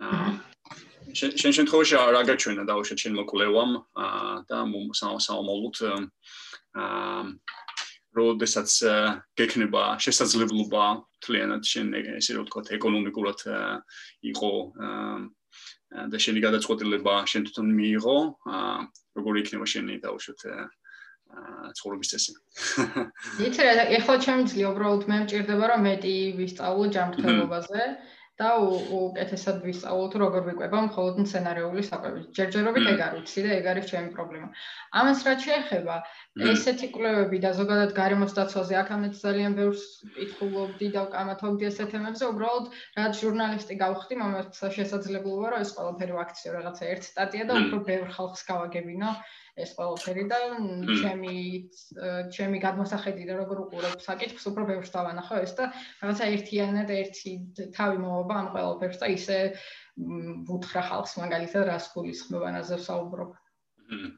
აა 0.00 0.28
შენ 1.14 1.52
შემთხვევაში 1.58 1.94
რა 2.16 2.22
გაჩვენა 2.26 2.64
დაუშვათ 2.64 2.98
შენ 3.04 3.14
მოკვლევამ 3.20 3.72
აა 3.76 4.34
და 4.48 4.58
სამომავლოდ 4.98 5.76
აა 5.84 7.22
როდესაც 8.16 8.70
გექნება 9.38 9.82
შესაძლებლობა 10.02 10.84
თლიანად 11.24 11.62
შენ 11.72 11.92
ესე 12.18 12.36
რომ 12.36 12.48
ვთქვა 12.48 12.62
ეკონომიკურად 12.78 13.44
იყო 14.32 14.52
და 16.10 16.18
შენი 16.24 16.42
გადაწყვეტილება 16.46 17.14
შენ 17.30 17.46
თვითონ 17.46 17.68
მიიღო 17.78 18.18
როგორი 19.18 19.42
იქნება 19.44 19.66
შენი 19.74 19.98
დაუშვათ 20.02 20.46
ცხოვრების 21.78 22.10
წესი. 22.10 22.32
იცი 23.46 23.62
რა, 23.66 23.84
ეხლა 23.98 24.14
შემიძლია 24.26 24.70
უბრალოდ 24.74 25.04
მე 25.10 25.18
მჭირდება 25.24 25.64
რომ 25.70 25.84
მეტი 25.86 26.14
ვისწავლო 26.38 26.86
ჯანმრთელობაზე. 26.96 27.82
და 28.40 28.50
უკეთესად 28.96 29.58
ვისწავლოთ 29.68 30.14
როგორ 30.22 30.44
ვიყვება 30.48 30.78
მხოლოდ 30.86 31.18
სცენარიული 31.28 31.82
საკვები. 31.88 32.20
ჯერჯერობით 32.38 32.86
ეგ 32.92 33.00
არ 33.06 33.12
ვიცი 33.16 33.44
და 33.44 33.50
ეგ 33.60 33.66
არის 33.72 33.90
ჩემი 33.90 34.08
პრობლემა. 34.16 34.48
ამას 35.00 35.24
რაც 35.28 35.44
შეეხება, 35.46 35.96
ესეთი 36.52 36.88
კვლევები 36.94 37.38
და 37.44 37.50
ზოგადად 37.60 37.92
გარემოს 38.00 38.32
დაცვაზე 38.38 38.78
აქამდე 38.80 39.10
ძალიან 39.20 39.58
ბევრს 39.60 39.84
კითხულობდი 40.16 40.88
და 40.96 41.00
ვკამათობდი 41.10 41.68
ესეთ 41.70 41.92
თემებზე, 41.92 42.24
უბრალოდ 42.32 42.66
რაც 42.96 43.12
ჟურნალისტი 43.20 43.74
გავხდი, 43.84 44.20
მომეც 44.22 44.62
შესაძლებლობა 44.78 45.52
რომ 45.52 45.60
ეს 45.66 45.70
ყველაფერი 45.76 46.18
ვაქციო 46.20 46.50
რაღაცა 46.56 46.90
ერთ 46.96 47.02
სტატია 47.12 47.44
და 47.44 47.60
უფრო 47.60 47.78
ბევრ 47.92 48.08
ხალხს 48.16 48.42
გავაგებინო. 48.48 49.10
ეს 49.58 49.74
ყველაფერი 49.76 50.24
და 50.30 50.38
ჩემი 51.02 51.34
ჩემი 52.36 52.58
გადმოსახედი 52.62 53.26
და 53.28 53.34
როგორ 53.40 53.62
უყურებ 53.66 54.02
საკითხს 54.04 54.48
უფრო 54.50 54.66
ბევრს 54.70 54.94
დავანახო 54.94 55.42
ეს 55.44 55.52
და 55.58 55.70
რაღაცა 55.74 56.30
ერთიანად 56.36 56.88
ერთი 56.94 57.32
თავი 57.74 57.96
მოვა 58.04 58.36
ამ 58.40 58.48
ყველაფერს 58.54 58.98
და 59.02 59.06
ისე 59.16 59.38
ვუთხრა 60.48 60.82
ხალხს 60.88 61.14
მაგალითად 61.20 61.68
რას 61.70 61.90
გულისხმობ 61.94 62.42
ანაზე 62.50 62.80
საუბრობ. 62.86 63.30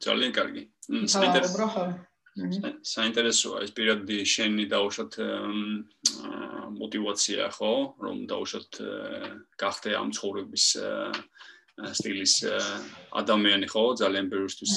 ძალიან 0.05 0.33
კარგი. 0.37 0.62
საუბრობ 1.09 1.70
ხო? 1.76 1.85
საინტერესოა 2.33 3.64
ეს 3.64 3.72
პირადი 3.76 4.18
შენი 4.24 4.64
დაუშვათ 4.72 5.12
мотивация 6.72 7.49
ხო, 7.53 7.72
რომ 8.01 8.24
დაუშვათ 8.30 8.72
გახდე 9.61 9.91
ამ 10.01 10.09
ცხოვრების 10.16 10.66
აა 10.80 11.12
სტილის 11.81 12.35
ადამიანი 13.16 13.66
ხო 13.73 13.85
ძალიან 14.01 14.27
ბევრისთვის 14.33 14.75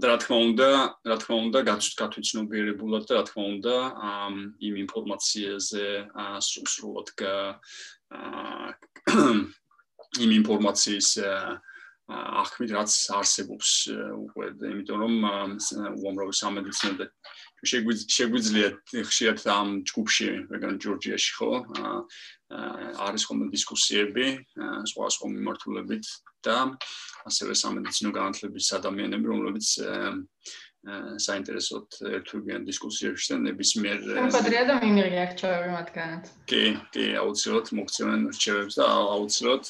და 0.00 0.06
რა 0.10 0.16
თქმა 0.22 0.36
უნდა 0.50 0.68
რა 1.06 1.16
თქმა 1.22 1.36
უნდა 1.46 1.58
გათვითცნობიერებულად 1.68 3.04
და 3.06 3.12
რა 3.20 3.24
თქმა 3.28 3.44
უნდა 3.54 3.74
იმ 4.68 4.74
ინფორმაციაზე 4.84 5.86
სრულად 6.42 7.14
იმ 10.24 10.30
ინფორმაციის 10.40 11.10
ახმით 12.10 12.70
რაც 12.74 12.92
არსებობს 13.14 13.70
უკვე 13.94 14.46
იმიტომ 14.74 14.98
რომ 14.98 15.14
უამრავი 16.02 16.34
სამედიცინო 16.34 16.94
და 16.98 17.06
შეგვიძლია 17.64 18.68
ხშირად 19.04 19.44
ამ 19.52 19.68
ჯგუფში 19.84 20.28
ვეგან 20.48 20.80
ჯორჯიაში 20.80 21.32
ხო? 21.36 21.50
არის 22.50 23.22
ხოლმე 23.28 23.46
დისკუსიები 23.52 24.26
სხვა 24.90 25.10
სხვა 25.14 25.26
მიმართულებით 25.34 26.06
და 26.42 26.56
ასევე 27.28 27.52
სამედიცინო 27.54 28.10
განათლების 28.16 28.66
ადამიანები 28.80 29.26
რომლებიც 29.30 29.66
საინტერესოდ 31.20 31.96
ერთვებიან 32.16 32.64
დისკუსიებში 32.64 33.34
და 33.34 33.38
ნებისმიერ 33.44 33.98
პატრია 34.32 34.62
და 34.64 34.74
მიმიღია 34.80 35.24
რჩევები 35.34 35.72
მათგანაც 35.76 36.30
კი 36.48 36.62
კი 36.96 37.04
აუცილებლად 37.20 37.72
მოგცემენ 37.76 38.22
რჩევებს 38.32 38.80
და 38.80 38.86
აუცილებლად 38.88 39.64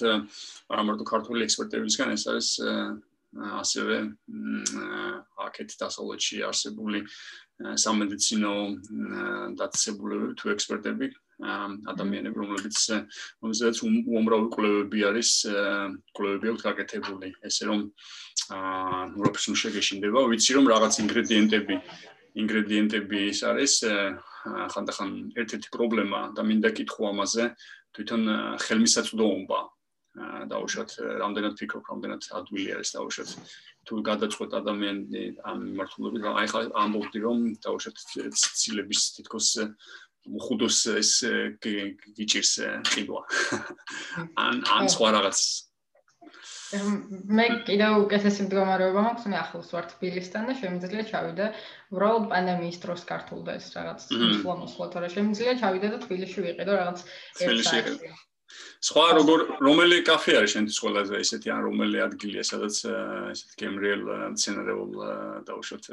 არა 0.70 0.82
მარტო 0.86 1.08
ქართული 1.10 1.42
ექსპერტებისგან 1.50 2.14
ეს 2.14 2.24
არის 2.30 2.50
ასევე 3.34 3.98
აქეთ 5.50 5.74
დასავლეთში 5.82 6.38
არსებული 6.46 7.02
სამედიცინო 7.60 8.52
დაწესებულებები 9.60 10.36
თუ 10.40 10.52
ექსპერტები 10.54 11.08
ადამიანები 11.92 12.36
რომლებიც 12.36 12.78
რომელზეც 13.40 13.80
უამრავი 13.88 14.48
კვლევები 14.54 15.00
არის 15.08 15.30
კვლევები 16.16 16.46
აქვს 16.52 16.64
გაკეთებული. 16.68 17.28
ესე 17.48 17.64
რომ 17.70 17.80
აა 18.50 19.00
ნუროფის 19.16 19.46
მშეგეშინდება 19.52 20.20
ვიცი 20.32 20.52
რომ 20.56 20.64
რაღაც 20.72 20.94
ინგრედიენტები 21.04 21.74
ინგრედიენტები 22.44 23.18
ის 23.32 23.40
არის 23.50 23.74
ხანდახან 24.72 25.10
ერთ-ერთი 25.40 25.68
პრობლემა 25.74 26.20
და 26.36 26.42
მინდა 26.48 26.70
კითხო 26.76 27.12
ამაზე 27.12 27.44
თვითონ 27.96 28.22
ხელმისაწვდომობა 28.64 29.60
დაუშვათ 30.50 30.90
რამდენად 31.22 31.54
ფიქრობ 31.60 31.84
რამდენად 31.92 32.22
ადვილი 32.40 32.70
არის 32.76 32.90
დაუშვათ 32.96 33.30
თუ 33.88 34.02
გადაწყვეტ 34.10 34.52
ადამიანი 34.60 35.22
ამ 35.50 35.58
მიმართულებით 35.64 36.28
აი 36.30 36.46
ხა 36.52 36.60
ამბობდი 36.84 37.18
რომ 37.24 37.38
დაუშვათ 37.64 37.96
ცილების 38.60 39.02
თითქოს 39.16 39.48
ხუდოს 40.44 40.78
ეს 41.00 41.12
გიჭირს 41.64 42.52
ყიდვა. 42.92 43.22
ან 44.44 44.54
ან 44.76 44.84
სხვა 44.92 45.08
რაღაც. 45.16 45.40
მე 46.70 47.46
კიდევ 47.66 47.96
უკეთესი 48.04 48.46
მდგომარეობა 48.46 49.02
მაქვს 49.06 49.26
მე 49.32 49.38
ახლოს 49.40 49.72
ვარ 49.74 49.86
თბილისთან 49.90 50.44
და 50.46 50.54
შემიძლია 50.60 51.02
ჩავიდე 51.10 51.46
უბრალოდ 51.90 52.28
პანდემიის 52.30 52.78
დროს 52.84 53.02
ქართულდა 53.10 53.56
ეს 53.58 53.66
რაღაც 53.74 54.06
ისლა 54.14 54.54
მოსვლა 54.62 54.86
თორე 54.94 55.08
შემიძლია 55.16 55.56
ჩავიდე 55.62 55.88
და 55.94 55.98
თბილისში 56.04 56.44
ვიყიდო 56.46 56.76
რაღაც 56.78 57.02
ერთ 57.48 58.29
სხვა 58.88 59.06
როგორ 59.20 59.38
რომელი 59.66 59.98
კაფე 60.08 60.36
არის 60.40 60.54
შენთვის 60.56 60.78
ყველაზე 60.84 61.20
ესეთი 61.24 61.54
ან 61.54 61.60
რომელი 61.68 62.04
ადგილია 62.06 62.44
სადაც 62.52 62.76
ესეთი 63.34 63.60
გემრიელ 63.64 64.04
მცენარეულ 64.36 64.92
დაუშვათ 65.50 65.90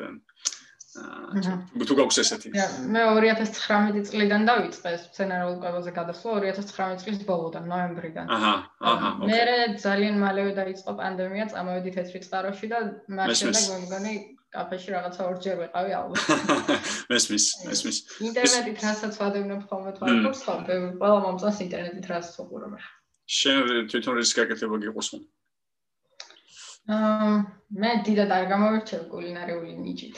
თუ 0.97 1.95
გაქვს 1.97 2.17
ესეთი. 2.23 2.51
მე 2.93 3.01
2019 3.17 4.07
წლიდან 4.09 4.47
დავიწყე 4.49 4.93
ეს 4.97 5.03
მცენარეულ 5.11 5.57
კვებაზე 5.61 5.91
გადასვლა 5.97 6.37
2019 6.45 7.03
წლის 7.03 7.19
ბოლოდან 7.27 7.69
ნოემბრიდან. 7.71 8.31
აჰა 8.37 8.53
აჰა 8.91 9.09
მე 9.29 9.41
ძალიან 9.83 10.15
მალევე 10.23 10.51
დაიწყო 10.61 10.91
პანდემია 11.01 11.45
წამოვედი 11.53 11.93
თეთრი 11.97 12.19
წყაროში 12.25 12.67
და 12.73 12.79
მას 13.19 13.43
შემდეგ 13.43 13.63
მე 13.67 13.77
მგონი 13.85 14.15
კაფეში 14.55 14.93
რაღაცა 14.95 15.21
ორჯერ 15.27 15.57
ვიყავი 15.61 15.95
ალბათ. 15.97 16.21
მესმის, 17.11 17.45
მესმის. 17.67 17.97
ინტერნეტით 18.29 18.85
რასაც 18.87 19.17
ვადევნებ 19.19 19.65
ხოლმე 19.67 19.91
თვალყურს, 19.97 20.43
ხო, 20.47 20.55
ყველა 21.01 21.17
მომწონს 21.25 21.59
ინტერნეტით 21.67 22.07
რასაც 22.11 22.39
ვუყურებ. 22.39 22.77
შენ 23.27 23.89
თვითონ 23.91 24.21
ის 24.23 24.31
გაკეთება 24.37 24.79
გიყოს 24.87 25.09
მო? 25.13 25.19
აა 26.87 27.31
მე 27.83 27.91
დიდად 28.07 28.31
არ 28.31 28.45
გამოვირჩევ 28.47 29.01
კულინარიული 29.11 29.75
ნიჭით. 29.83 30.15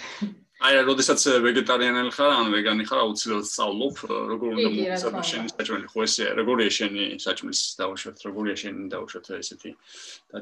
აი 0.60 0.82
როდესაც 0.86 1.24
ვეგეტარიანელი 1.42 2.12
ხარ, 2.14 2.32
ან 2.36 2.48
ვეგანი 2.54 2.84
ხარ, 2.86 3.00
აუცილებლად 3.08 3.48
სწავლობ, 3.50 3.96
როგორ 4.30 4.50
უნდა 4.54 4.70
მოხდეს 4.76 5.30
შენი 5.32 5.50
საჭმელი, 5.56 5.88
ხო 5.90 6.00
ესე, 6.04 6.26
როგორია 6.36 6.70
შენი 6.78 7.06
საჭმლის 7.24 7.62
დაუშვათ, 7.80 8.18
როგორია 8.28 8.56
შენი 8.62 8.90
დაუშვათ 8.94 9.26
ესეთი 9.40 9.72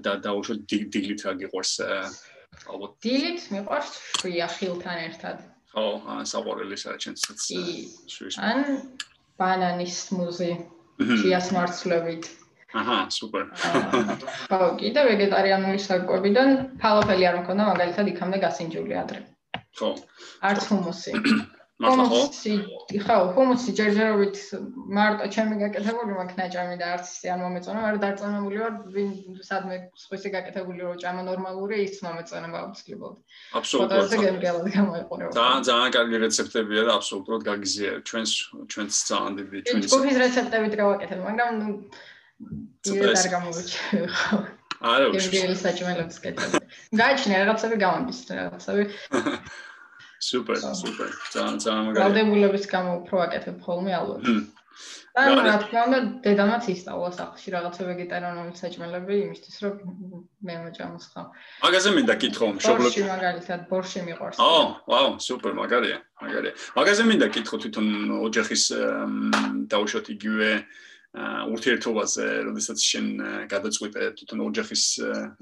და 0.04 0.12
დაუშვათ 0.26 0.60
დილით 0.68 1.22
რა 1.22 1.34
გიყვარს 1.38 1.74
ალბათ. 2.66 2.92
დილით 3.06 3.42
მიყვარს 3.54 3.92
შვია 4.22 4.48
ხილთან 4.56 4.98
ერთად. 5.08 5.38
ხო, 5.74 5.86
ან 6.14 6.26
საყვარელი 6.32 6.78
საჭმელსაც 6.84 7.40
შვია. 7.46 8.38
ან 8.50 8.60
ბანანის 9.38 9.96
სმუზი. 10.08 10.52
შვიას 10.98 11.52
მარცვლებით. 11.54 12.26
აჰა, 12.74 12.98
სუპერ. 13.18 13.44
ხო, 14.50 14.60
კიდე 14.82 15.02
ვეგეტარიანული 15.08 15.80
საკვებიდან 15.84 16.50
ფალაფელი 16.82 17.28
არ 17.30 17.38
მქონდა, 17.44 17.68
მაგალითად 17.72 18.10
იქამდე 18.12 18.38
გასინჯული 18.44 18.98
ადრე. 19.04 19.22
ხო. 19.78 19.94
არც 20.50 20.64
ჰუმუსი. 20.72 21.12
ჰუმუსი, 21.78 22.54
ხო, 23.06 23.16
ჰუმუსი 23.38 23.72
ჯერჯერობით 23.78 24.38
მარტო 24.98 25.26
ჩემი 25.30 25.58
გაკეთებული 25.62 26.16
მაქვს 26.18 26.38
ნაჭამი 26.40 26.76
და 26.82 26.88
არც 26.98 27.06
ისე 27.06 27.30
არ 27.34 27.40
მომეწონა, 27.44 27.84
მაგრამ 27.86 28.02
დარწმუნებული 28.02 28.58
ვარ, 28.64 28.74
ვინ 28.96 29.12
სადმე 29.46 29.76
სხვისი 29.94 30.32
გაკეთებული 30.34 30.82
რო 30.82 30.96
ჭამა 30.98 31.22
ნორმალური 31.30 31.78
ის 31.86 32.02
მომეწონება 32.02 32.58
აუცილებლად. 32.66 33.16
აბსოლუტურად. 33.62 33.94
ფოტოზე 33.94 34.18
გემგელად 34.26 34.68
გამოიყურება. 34.74 35.32
ძალიან 35.38 35.62
ძალიან 35.70 35.92
კარგი 35.98 36.18
რეცეპტებია 36.26 36.82
და 36.90 36.92
აბსოლუტურად 36.98 37.42
გაგიზიარებ 37.46 38.02
ჩვენს 38.10 38.32
ჩვენს 38.74 38.96
ძალიან 39.14 39.34
დიდი 39.38 39.58
ჩვენი. 39.70 39.86
ჯგუფის 39.94 40.18
რეცეპტებით 40.26 40.74
გავაკეთებ, 40.82 41.20
მაგრამ 41.30 41.52
ნუ 41.62 41.70
ის 42.90 43.22
არ 43.22 43.30
გამოვიჩე 43.38 43.78
ხო. 44.18 44.38
არა 44.82 45.06
უშ. 45.14 45.30
გემგელი 45.30 45.58
საჭმელებს 45.62 46.18
კეთებ. 46.26 46.52
გაიჩნია 47.02 47.38
რაღაცები 47.46 47.76
გამომდის, 47.86 48.20
რაღაცები. 48.34 48.84
სუპერ, 50.28 50.58
სუპერ. 50.82 51.10
ძალიან 51.34 51.58
ძალიან 51.64 51.84
მაგარი. 51.88 52.02
ვალდებულების 52.04 52.66
გამო 52.74 52.92
უფრო 53.02 53.16
აკეთებ 53.26 53.58
ხოლმე 53.66 53.92
ალბათ. 54.00 54.24
ანუ 55.18 55.42
რა 55.42 55.54
თქმა 55.66 55.82
უნდა, 55.90 56.00
დედამაც 56.22 56.64
ისწავლა 56.70 57.10
სახლში 57.18 57.50
რაღაცა 57.56 57.82
ვეგეტარიანული 57.90 58.54
საჭმელები 58.62 59.14
იმისთვის, 59.26 59.56
რომ 59.66 59.74
მე 60.46 60.56
მოჭამოს 60.62 61.06
ხო. 61.10 61.22
მაგაზე 61.66 61.90
მინდა 61.98 62.16
კითხო, 62.22 62.46
მშობლები. 62.54 62.86
ბორში 62.86 63.04
მაგალითად, 63.10 63.60
ბორში 63.72 64.00
მიყვარს. 64.06 64.38
ო, 64.38 64.54
ვაუ, 64.86 65.10
სუპერ, 65.18 65.54
მაგარია, 65.58 65.98
მაგარია. 66.22 66.54
მაგაზე 66.78 67.04
მინდა 67.10 67.28
კითხო 67.34 67.56
თვითონ 67.64 67.88
ოჯახის 68.28 68.64
დაუშვათ 69.74 70.06
იგივე 70.14 70.50
ურთიერთობაზე, 71.18 72.26
როდესაც 72.48 72.84
შენ 72.84 73.06
გადაწყვიტე 73.50 74.02
თვითონ 74.20 74.40
ოჯახის 74.48 74.84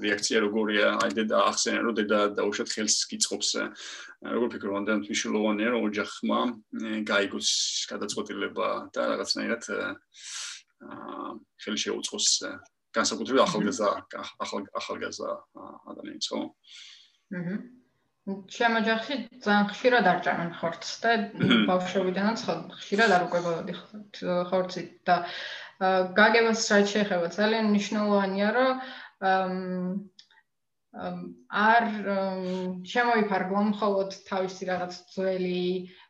რეაქცია 0.05 0.37
როგორია, 0.45 0.85
აი 1.03 1.11
დედა 1.19 1.37
ახსენე 1.51 1.79
რომ 1.85 1.95
დედა 1.99 2.19
დაუშვათ 2.39 2.69
ხელს 2.75 2.97
კიწყობს. 3.11 3.49
როგორ 4.25 4.47
ფიქრობ, 4.55 4.75
ამდენ 4.79 4.97
მნიშვნელოვანია 5.03 5.69
რომ 5.75 5.81
ოჯახმა 5.89 6.39
გაიგოს 7.11 7.49
გადაწყვეტილება 7.91 8.67
და 8.95 9.01
რაღაცნაირად 9.11 9.63
აა 9.75 11.29
ხელი 11.61 11.79
შეუწყოს 11.85 12.27
განსაკუთრებით 12.95 13.41
ახალგაზრდა 13.43 13.89
ახალგაზრდა 14.79 15.31
ადამიანს, 15.91 16.27
ხო? 16.31 16.39
აჰა. 17.35 17.55
ჩემ 18.25 18.73
ოჯახში 18.81 19.15
ძალიან 19.45 19.65
ხშირად 19.69 20.05
არ 20.09 20.19
ჭამენ 20.25 20.51
ხორცს 20.57 20.93
და 21.03 21.11
ბავშვობიდანაც 21.69 22.39
ხშირად 22.81 23.11
არ 23.13 23.25
უყვებოდი 23.27 23.73
ხორცით 24.49 24.89
და 25.05 25.15
გაგებას 26.19 26.65
რაც 26.71 26.91
შეეხება 26.95 27.27
ძალიან 27.37 27.71
მნიშვნელოვანია 27.71 28.51
რომ 28.57 28.71
არ 31.61 31.85
შემოიფარგლო 32.91 33.61
მხოლოდ 33.69 34.15
თავისი 34.29 34.67
რაღაც 34.71 34.99
ძველი 35.15 35.63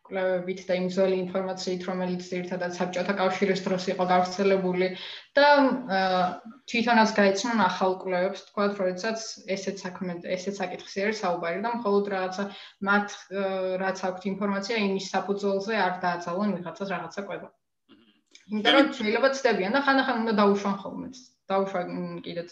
კვლევებით 0.06 0.60
და 0.70 0.76
იმ 0.78 0.88
ძველი 0.94 1.16
ინფორმაციით, 1.24 1.86
რომელიც 1.90 2.28
ერთადაც 2.40 2.78
საბჭოთა 2.80 3.16
კავშირის 3.22 3.64
დროს 3.66 3.88
იყო 3.94 4.06
გავრცელებული 4.12 4.90
და 5.40 5.48
თვითონაც 6.70 7.16
გაიცნონ 7.20 7.66
ახალ 7.66 7.98
კვლევებს, 8.06 8.46
თქვა, 8.52 8.68
როდესაც 8.82 9.26
ესეც 9.58 9.82
საქმე, 9.88 10.20
ესეც 10.38 10.62
საკითხი 10.62 11.08
არის 11.08 11.26
საუბარი 11.26 11.66
და 11.66 11.74
მხოლოდ 11.80 12.14
რაღაცა 12.16 12.50
მათ 12.92 13.20
რაც 13.86 14.08
აქვთ 14.12 14.32
ინფორმაცია 14.36 14.82
იმის 14.86 15.12
საფუძველზე 15.18 15.84
არ 15.90 16.02
დააძალონ 16.06 16.58
ვიღაცას 16.60 16.94
რაღაცა 16.98 17.30
კვება. 17.30 17.50
იმიტომ 18.46 18.76
რომ 18.78 18.92
შეიძლება 18.98 19.30
ცდებიან 19.38 19.72
და 19.76 19.82
ხანდახან 19.86 20.22
უნდა 20.22 20.34
დაუშვან 20.42 20.76
ხოლმე. 20.82 21.08
დაუშვან 21.50 21.90
კიდეც 22.26 22.50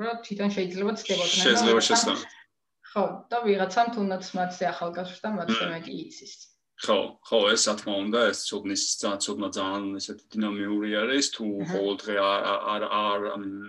რა 0.00 0.10
თვითონ 0.24 0.50
შეიძლება 0.56 0.92
ცდებოდნენ. 1.00 1.44
შეიძლება 1.44 1.82
შესაძლოა. 1.88 2.32
ხო, 2.94 3.04
და 3.30 3.36
ვიღაცამ 3.44 3.88
თუნდაც 3.94 4.24
მათზე 4.38 4.64
ახალგაზრდა 4.72 5.28
მათზე 5.36 5.64
მეტი 5.72 5.92
იცის. 6.04 6.34
ხო, 6.84 6.98
ხო, 7.22 7.38
ეს 7.54 7.62
რა 7.68 7.74
თქმა 7.80 7.94
უნდა, 8.04 8.20
ეს 8.32 8.38
ცოდნის 8.48 8.82
ძალიან 9.00 9.20
ცოდნა 9.24 9.48
ძალიან 9.56 9.84
ესეთი 9.98 10.24
დინამიური 10.34 10.90
არის, 11.02 11.26
თუ 11.34 11.44
ყოველ 11.70 11.96
დღე 12.02 12.14
არ 12.74 12.82
არ 12.98 13.20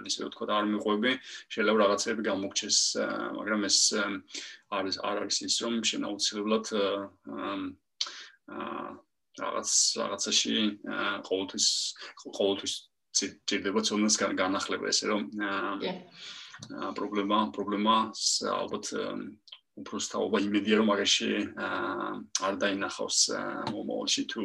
ისე 0.10 0.20
ვთქვა 0.26 0.46
არ 0.58 0.66
მიყვები, 0.74 1.12
შეიძლება 1.54 1.78
რაღაცები 1.84 2.22
გამოგჩეს, 2.30 2.78
მაგრამ 3.38 3.62
ეს 3.70 3.78
არის 4.78 4.96
არ 5.10 5.16
არის 5.22 5.38
ის 5.48 5.56
რომ 5.64 5.76
შენაუცილებლად 5.90 6.66
აა 6.76 7.54
რაღაც 9.42 9.70
რაღაცაში 10.00 10.56
ყოველთვის 11.28 11.68
ყოველთვის 12.40 12.74
ჭირდება 13.16 13.82
ცოდნას 13.88 14.16
განახლება 14.22 14.92
ესე 14.92 15.12
რომ 15.12 15.24
პრობლემა 16.98 17.40
პრობლემა 17.56 17.96
ალბათ 18.56 18.86
უფრო 19.76 19.96
სწავლა 20.00 20.40
იმედია 20.48 20.76
რომ 20.80 20.88
მაგაში 20.92 21.32
არ 22.48 22.54
დაინახავს 22.64 23.20
მომავალში 23.76 24.24
თუ 24.32 24.42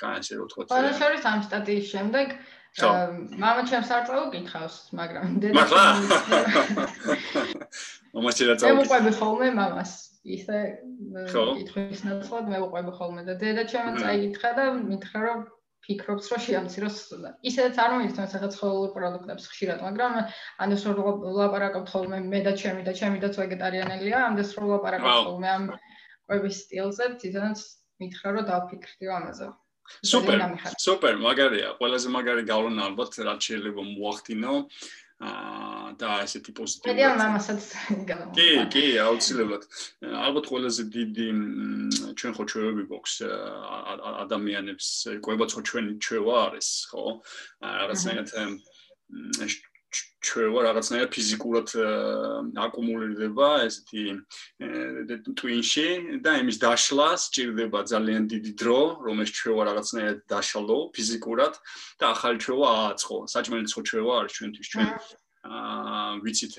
კაინს 0.00 0.28
რო 0.32 0.46
თქო. 0.48 0.64
ყველა 0.72 0.92
შორის 0.96 1.22
ამ 1.28 1.40
სტატიის 1.44 1.86
შემდეგ 1.92 2.26
მამა 2.76 3.62
ჩემს 3.68 3.90
არ 3.96 4.02
წაუკითხავს, 4.08 4.76
მაგრამ 4.96 5.28
დედა 5.40 5.64
მამა 8.16 8.30
შეიძლება 8.36 8.60
წაუკითხო. 8.60 8.76
მე 8.76 8.82
მოყვები 8.82 9.16
ხოლმე 9.20 9.48
მამას. 9.60 9.92
ისე 10.26 10.60
კითხვის 11.30 12.00
ნაცვლად 12.06 12.48
მე 12.50 12.58
მოყვები 12.64 12.92
ხოლმე 12.98 13.22
და 13.28 13.34
დედა 13.42 13.64
ჩემს 13.72 14.02
წაიკითხა 14.02 14.50
და 14.58 14.64
მითხრა 14.78 15.20
რომ 15.26 15.44
ფიქრობს 15.86 16.30
რომ 16.32 16.40
შეამციროს 16.46 16.96
ისედაც 17.50 17.76
არ 17.82 17.94
ახლა 17.98 18.48
ცხოველურ 18.56 18.90
პროდუქტებს 18.96 19.46
ხშირად 19.52 19.84
მაგრამ 19.86 20.16
ანდეს 20.66 20.86
რომ 20.88 21.22
ლაპარაკობთ 21.38 21.92
ხოლმე 21.94 22.18
მე 22.32 22.40
და 22.48 22.52
ჩემი 22.62 22.82
და 22.88 22.92
ჩემი 23.00 23.22
და 23.22 23.30
ვეგეტარიანელია 23.38 24.24
ამდეს 24.30 24.50
რომ 24.58 24.66
ლაპარაკობთ 24.72 25.22
ხოლმე 25.30 25.48
ამ 25.54 25.64
კვების 26.26 26.56
სტილზე 26.66 27.04
თვითონაც 27.22 27.62
მითხრა 28.02 28.28
რომ 28.34 28.44
დავფიქრდი 28.50 29.06
ამაზე. 29.20 29.48
სუპერ 30.10 30.40
სუპერ 30.82 31.18
მაგარია 31.22 31.68
ყველაზე 31.78 32.08
მაგარი 32.10 32.42
გავლენა 32.50 32.82
ალბათ 32.90 33.12
რაც 33.28 33.40
შეიძლება 33.46 33.82
მოახდინო 33.86 34.54
აა 35.16 35.92
და 35.96 36.08
ესეთი 36.24 36.52
პოზიტიური. 36.52 36.96
მე 36.96 37.06
მამასაც 37.16 37.62
გამო. 38.08 38.26
კი, 38.36 38.48
კი, 38.72 38.82
აუცილებლად. 39.00 39.62
ალბათ 40.04 40.44
ყველაზე 40.52 40.82
დიდი 40.92 41.28
ჩვენ 42.20 42.32
ხო 42.36 42.44
ჩვევები 42.52 42.82
გვაქვს 42.90 43.14
ადამიანებს, 44.24 44.88
ყვებაც 45.24 45.56
ხო 45.56 45.62
ჩვენი 45.70 45.92
ჩვევა 46.04 46.36
არის, 46.50 46.68
ხო? 46.92 47.04
რაღაცნაირად 47.64 48.28
ჩვევა 50.26 50.60
რაღაცნაირად 50.66 51.10
ფიზიკურად 51.14 51.68
აკუმულირდება 52.66 53.48
ესეთი 53.66 54.04
ტვინში 55.38 55.88
და 56.24 56.32
იმის 56.42 56.56
დაშლა 56.64 57.08
სჭირდება 57.24 57.80
ძალიან 57.92 58.26
დიდი 58.32 58.52
დრო, 58.60 58.80
რომ 59.06 59.16
ეს 59.24 59.30
ჩვევა 59.38 59.62
რაღაცნაირად 59.70 60.18
დაშალო 60.32 60.78
ფიზიკურად 60.96 61.54
და 62.00 62.04
ახალი 62.14 62.38
ჩვევა 62.44 62.68
ააწყო. 62.86 63.16
საჭმელი 63.34 63.66
ხო 63.70 63.80
ჩვევა 63.90 64.12
არის 64.20 64.32
ჩვენთვის 64.36 64.68
ჩვენ 64.72 64.88
აა 65.46 66.10
ვიცით 66.24 66.54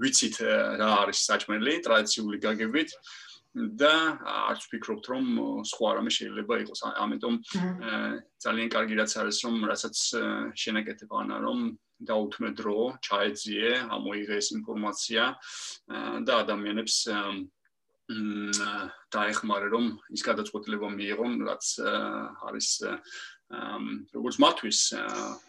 ვიცით 0.00 0.36
რა 0.80 0.88
არის 1.04 1.18
საჭმელი 1.28 1.72
ტრადიციული 1.84 2.38
გაგებით 2.40 2.90
და 3.52 3.92
არც 4.48 4.64
ვფიქრობთ 4.64 5.04
რომ 5.12 5.24
სხვა 5.68 5.88
რამე 6.00 6.10
შეიძლება 6.16 6.54
იყოს. 6.64 6.80
ამიტომ 7.04 7.34
ძალიან 8.40 8.68
კარგი 8.72 8.94
რაც 8.96 9.12
არის 9.20 9.38
რომ 9.44 9.56
რასაც 9.68 9.96
შენაკეთებ 10.56 11.10
ანა 11.20 11.36
რომ 11.44 11.58
დაუთმე 12.08 12.50
დრო, 12.58 12.78
ჩაეძიე, 13.06 13.72
ამოიღე 13.96 14.34
ეს 14.42 14.48
ინფორმაცია 14.58 15.22
და 16.26 16.32
ადამიანებს 16.42 16.96
მ 18.12 18.52
დაეხმარე 19.14 19.68
რომ 19.72 19.86
ის 20.16 20.22
გადაწყვეტილება 20.26 20.88
მიიღონ, 20.96 21.32
რაც 21.48 21.64
არის 22.48 22.68
როგორც 23.52 24.36
მათვის 24.42 24.78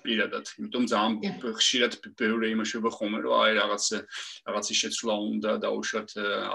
პირადად, 0.04 0.46
იმიტომ 0.60 0.86
ძალიან 0.92 1.40
ხშირად 1.60 1.94
ბევრი 2.20 2.52
იმაშობა 2.56 2.90
ხომ 2.96 3.14
რომ 3.24 3.36
აი 3.40 3.52
რაღაც 3.60 3.86
რაღაცის 4.48 4.82
შეცვლა 4.84 5.16
უნდა 5.34 5.52
დაუშვათ 5.64 6.10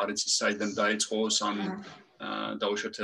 არის 0.05 0.20
ის 0.28 0.34
საიდან 0.40 0.70
დაიწყოს 0.76 1.36
ან 1.49 1.57
დაუშვათ 2.19 2.97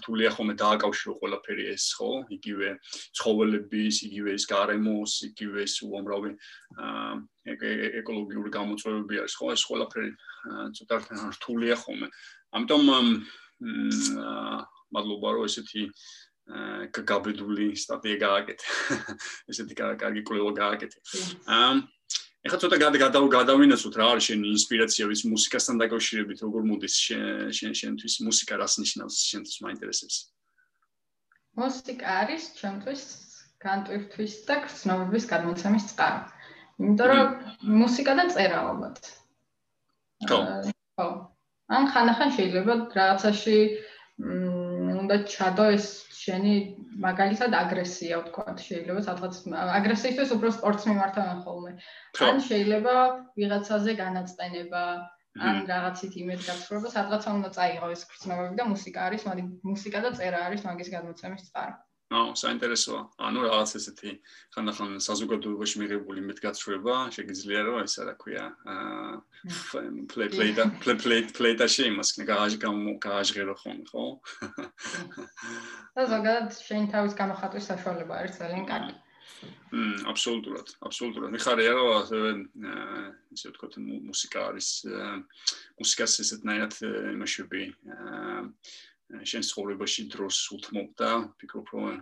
რთულია 0.00 0.30
ხომ 0.32 0.52
დააკავშირო 0.56 1.14
ყველაფერი 1.20 1.64
ეს 1.76 1.86
ხო? 1.98 2.10
იგივე 2.32 2.68
ცხოველების, 3.12 3.96
იგივე 4.08 4.30
ის 4.32 4.44
გარემოს, 4.48 5.12
იგივე 5.28 5.66
ის 5.68 5.74
უამრავი 5.84 6.30
ეკოლოგიური 8.00 8.50
გამოწვევები 8.56 9.20
არის 9.20 9.34
ხო? 9.36 9.46
ეს 9.52 9.62
ყველაფერი 9.68 10.10
ცოტა 10.72 10.96
რთულია 11.36 11.76
ხომ. 11.76 12.08
ამიტომ 12.56 12.82
მადლობა 14.96 15.28
რომ 15.36 15.44
ესეთი 15.50 15.82
გაგაბედული 16.96 17.74
სტატია 17.76 18.16
გააკეთე. 18.22 18.66
ესეთი 19.52 19.74
კარგი 20.00 20.22
კვლევა 20.24 20.52
გააკეთე. 20.56 20.98
აა 21.44 21.72
ეხლა 22.46 22.58
ცოტა 22.62 22.76
გადავინაცოთ 23.34 23.94
რა 23.98 24.06
არის 24.14 24.24
შენი 24.30 24.50
ინსპირაცია 24.56 25.04
ვის 25.10 25.22
მუსიკასთან 25.26 25.80
დაკავშირებით, 25.82 26.38
როგორ 26.46 26.62
მოდის 26.70 26.94
შენ 27.58 27.72
შენთვის 27.80 28.14
მუსიკა 28.26 28.54
რას 28.62 28.74
ნიშნავს 28.82 29.16
შენთვის 29.30 29.56
მაინტერესებს? 29.66 30.16
მუსიკა 31.58 32.06
არის 32.22 32.42
ჩემთვის 32.60 33.02
განტვირთვის 33.66 34.32
და 34.46 34.54
გრძნობების 34.62 35.24
გადმოცემის 35.32 35.84
წყარო. 35.90 36.20
იმიტომ 36.80 37.08
რომ 37.10 37.28
მუსიკა 37.82 38.12
და 38.20 38.24
წერა 38.36 38.58
ალბათ. 38.70 38.96
ხო. 40.28 40.38
ხო. 40.96 41.06
ან 41.76 41.82
ხანახან 41.92 42.30
შეიძლება 42.36 42.74
რაღაცაში 42.98 43.56
მ 44.22 44.55
უნდა 45.06 45.16
ჩადო 45.30 45.66
ეს 45.78 45.86
შენი 46.26 46.52
მაგალითად 47.06 47.54
აგრესია 47.54 48.16
ვთქვათ, 48.22 48.62
შეიძლება 48.66 49.02
სადღაც 49.08 49.34
აგრესიისთვის 49.78 50.32
უფრო 50.36 50.50
სპორტს 50.58 50.88
მიმართავენ 50.90 51.42
ხოლმე. 51.46 51.72
ან 52.28 52.40
შეიძლება 52.48 52.94
ვიღაცაზე 53.38 53.94
განაწყენება, 54.02 54.82
ან 55.46 55.56
რაღაცით 55.70 56.14
იმედგაცრუება, 56.22 56.92
სადღაც 56.96 57.26
უნდა 57.32 57.50
წაიღო 57.56 57.90
ეს 57.94 58.04
ქრცნობები 58.10 58.58
და 58.60 58.68
მუსიკა 58.72 59.08
არის, 59.08 59.26
მაგრამ 59.28 59.50
მუსიკა 59.70 60.02
და 60.06 60.12
წერა 60.18 60.40
არის 60.50 60.64
მაგის 60.66 60.92
გადმოცემის 60.96 61.48
წყარო. 61.50 61.74
აუ, 62.16 62.28
საინტერესოა. 62.42 63.02
ანუ 63.28 63.38
რაღაც 63.46 63.70
ესეთი 63.78 64.10
ხანდახან 64.54 64.90
საზოგადოებაში 65.08 65.76
მიღებული 65.82 66.20
მეტგაცრუება 66.30 66.94
შეიძლება 67.16 67.62
რომ 67.68 67.76
ესა 67.84 68.02
რა 68.08 68.14
ქვია, 68.22 68.44
აა 68.72 69.12
play 70.12 70.28
play 70.32 70.50
და 70.56 70.64
play 70.82 70.96
play 71.04 71.20
play 71.36 71.54
და 71.60 71.66
შეიმას 71.70 72.14
გააჟ 72.30 72.58
გააჟღერო 73.06 73.54
ხომ, 73.62 73.80
ხო? 73.90 74.04
და 75.96 76.02
ზოგადად 76.12 76.48
შენ 76.56 76.88
თავის 76.94 77.14
გამოხატვის 77.20 77.68
საშუალება 77.70 78.14
არის 78.22 78.40
ძალიან 78.42 78.64
კარგი. 78.70 78.94
მმ, 79.76 80.08
აბსოლუტურად, 80.10 80.68
აბსოლუტურად. 80.88 81.30
მიხარია 81.36 81.72
რომ 81.76 81.88
ასევე 82.00 82.28
ისე 83.36 83.46
ვთქვათ, 83.50 83.72
მუსიკა 84.10 84.40
არის 84.50 84.68
მუსიკას 85.80 86.12
ესეთნაირად 86.24 86.72
იმაშები 87.14 87.62
აა 87.92 88.40
შენ 89.06 89.42
ცხოვრებაში 89.46 90.02
დროს 90.12 90.36
უთმობდა, 90.56 91.10
ფიქრობ 91.38 91.66
რომ 91.74 92.00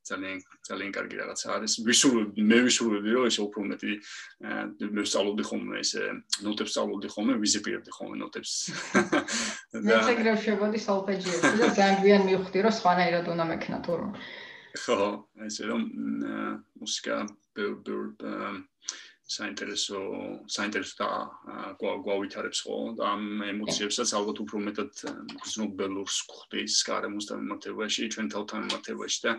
ძალიან 0.00 0.38
ძალიან 0.66 0.92
კარგი 0.96 1.16
რაღაცა 1.20 1.46
არის. 1.54 1.72
ვისურვებდი, 1.86 2.40
მე 2.50 2.58
ვისურვებდი 2.66 3.10
რომ 3.14 3.24
ესე 3.30 3.40
უფრო 3.44 3.60
მეტი 3.70 3.92
მე 4.96 5.02
ვსწავლობდი 5.04 5.44
ხოლმე 5.50 5.74
ესე 5.84 6.02
ნოტებს 6.44 6.70
ვსწავლობდი 6.72 7.08
ხოლმე, 7.14 7.32
ვიზებირებდი 7.44 7.90
ხოლმე 7.96 8.16
ნოტებს. 8.22 8.52
ეგრე 10.14 10.32
შეგოდი 10.44 10.78
სოლფეჯიებში 10.86 11.54
და 11.60 11.68
ძალიან 11.80 12.22
მივხვდი 12.30 12.58
რომ 12.64 12.74
სხვანაირად 12.80 13.26
უნდა 13.34 13.44
მექნა 13.52 13.78
თორემ. 13.84 14.12
ხო, 14.80 14.98
ესე 15.46 15.64
რომ 15.68 15.82
მუსიკა 16.80 17.16
ბევრ 17.54 17.74
საინტერესო 19.30 20.00
საინტერესო 20.50 20.96
და 20.98 21.08
გვავითარებს 21.78 22.60
ხო 22.66 22.78
და 22.98 23.10
ამ 23.14 23.44
ემოციებსაც 23.46 24.10
ალბათ 24.18 24.42
უფრო 24.42 24.62
მეტად 24.66 25.02
გზნობელურს 25.44 26.16
ხვდის 26.30 26.74
გარემოს 26.88 27.30
და 27.30 27.38
მიმართებაში 27.38 28.08
ჩვენ 28.14 28.30
თავთან 28.34 28.66
მიმართებაში 28.66 29.18
და 29.26 29.32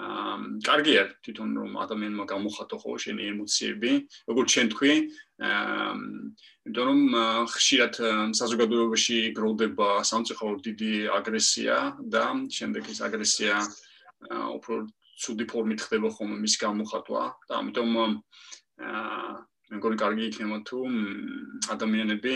აა 0.00 0.36
კარგია 0.68 1.02
თვითონ 1.20 1.50
რომ 1.60 1.78
ადამიანმა 1.84 2.24
გამოხატო 2.32 2.76
ხო 2.80 2.96
შენი 3.04 3.28
ემოციები 3.36 3.92
როგორც 4.32 4.48
შენ 4.56 4.66
თქვი 4.72 4.94
აა 5.52 5.92
იმიტომ 6.66 6.86
რომ 6.88 7.00
ხშირად 7.52 7.94
საზოგადოებაში 8.40 9.18
გროვდება 9.36 9.88
სამწუხაროდ 10.10 10.60
დიდი 10.68 10.92
აგრესია 11.20 11.76
და 12.14 12.24
შემდეგ 12.56 12.88
ეს 12.92 13.00
აგრესია 13.04 13.54
უფრო 14.56 14.86
ცუდი 15.16 15.44
ფორმით 15.52 15.80
ხდება 15.84 16.08
ხოლმე 16.12 16.36
მის 16.44 16.54
გამოხატვა 16.60 17.22
და 17.48 17.52
ამიტომ 17.60 17.92
აა 18.82 19.36
მე 19.70 19.80
მგონი 19.80 19.96
კარგი 19.98 20.28
იქნება 20.30 20.58
თუ 20.68 20.80
ადამიანები 21.74 22.34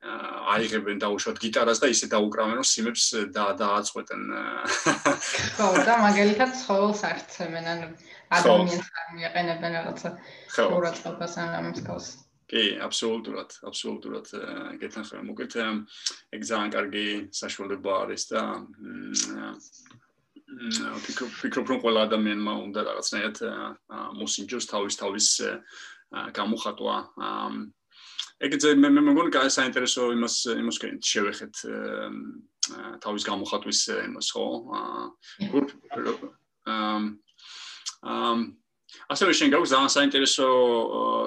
აიღებენ 0.00 1.00
დაუშვათ 1.00 1.38
გიტარას 1.40 1.80
და 1.80 1.88
ისე 1.92 2.08
დაუკრავენ 2.12 2.60
რომ 2.60 2.66
სიმებს 2.68 3.04
და 3.36 3.44
დააწყვეტენ. 3.60 4.22
ხო, 5.56 5.68
და 5.88 5.94
მაგალითად 6.04 6.56
ცხოველს 6.56 7.02
არცემენ 7.10 7.68
ან 7.72 7.82
ადამიანს 8.38 8.88
არ 9.00 9.08
მიეყენებენ 9.18 9.76
რაღაცა 9.76 10.10
ყურადღებას 10.56 11.36
ან 11.44 11.54
ამის 11.60 11.84
კავს. 11.84 12.08
კი, 12.50 12.64
აბსოლუტურად, 12.88 13.50
აბსოლუტურად 13.70 14.26
გეთანხმება. 14.80 15.22
მოკლედ 15.28 15.52
ეგ 16.34 16.40
ძალიან 16.50 16.70
კარგი 16.76 17.06
საშუალება 17.40 17.92
არის 18.04 18.24
და 18.32 18.42
ფიქრობ 20.50 21.30
ფიქრობ 21.40 21.70
რომ 21.70 21.80
ყველა 21.84 22.00
ადამიანმა 22.08 22.54
უნდა 22.66 22.80
რაღაცნაირად 22.88 23.36
მოსინჯოს 24.18 24.66
თავის 24.70 24.94
თავის 24.98 25.28
გამოხატვა 26.34 26.96
ეგეც 28.40 28.66
მე 28.82 28.88
მე 28.90 29.02
მგონი 29.06 29.30
კაი 29.36 29.50
საინტერესო 29.54 30.10
იმას 30.16 30.36
იმას 30.58 30.76
შევეხეთ 31.06 31.54
თავის 33.04 33.26
გამოხატვის 33.30 33.80
იმას 34.10 34.30
ხო? 34.34 34.46
ამ 36.66 38.42
ასევე 39.10 39.32
შენ 39.38 39.52
გაქვს 39.54 39.70
ძალიან 39.70 39.92
საინტერესო 39.94 40.46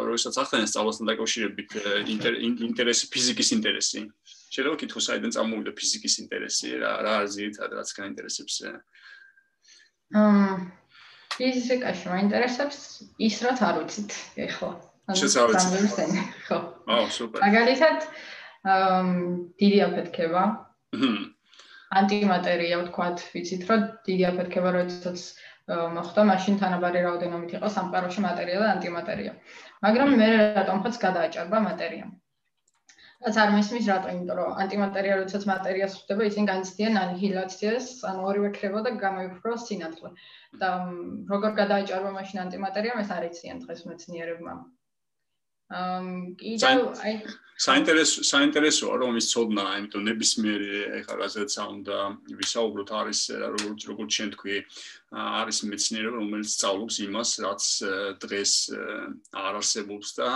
როდესაც 0.10 0.36
ახდენენ 0.44 0.68
სწავლასთან 0.68 1.10
დაკავშირებით 1.12 1.70
ინტერესი 2.68 3.06
ფიზიკის 3.14 3.50
ინტერესი. 3.56 4.02
შეიძლება 4.54 4.78
კითხო 4.84 5.00
საიდან 5.00 5.32
წამოვიდა 5.36 5.72
ფიზიკის 5.80 6.16
ინტერესი 6.24 6.70
რა 6.84 6.92
რა 7.08 7.14
არის 7.24 7.36
ერთად 7.48 7.70
რაც 7.80 7.90
გაინტერესებს 8.00 8.56
აა 8.68 8.78
ფიზიკაში 11.34 12.10
მაინტერესებს 12.14 12.80
ის 13.28 13.36
რაც 13.46 13.62
არ 13.66 13.80
ვიცით 13.82 14.12
ეხლა. 14.46 14.72
ანუ 15.10 15.20
ხო. 16.48 16.60
აუ, 16.88 17.06
სუპერ. 17.18 17.40
მაგალითად 17.44 17.98
აა 18.74 19.02
დიდი 19.60 19.80
აფეთქება. 19.88 20.44
ანტიმატერია 21.94 22.78
ვთქვათ, 22.82 23.18
ვიცით 23.34 23.64
რომ 23.70 23.82
დიდი 24.08 24.24
აფეთქება 24.30 24.70
როდესაც 24.78 25.20
მოხდა, 25.98 26.22
მაშინ 26.30 26.56
თანაბარი 26.62 27.00
რაოდენობით 27.06 27.52
იყო 27.58 27.68
სამყაროში 27.76 28.24
მატერია 28.26 28.58
და 28.64 28.68
ანტიმატერია. 28.76 29.34
მაგრამ 29.86 30.10
მე 30.20 30.30
რატომ 30.58 30.78
ხაც 30.84 30.96
გადააჭარბა 31.06 31.60
მატერია? 31.68 32.06
რაც 33.24 33.38
არ 33.40 33.52
მისმის 33.56 33.86
რატო, 33.88 34.14
იმიტომ 34.14 34.38
რომ 34.40 34.58
ანტიმატერია 34.64 35.18
როდესაც 35.20 35.46
მატერიას 35.50 35.98
ხვდება, 36.00 36.28
ისინი 36.30 36.50
განიცდიან 36.52 37.00
ანიჰილაციას, 37.02 37.88
ანუ 38.10 38.26
ორივე 38.32 38.50
ქრება 38.58 38.84
და 38.88 38.92
გამოიფრო 39.04 39.58
სინათლე. 39.66 40.12
და 40.62 40.70
როგორ 41.32 41.52
გადააჭარბა 41.60 42.12
მაშინ 42.20 42.42
ანტიმატერია, 42.46 43.00
ეს 43.04 43.12
არ 43.18 43.24
იციან 43.30 43.62
დღეს 43.64 43.86
მეცნიერებმა. 43.90 44.54
კიდევ 45.72 46.84
აი 47.04 47.16
საინტერესო 47.64 48.24
საინტერესოა 48.28 48.96
რომ 49.00 49.18
ის 49.20 49.28
ცოდნა, 49.32 49.64
იმიტომ 49.80 50.06
ნებისმიერი 50.10 50.70
ეხლა 51.00 51.16
რაზეც 51.22 51.54
უნდა 51.64 51.98
ვისაუბროთ 52.40 52.90
არის 53.00 53.22
როგორც 53.54 53.86
როგორც 53.92 54.18
შენ 54.18 54.30
თქვი 54.34 54.58
არის 55.14 55.58
მეცნიერება 55.70 56.18
რომელიც 56.18 56.50
სწავლობს 56.58 56.96
იმას 57.08 57.30
რაც 57.46 57.64
დღეს 58.26 58.54
არ 59.44 59.54
არსებობს 59.62 60.10
და 60.18 60.30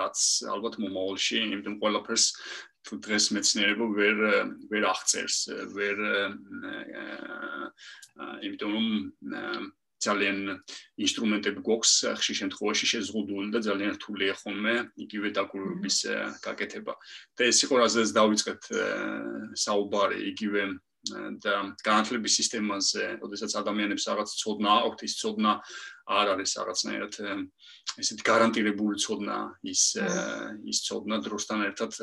რაც 0.00 0.18
ალბათ 0.54 0.78
მომავალში 0.84 1.36
იმიტომ 1.42 1.78
ყველაფერს 1.82 2.26
თუ 2.86 3.00
დღეს 3.04 3.24
მეცნიერება 3.34 3.86
ვერ 3.98 4.16
ვერ 4.70 4.84
აღწერს 4.94 5.38
ვერ 5.74 5.96
იმიტომ 8.46 8.70
რომ 8.78 8.88
ძალიან 10.06 10.38
ინსტრუმენტები 11.04 11.60
გვაქვს 11.66 11.92
ხშირ 12.20 12.36
შემთხვევაში 12.40 12.86
შეზღუდული 12.92 13.48
და 13.54 13.60
ძალიან 13.68 13.92
რთულია 13.96 14.34
ხოლმე 14.40 14.74
იგივე 15.04 15.28
დაგურების 15.38 15.96
გაკეთება. 16.44 16.94
და 17.36 17.42
ეს 17.50 17.58
იყო 17.64 17.74
რაზეც 17.82 18.08
დავიწყეთ 18.18 18.62
საუბარი 19.64 20.18
იგივე 20.32 20.62
და 21.44 21.54
განათლების 21.84 22.36
სისტემაზე, 22.40 23.20
ოდესაც 23.24 23.52
ადამიანებს 23.60 24.08
რაღაც 24.08 24.30
ცოდნა 24.40 24.70
აქვთ, 24.88 25.00
ის 25.04 25.14
ცოდნა 25.20 25.52
არ 26.04 26.30
არის 26.34 26.52
რაღაცნაირად 26.60 27.14
ესეთ 28.02 28.20
გარანტირებული 28.28 28.98
ცოდნა 29.00 29.36
ის 29.64 29.82
ის 30.68 30.78
ცოდნა 30.84 31.16
დროსთან 31.24 31.62
ერთად 31.68 31.96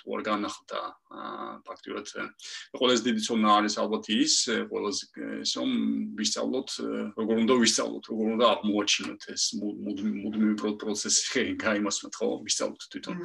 თუ 0.00 0.16
არ 0.16 0.22
განახლდა 0.26 0.80
ფაქტიურად 1.68 2.10
ყველაზე 2.74 3.02
დიდი 3.08 3.22
ცოდნა 3.26 3.52
არის 3.62 3.78
ალბათ 3.82 4.10
ის 4.16 4.34
ყველაზე 4.72 5.02
ის 5.46 5.52
რომ 5.60 5.70
ვისწავლოთ 6.18 6.70
როგორ 7.20 7.42
უნდა 7.44 7.54
ვისწავლოთ 7.62 8.10
როგორ 8.10 8.32
უნდა 8.34 8.46
აღმოაჩინოთ 8.56 9.28
ეს 9.36 9.44
მუდმივი 9.62 10.54
პროცესი 10.82 11.22
ხე 11.30 11.44
გაიმასვათ 11.62 12.18
ხო 12.18 12.28
ვისწავლოთ 12.42 12.82
თვითონ. 12.90 13.16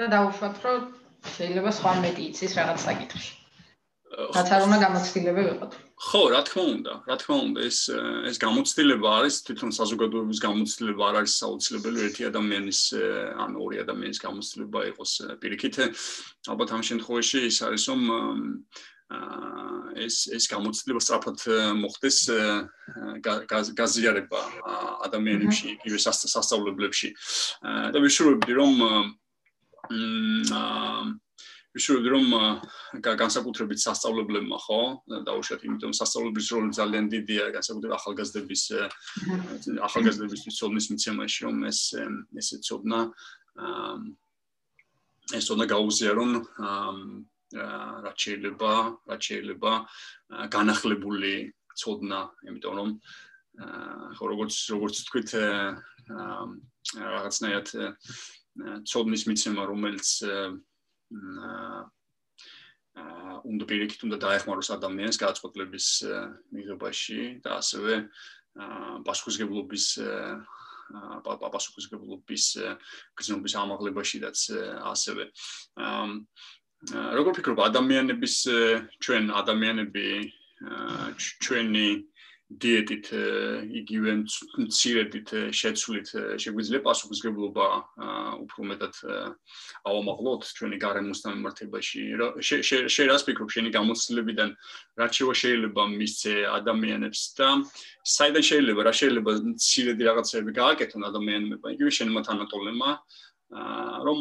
და 0.00 0.04
დაუშვათ 0.16 0.56
რომ 0.64 0.80
შეიძლება 1.36 1.70
სხვა 1.76 1.92
მეტი 2.00 2.22
იცის 2.32 2.56
რაღაც 2.56 2.80
საკითხში 2.88 3.32
რაც 4.10 4.48
არ 4.54 4.64
უნდა 4.66 4.78
გამოცდილება 4.84 5.42
ვიყოთ. 5.46 5.74
ხო, 6.00 6.32
რა 6.32 6.40
თქმა 6.48 6.62
უნდა, 6.64 6.92
რა 7.04 7.16
თქმა 7.20 7.36
უნდა, 7.44 7.60
ეს 7.68 7.78
ეს 8.24 8.36
გამოცდილება 8.40 9.08
არის 9.20 9.34
თვითონ 9.44 9.70
საზოგადოების 9.76 10.38
გამოცდილება 10.40 11.02
არ 11.12 11.16
არის 11.20 11.34
საოცრებელი 11.44 11.98
ერთი 12.08 12.22
ადამიანის 12.30 12.80
ან 13.36 13.52
ორი 13.60 13.84
ადამიანის 13.84 14.20
გამოცდილება 14.24 14.80
იყოს 14.96 15.12
პირიქით. 15.44 15.76
ალბათ 16.48 16.72
ამ 16.72 16.82
შემთხვევაში 16.88 17.38
ის 17.52 17.60
არის 17.68 17.84
რომ 17.92 18.00
ეს 20.00 20.16
ეს 20.40 20.44
გამოცდილება 20.48 21.00
სწრაფად 21.04 21.38
მოხდეს 21.84 22.18
გაზიარება 23.76 24.40
ადამიანებში, 25.04 25.84
იგივე 25.84 25.98
სასწავლებლებში. 26.00 27.08
და 27.92 27.98
ვიშურებდი 28.00 28.52
რომ 28.56 28.72
მ 28.80 28.88
ვიშურებდი 31.70 32.10
რომ 32.10 32.24
განსაკუთრებით 33.04 33.78
სასწავლებლებმა 33.78 34.58
ხო 34.64 34.78
დაუშვათ 35.26 35.60
იმიტომ 35.68 35.92
სასწავლებლის 35.94 36.48
როლი 36.54 36.70
ძალიან 36.74 37.06
დიდია 37.12 37.44
განსაკუთრებით 37.54 37.94
ახალგაზრდების 37.98 38.62
ახალგაზრდების 39.86 40.42
ცოდნის 40.58 40.86
მიცემაში 40.90 41.46
რომ 41.46 41.62
ეს 41.70 41.80
ესე 42.42 42.58
ცოდნა 42.66 43.00
ეს 45.38 45.46
უნდა 45.54 45.64
გაუზიარონ 45.70 46.32
რა 47.54 48.12
შეიძლება 48.18 48.72
რა 49.10 49.16
შეიძლება 49.26 49.72
განახლებული 50.50 51.34
ცოდნა 51.78 52.18
იმიტომ 52.50 52.74
რომ 52.80 52.90
ხო 54.18 54.24
როგორც 54.34 54.54
როგორც 54.74 54.96
თქვით 55.06 55.30
რაღაცნაირად 56.98 57.68
ცოდნის 58.90 59.22
მიცემა 59.30 59.62
რომელიც 59.70 60.08
აა 61.10 61.88
უნდა 63.50 63.64
პირიქით 63.70 64.02
უნდა 64.06 64.18
დაეხმაროს 64.24 64.70
ადამიანს 64.74 65.18
გააცხადლების 65.22 65.86
მიღებაში 66.54 67.20
და 67.44 67.56
ასევე 67.60 67.94
პასუხისგებლობის 69.06 69.86
პასუხისგებლობის 71.24 72.44
გზნობის 73.20 73.54
ამაღლებაშიდაც 73.62 74.38
ასევე. 74.92 75.24
როგორ 76.90 77.32
ფიქრობ 77.38 77.58
ადამიანების 77.70 78.34
ჩვენ 79.04 79.24
ადამიანები 79.40 80.08
ჩვენი 81.46 81.88
დიეტით 82.50 83.08
იგივე 83.80 84.12
მცირედით 84.58 85.28
შეცვლით 85.54 86.08
შეგვიძლია 86.42 86.80
პასუხისგებლობა 86.82 87.66
უფრო 88.42 88.66
მეტად 88.70 88.94
ავამაღლოთ 89.86 90.48
ჩვენი 90.58 90.76
გარემოსთან 90.82 91.38
მიმართებაში. 91.38 92.00
შე 92.42 93.02
რას 93.06 93.22
ფიქრობ? 93.28 93.54
შენი 93.54 93.70
გამოცდილებიდან 93.70 94.50
რაც 94.98 95.14
შეიძლება 95.14 95.82
მისცე 95.94 96.34
ადამიანებს 96.58 97.20
და 97.38 97.48
საიდან 98.18 98.44
შეიძლება 98.50 98.80
რა 98.82 98.92
შეიძლება 98.98 99.30
მცირედი 99.54 100.02
რაღაცები 100.10 100.50
გააკეთონ 100.50 101.02
ადამიანებმა? 101.06 101.66
იგივე 101.78 101.90
შენმა 101.94 102.20
თანატოლებმა 102.26 102.90
რომ 104.06 104.18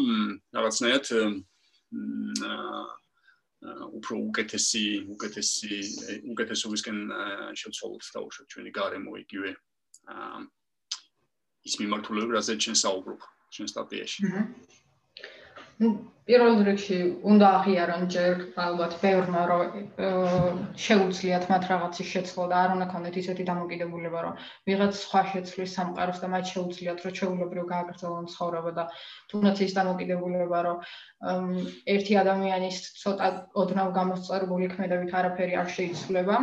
რაღაცნაირად 0.54 1.06
უფრო 3.99 4.18
უკეთესი 4.30 4.84
უკეთესი 5.16 5.80
უკეთესობისკენ 6.34 6.99
შეცვალოთ 7.62 8.12
და 8.16 8.20
უშო 8.28 8.45
ჩვენი 8.53 8.72
გარემო 8.78 9.18
იგივე 9.24 9.51
ის 11.68 11.76
მიმართულებით 11.82 12.36
რასაც 12.38 12.64
ჩვენ 12.66 12.78
საუბრობ 12.84 13.20
ჩვენ 13.55 13.68
სტატიაში. 13.74 14.20
Ну 15.80 15.90
პირველ 16.30 16.60
რიგში 16.66 16.98
უნდა 17.26 17.48
აღიარონ 17.58 18.04
ჯერ 18.14 18.42
ალბათ 18.64 18.92
ბევრმა 19.04 19.44
რომ 19.50 19.78
შეუძლიათ 20.84 21.48
მათ 21.52 21.64
რაღაცის 21.72 22.10
შეცვლა 22.16 22.46
და 22.52 22.60
არ 22.64 22.74
უნდა 22.76 22.88
კონდეთ 22.92 23.16
ისეთი 23.22 23.46
დამოკიდებულება 23.48 24.22
რომ 24.26 24.44
ვიღაც 24.70 25.00
სხვა 25.00 25.24
შეცვლის 25.32 25.74
სამყაროს 25.80 26.22
და 26.26 26.30
მათ 26.36 26.52
შეუძლიათ 26.54 27.02
რომ 27.06 27.16
ჩეულებრივ 27.22 27.66
გააგრძელონ 27.72 28.30
ცხოვრება 28.36 28.76
და 28.78 28.86
თუნდაც 29.34 29.64
ის 29.66 29.74
დამოკიდებულება 29.80 30.62
რომ 30.68 30.78
ერთი 31.98 32.20
ადამიანის 32.24 32.78
ცოტა 33.02 33.32
ოდნავ 33.64 33.90
გამოსწორებული 33.98 34.70
ქმედებით 34.76 35.18
არაფერი 35.24 35.60
არ 35.64 35.76
შეიცვლება. 35.80 36.40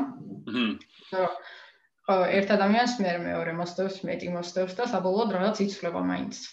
ერთ 2.41 2.51
ადამიანს 2.59 2.93
მე 3.07 3.17
მეორე 3.31 3.53
მოსდევს, 3.63 4.03
მეტი 4.11 4.35
მოსდევს 4.35 4.79
და 4.79 4.91
საბოლოოდ 4.91 5.35
რაღაც 5.39 5.67
იცვლება 5.67 6.03
მაინც. 6.11 6.47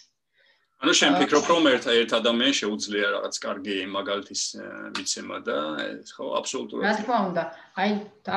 ანუ 0.84 0.92
შენ 0.98 1.14
ფიქრობ 1.16 1.46
რომ 1.48 1.66
ერთ 1.70 1.86
ერთ 1.88 2.10
ადამიანს 2.18 2.58
შეუძლია 2.60 3.06
რაღაც 3.14 3.36
კარგი 3.40 3.76
მაგალითის 3.88 4.42
მიცემა 4.96 5.36
და 5.46 5.56
ეს 5.80 6.10
ხო 6.12 6.24
აბსოლუტურად. 6.40 6.84
რა 6.84 6.92
თქმა 6.98 7.18
უნდა. 7.28 7.42
აი 7.80 7.90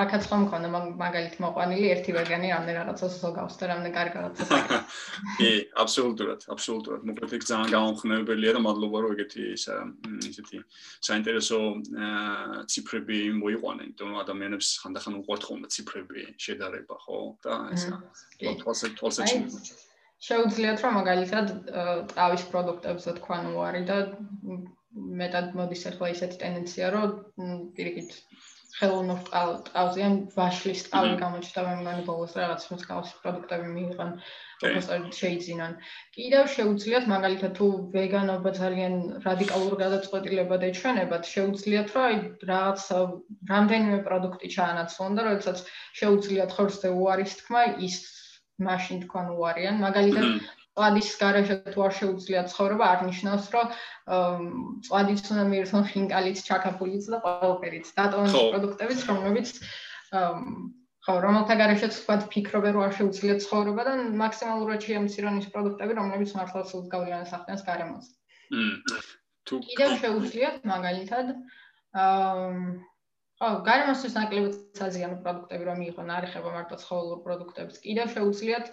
აქაც 0.04 0.24
ხომ 0.32 0.39
მქონდა 0.48 0.68
მაგალითი 1.04 1.38
მოყვანილი 1.43 1.86
ერთი 1.91 2.12
ვეგანი 2.16 2.48
რამე 2.56 2.72
რაღაცას 2.78 3.18
ზოგავს 3.20 3.56
და 3.60 3.66
რამე 3.72 3.89
კარგი 3.98 4.18
რაღაცა 4.24 4.60
კი 5.39 5.50
აბსოლუტურად 5.84 6.39
აბსოლუტურად. 6.56 7.02
მოკლედ 7.12 7.36
ეგ 7.36 7.43
ძალიან 7.52 7.70
გამომხნევებელია 7.76 8.52
და 8.56 8.62
მადლობა 8.64 8.98
რომ 9.04 9.12
ეგეთი 9.18 9.43
ისეთი 10.32 10.58
საინტერესო 11.04 11.60
ციფრები 12.72 13.20
მოიყვანენ 13.43 13.86
იმიტომ 13.91 14.08
რომ 14.08 14.24
ადამიანებს 14.24 14.68
ხანდახან 14.88 15.20
უყვართ 15.20 15.41
ხოლმე 15.52 15.68
ციფრები 15.76 16.22
შედარება 16.48 16.95
ხო 17.04 17.20
და 17.43 17.54
ეს 17.76 17.84
თვალსა 18.39 18.95
თვალსა 18.95 19.22
ჩინდება 19.28 19.86
შეუძლიათ 20.26 20.84
რომ 20.84 20.95
მაგალითად 20.97 21.51
ტყავის 22.11 22.43
პროდუქტებზე 22.51 23.15
თქვან 23.22 23.49
უარი 23.53 23.84
და 23.89 23.97
მეტად 25.22 25.53
მოდის 25.59 25.84
ახლა 25.91 26.13
ისეთი 26.15 26.39
ტენდენცია 26.43 26.93
რომ 26.95 27.11
პირიქით 27.78 28.15
ხელოვნურ 28.78 29.22
ტყავზე 29.68 30.01
ან 30.07 30.15
ვაშლის 30.34 30.82
ტყავი 30.88 31.13
გამოჩნდა 31.22 31.61
მე 31.68 31.76
მგონი 31.78 32.03
ბოლოს 32.09 32.34
რაღაც 32.39 32.65
მსგავსი 32.74 33.15
პროდუქტები 33.22 33.72
მიიღან 33.78 34.11
პროფესორი 34.61 35.13
შეიძინან. 35.20 35.74
კიდევ 36.18 36.43
შეუძლიათ 36.55 37.09
მაგალითად 37.13 37.55
თუ 37.59 37.70
ვეგანობა 37.95 38.53
ძალიან 38.59 38.95
რადიკალურ 39.26 39.74
გადაწყვეტილებად 39.82 40.68
ეჩვენებათ 40.70 41.32
შეუძლიათ 41.34 41.95
რომ 41.97 42.05
აი 42.09 42.22
რაღაც 42.51 42.86
რამდენიმე 43.53 43.99
პროდუქტი 44.09 44.53
ჩაანაცვლონ 44.57 45.18
და 45.18 45.28
როდესაც 45.30 45.65
შეუძლიათ 46.01 46.55
ხორცზე 46.57 46.93
უარის 47.01 47.38
თქმა 47.41 47.63
ის 47.89 47.97
მაშინ 48.66 49.03
თქვენ 49.05 49.28
უარიან 49.38 49.76
მაგალითად 49.84 50.26
წვადის 50.78 51.10
garaშე 51.22 51.55
თუ 51.74 51.84
არ 51.88 51.93
შეუძლია 51.99 52.41
ცხოვრება 52.53 52.86
არ 52.93 52.99
ნიშნავს 53.10 53.45
რომ 53.53 53.68
წვადის 54.88 55.22
უნდა 55.34 55.45
მიერთონ 55.53 55.86
ხინკალიც 55.91 56.41
ჩაკაფულიც 56.47 57.05
და 57.14 57.18
ყველაფერიც 57.26 57.88
დატოვების 57.97 58.49
პროდუქტებიც 58.53 59.05
რომლებიც 59.12 59.47
ხო 61.08 61.16
რომელთა 61.24 61.55
garaშე 61.62 61.88
თქვა 61.95 62.16
ფიქრობენ 62.34 62.74
რომ 62.78 62.84
არ 62.88 62.93
შეუძლია 62.99 63.36
ცხოვრება 63.45 63.88
და 63.88 63.93
მაქსიმალურად 64.22 64.86
შეამცირონ 64.88 65.39
ის 65.41 65.47
პროდუქტები 65.53 65.97
რომლებიც 66.01 66.34
მართლაც 66.38 66.74
უგავლიანს 66.82 67.32
ახდენს 67.38 67.64
გარემოს. 67.70 68.08
თუ 69.47 69.55
კიდევ 69.68 69.89
შეუძლიათ 70.03 70.68
მაგალითად 70.74 71.34
აა 72.03 72.51
ხო, 73.38 73.49
გარემოსთვის 73.67 74.13
ნაკლებად 74.17 74.53
საზიანო 74.79 75.17
პროდუქტები 75.21 75.63
რომ 75.67 75.77
მიიღონ, 75.81 76.07
არ 76.09 76.23
ეხება 76.25 76.49
მარტო 76.57 76.75
ცხოველურ 76.81 77.19
პროდუქტებს. 77.21 77.75
კიდევ 77.85 78.07
შეუძლიათ 78.17 78.65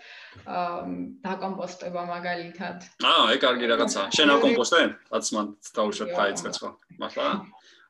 დაკომპოსტება 1.27 2.03
მაგალითად. 2.09 2.79
აა, 3.05 3.25
ეგ 3.37 3.41
კარგი 3.45 3.67
რაღაცა. 3.73 4.03
შენ 4.17 4.29
არ 4.33 4.41
კომპოსტენ? 4.45 4.89
რაც 5.13 5.27
მან 5.37 5.47
დაუშვათ 5.69 6.11
დაიწყეთ 6.17 6.55
ხო? 6.65 6.71
მართლა? 6.97 7.27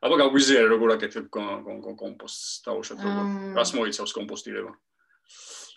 აბა 0.04 0.16
გაგვიზიარე 0.20 0.68
როგორ 0.74 0.88
აკეთებ 0.98 1.26
კომპოსტს 1.30 2.66
დაუშვათ 2.66 2.98
როგორ. 3.06 3.24
რას 3.54 3.70
მოიცავს 3.78 4.12
კომპოსტირება? 4.18 4.72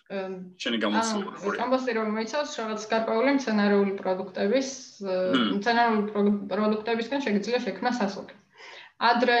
შენი 0.08 0.78
გამოცდილება 0.82 1.30
როგორია? 1.36 1.60
კომპოსტირება 1.62 2.10
მოიცავს 2.16 2.50
რაღაც 2.58 2.82
გარკვეული 2.90 3.30
მცენარეული 3.38 3.92
პროდუქტების, 4.02 4.68
მცენარეული 5.62 6.32
პროდუქტებისგან 6.48 7.20
შეიძლება 7.22 7.60
შექმნა 7.68 7.90
სასუქი. 8.02 8.34
ადრე 8.98 9.38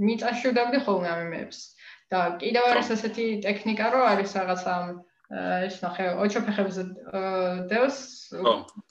მიწაში 0.00 0.52
ვდაბდი 0.52 0.78
ხოლმე 0.84 1.08
ამ 1.12 1.20
იმებს 1.28 1.58
და 2.12 2.20
კიდევ 2.40 2.64
არის 2.72 2.88
ესეთი 2.96 3.26
ტექნიკა 3.44 3.84
რომ 3.94 4.04
არის 4.12 4.30
რაღაცა 4.38 4.74
ეს 5.34 5.76
ნახე 5.82 6.06
ოჩოფეხებზე 6.24 6.82
დევს? 7.68 7.98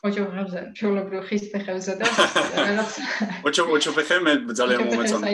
ოჩოფეხებზე 0.03 0.59
ჩეულებრივ 0.77 1.21
ხის 1.29 1.43
ფეხებზე 1.53 1.93
და 2.01 2.05
რაღაც. 2.67 2.91
ოჩო 3.47 3.63
ოჩოფეხე 3.77 4.15
მე 4.25 4.33
ძალიან 4.57 4.79
მომეწონა. 4.89 5.27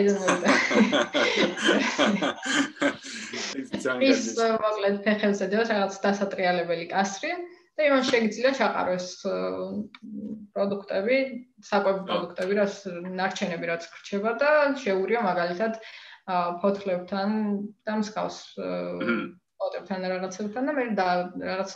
ის 4.09 4.21
მოკლედ 4.37 4.95
ფეხებზე 5.07 5.45
დევს 5.55 5.69
რაღაც 5.73 5.93
დასატრიალებელი 6.03 6.85
კასრი 6.93 7.31
და 7.79 7.87
იმან 7.87 8.03
შეგიძლია 8.11 8.51
ჩაყაროს 8.59 9.07
პროდუქტები, 10.53 11.17
საკვები 11.63 12.01
პროდუქტები, 12.09 12.57
რაც 12.59 12.73
ნარჩენები 13.19 13.69
რაც 13.71 13.87
ხრჩება 13.93 14.31
და 14.41 14.49
შეურია 14.83 15.23
მაგალითად 15.23 15.79
ფოთლებთან 16.63 17.29
და 17.87 17.93
მსგავს 18.03 18.37
ფოთლებთან 19.59 20.05
რაღაცებთან 20.11 20.69
და 20.69 20.73
მე 20.75 20.83
და 20.99 21.07
რაღაც 21.39 21.71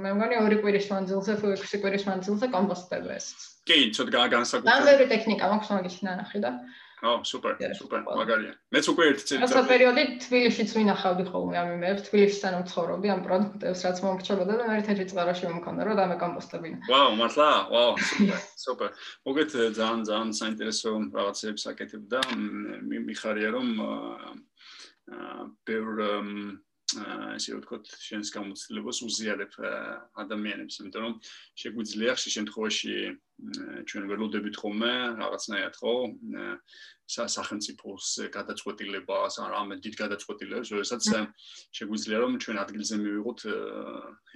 მე 0.00 0.10
მგონი 0.16 0.40
ორი 0.44 0.56
კვირის 0.64 0.88
მანძილზე, 0.92 1.36
ექვსი 1.56 1.80
კვირის 1.84 2.04
მანძილზე 2.08 2.48
კომპოსტდება 2.52 3.16
ეს. 3.16 3.28
კი, 3.68 3.78
ცოტა 3.96 4.26
განსაკუთრებული. 4.34 4.68
და 4.68 4.84
მეორე 4.88 5.06
ტექნიკა 5.12 5.48
მაქვს 5.52 5.72
მაგის 5.76 5.96
ნანახი 6.08 6.38
და 6.44 6.50
ო, 6.98 7.12
სუპერ, 7.22 7.54
სუპერ, 7.78 8.00
მაგარია. 8.06 8.52
მეც 8.74 8.86
უკვე 8.92 9.04
ერთ 9.12 9.20
წელს 9.28 9.44
ასე 9.46 9.62
პერიოდი 9.70 10.02
თბილისშიც 10.24 10.70
ვინახავდი 10.78 11.24
ხოლმე 11.30 11.56
ამ 11.62 11.68
იმებს, 11.78 12.02
თბილისში 12.08 12.38
სანამ 12.42 12.64
ცხოვრობდი 12.70 13.08
ამ 13.14 13.20
პროდუქტებს, 13.26 13.84
რაც 13.86 13.98
მომრჩებოდა 14.06 14.52
და 14.58 14.64
მე 14.68 14.74
ერთ-ერთი 14.82 15.04
წყაროში 15.12 15.44
მომქონდა, 15.48 15.80
რომ 15.88 15.98
დამეკომპოსტებინა. 16.02 16.78
ვაუ, 16.90 17.10
მართლა? 17.22 17.48
ვაუ, 17.70 17.92
სუპერ, 18.10 18.40
სუპერ. 18.64 18.90
მოგეთ 19.28 19.50
ძალიან 19.78 20.00
ძალიან 20.08 20.30
საინტერესო 20.40 20.90
რაღაცებს 21.14 21.62
აკეთებ 21.70 22.02
და 22.12 22.20
მიხარია 23.08 23.50
რომ 23.54 23.68
აა 23.78 24.48
ბევრ 25.64 25.94
ასე 26.88 27.58
ვთქვათ, 27.58 27.84
შენს 28.00 28.28
გამოცდილებას 28.32 28.98
უზიარებ 29.04 29.52
ადამიანებს, 30.24 30.78
იმიტომ 30.80 31.02
რომ 31.04 31.14
შეგვიძლია 31.60 32.14
ხშირ 32.16 32.32
შემთხვევაში 32.36 32.94
ჩვენ 33.84 34.04
ველოდებით 34.08 34.56
ხოლმე 34.56 34.92
რაღაცნაირად 35.20 35.74
ხო 35.78 35.92
სახელმწიფოს 37.08 38.06
გადაწყვეტილებას 38.32 39.34
ან 39.44 39.52
ამ 39.60 39.68
დიდ 39.84 39.94
გადაწყვეტილებას, 40.00 40.72
როდესაც 40.72 41.04
შეგვიძლია 41.76 42.18
რომ 42.24 42.32
ჩვენ 42.40 42.56
ადგილზე 42.64 42.94
მივიღოთ 43.04 43.40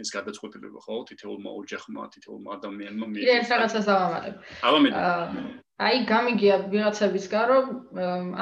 ეს 0.04 0.08
გადაწყვეტილება 0.12 0.78
ხო 0.84 0.96
თითოეულმა 1.08 1.50
ოჯახმა, 1.56 2.02
თითოეულმა 2.14 2.50
ადამიანმა 2.60 3.06
მე 3.16 3.20
ეს 3.32 3.48
რაღაცას 3.48 3.86
ავამატებ. 3.96 4.34
ავამატებ. 4.60 5.62
აი 5.82 5.98
გამიგია 6.08 6.56
ვიღაცებისგან 6.72 7.44
რომ 7.50 7.66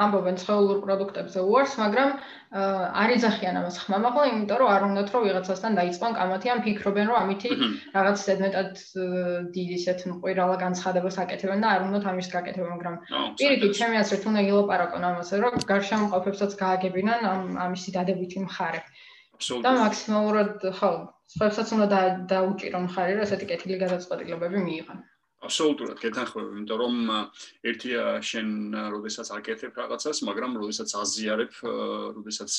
ამბობენ 0.05 0.37
ცხოველურ 0.41 0.79
პროდუქტებზე 0.85 1.43
უარს, 1.51 1.73
მაგრამ 1.81 2.09
არ 3.01 3.13
იძახიან 3.15 3.59
ამას 3.61 3.77
ხმამაღლა, 3.83 4.23
იმიტომ 4.31 4.57
რომ 4.61 4.71
არ 4.75 4.85
უნდათ 4.87 5.13
რომ 5.15 5.25
ვიღაცასთან 5.27 5.77
დაიწყონ 5.79 6.17
კამათი, 6.19 6.51
ან 6.53 6.63
ფიქრობენ 6.65 7.11
რომ 7.11 7.17
ამითი 7.21 7.49
რაღაც 7.95 8.25
ზედმეტად 8.25 8.71
დიდი 9.55 9.77
ისეთ 9.81 9.99
მყირალა 10.11 10.55
განცხადებას 10.65 11.19
აკეთებენ 11.23 11.63
და 11.65 11.71
არ 11.75 11.85
უნდათ 11.87 12.09
ამის 12.11 12.27
გაკეთება, 12.35 12.67
მაგრამ 12.75 12.95
პირიქით 13.39 13.71
ჩემი 13.79 14.01
აზრით 14.01 14.27
უნდა 14.31 14.41
ილაპარაკონ 14.51 15.07
ამაზე, 15.11 15.41
რომ 15.45 15.63
გარშემოყოფებსაც 15.71 16.51
გააგებინან 16.63 17.31
ამ 17.31 17.41
ამისი 17.69 17.95
დადებითი 17.97 18.45
მხარე. 18.47 18.83
და 19.65 19.69
მაქსიმალურად 19.73 20.65
ხო, 20.77 20.89
სხვაებსაც 21.33 21.71
უნდა 21.77 22.01
დაუჭირონ 22.29 22.83
მხარი, 22.89 23.15
რომ 23.17 23.23
ესეთი 23.25 23.45
კეთილი 23.51 23.79
გადაწყვეტილებები 23.83 24.59
მიიღონ. 24.67 24.99
აბსოლუტურად 25.41 25.97
გეთანხმები, 25.97 26.49
იმიტომ 26.53 26.79
რომ 26.81 26.97
ერთია 27.65 28.03
შენ 28.21 28.49
როდესაც 28.93 29.31
აკეთებ 29.33 29.79
რაღაცას, 29.81 30.21
მაგრამ 30.27 30.57
როდესაც 30.61 30.93
აზიარებ, 31.01 31.53
როდესაც 32.17 32.53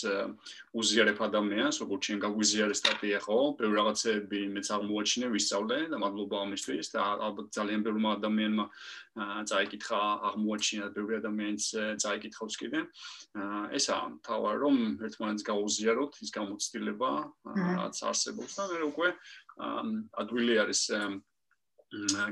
უზიარებ 0.74 1.18
ადამიანს, 1.28 1.78
როგორც 1.84 2.02
შენ 2.10 2.18
გაგვიზიარე 2.26 2.74
სტატია 2.74 3.20
ხო, 3.22 3.38
ბევრ 3.60 3.72
რაღაცები 3.78 4.40
მეც 4.58 4.66
აღმოაჩინე, 4.74 5.30
ვისწავლე 5.30 5.78
და 5.94 5.96
მადლობა 6.02 6.36
ამისთვის 6.42 6.86
და 6.90 7.00
ალბათ 7.22 7.46
ძალიან 7.54 7.80
ბევრმა 7.86 8.10
ადამიანმა 8.18 8.66
წაიკითხა, 9.46 10.02
აღმოაჩინა 10.32 10.86
ბევრი 10.96 11.14
ადამიანს 11.22 11.64
წაიკითხავს 12.02 12.54
კიდე. 12.58 12.80
ესაა 13.78 14.06
თავი 14.26 14.52
რომ 14.58 14.76
ერთმანეთს 15.06 15.44
გაუზიაროთ 15.46 16.12
ის 16.24 16.30
გამოცდილება, 16.34 17.10
რაც 17.78 17.96
არსებობს 18.10 18.52
და 18.58 18.64
მე 18.72 18.80
უკვე 18.90 19.08
ადვილი 20.22 20.54
არის 20.64 20.80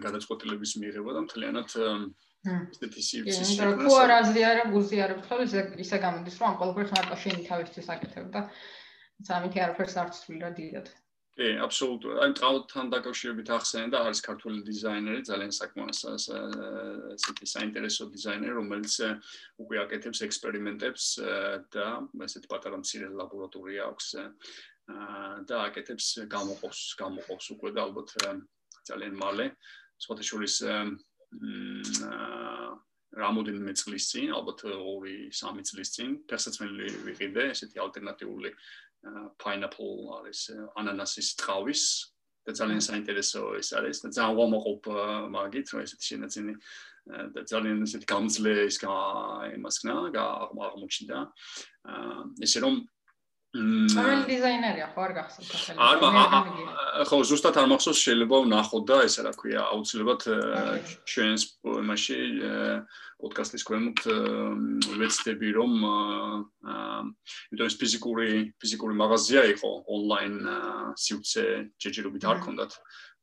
გადაწყვეტილების 0.04 0.72
მიღება 0.80 1.10
და 1.16 1.20
მთლიანად 1.26 1.68
ესეთი 2.40 3.02
სივრცის 3.04 3.50
შექმნა. 3.56 3.84
ხო 3.84 3.96
არ 4.00 4.12
აზიარებ, 4.16 4.68
უზიარებ 4.80 5.20
ხოლმე 5.28 5.44
ისე 5.50 5.60
ისე 5.84 5.96
გამოდის, 6.00 6.38
რომ 6.40 6.48
ამ 6.48 6.56
ყოველგვარ 6.60 6.88
ხმარკა 6.90 7.16
შენი 7.24 7.42
თავისთვის 7.50 7.86
აკეთებ 7.94 8.26
და 8.32 8.40
სამითი 9.28 9.58
არაფერს 9.60 9.96
არ 10.00 10.08
ცვლი 10.16 10.36
რა 10.40 10.50
დიდად. 10.56 10.86
კი, 11.40 11.48
აბსოლუტურად. 11.64 12.18
აი 12.20 12.32
ტყავთან 12.36 12.86
დაკავშირებით 12.94 13.48
ახსენე 13.56 13.88
და 13.92 13.98
არის 14.08 14.20
ქართული 14.24 14.58
დიზაინერი, 14.66 15.20
ძალიან 15.28 15.52
საკმაოდ 15.56 15.96
ესეთი 17.16 17.46
საინტერესო 17.54 18.08
დიზაინერი, 18.12 18.54
რომელიც 18.60 18.94
უკვე 19.62 19.76
აკეთებს 19.84 20.20
ექსპერიმენტებს 20.26 21.04
და 21.76 21.86
ესეთი 22.28 22.48
პატარა 22.50 22.76
მცირე 22.82 23.08
ლაბორატორია 23.20 23.82
აქვს 23.88 24.06
და 25.48 25.56
აკეთებს 25.68 26.06
გამოყოს, 26.28 26.80
გამოყოს 26.98 27.46
უკვე 27.56 27.70
და 27.76 27.80
ალბათ 27.86 28.08
ძალიან 28.90 29.14
მალე 29.20 29.46
სხვათა 30.00 30.24
შორის 30.30 30.54
რამოდენიმე 33.10 33.72
წლის 33.74 34.04
წინ, 34.10 34.30
ალბათ 34.38 34.62
2-3 34.70 35.66
წლის 35.66 35.90
წინ, 35.96 36.10
ფეხსაცმელი 36.30 36.86
ვიყიდე, 37.08 37.42
ესეთი 37.54 37.82
ალტერნატიული 37.82 38.50
pineapple 39.40 40.14
არის 40.20 40.40
ანანასის 40.78 41.34
ტყავის 41.40 41.82
და 42.46 42.54
ძალიან 42.56 42.82
საინტერესო 42.84 43.42
ის 43.60 43.70
არის 43.76 44.02
და 44.04 44.08
ძალიან 44.16 44.38
ვამოყობ 44.38 44.88
მაგით, 45.34 45.66
რომ 45.74 45.82
ესეთი 45.84 46.06
შენაცენი 46.10 46.54
და 47.34 47.40
ძალიან 47.50 47.82
ესეთი 47.86 48.06
გამძლე 48.06 48.54
ის 48.70 48.78
იმასნა, 49.58 49.94
აღმოჩნდა. 50.70 51.18
ესე 52.44 52.58
რომ 52.64 52.74
მმ 53.50 54.26
დიზაინერია 54.30 54.86
ხო 54.94 55.00
არ 55.02 55.12
გახსოვთ 55.16 55.48
ახლა 55.74 56.10
არ 56.38 57.06
ხო 57.10 57.16
ზუსტად 57.26 57.56
არ 57.58 57.66
მახსოვს 57.72 58.02
შეიძლება 58.06 58.36
ვნახოთ 58.46 58.84
და 58.86 58.98
ესე 59.10 59.24
რა 59.26 59.32
ქვია 59.34 59.64
აუცილებლად 59.74 60.22
ჩვენს 61.10 61.42
იმაში 61.66 62.18
პოდკასტის 63.18 63.66
ქვემოთ 63.66 64.00
ვეცდები 65.02 65.50
რომ 65.58 65.72
იმიტომ 65.82 67.66
ეს 67.66 67.76
ფიზიკური 67.82 68.28
ფიზიკური 68.62 68.94
მაღაზია 69.02 69.42
იყო 69.58 69.70
ონლაინ 69.98 70.36
სიუცე 70.94 71.44
ჯეჯერობით 71.82 72.24
არ 72.30 72.38
ქონდათ. 72.46 72.72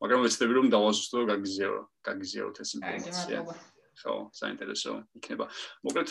მაგრამ 0.04 0.28
ვეცდები 0.28 0.54
რომ 0.60 0.68
დავაზუსტო 0.76 1.24
გაგიზიარო 1.32 1.80
გაგიზიაროთ 2.04 2.58
ეს 2.68 2.70
ინფორმაცია. 2.76 3.40
ხო 4.04 4.14
საინტერესო 4.36 4.92
იქნება. 5.18 5.46
მოკლედ 5.88 6.10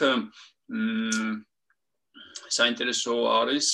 მ 0.73 1.45
საინტერესო 2.47 3.15
არის 3.43 3.69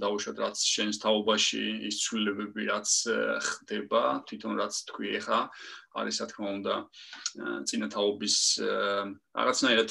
დაუშვათ 0.00 0.38
რაც 0.44 0.62
შენს 0.64 1.00
თაობაში 1.02 1.62
ის 1.88 2.00
ცვლილებები 2.04 2.68
რაც 2.70 2.88
ხდება 3.48 4.02
თვითონ 4.30 4.54
რაც 4.60 4.74
თქვი 4.90 5.10
ახლა 5.20 5.40
არის 6.00 6.20
რა 6.22 6.26
თქმა 6.32 6.48
უნდა 6.58 6.74
წინა 7.68 7.88
თაობის 7.94 8.36
რაღაცნაირად 8.64 9.90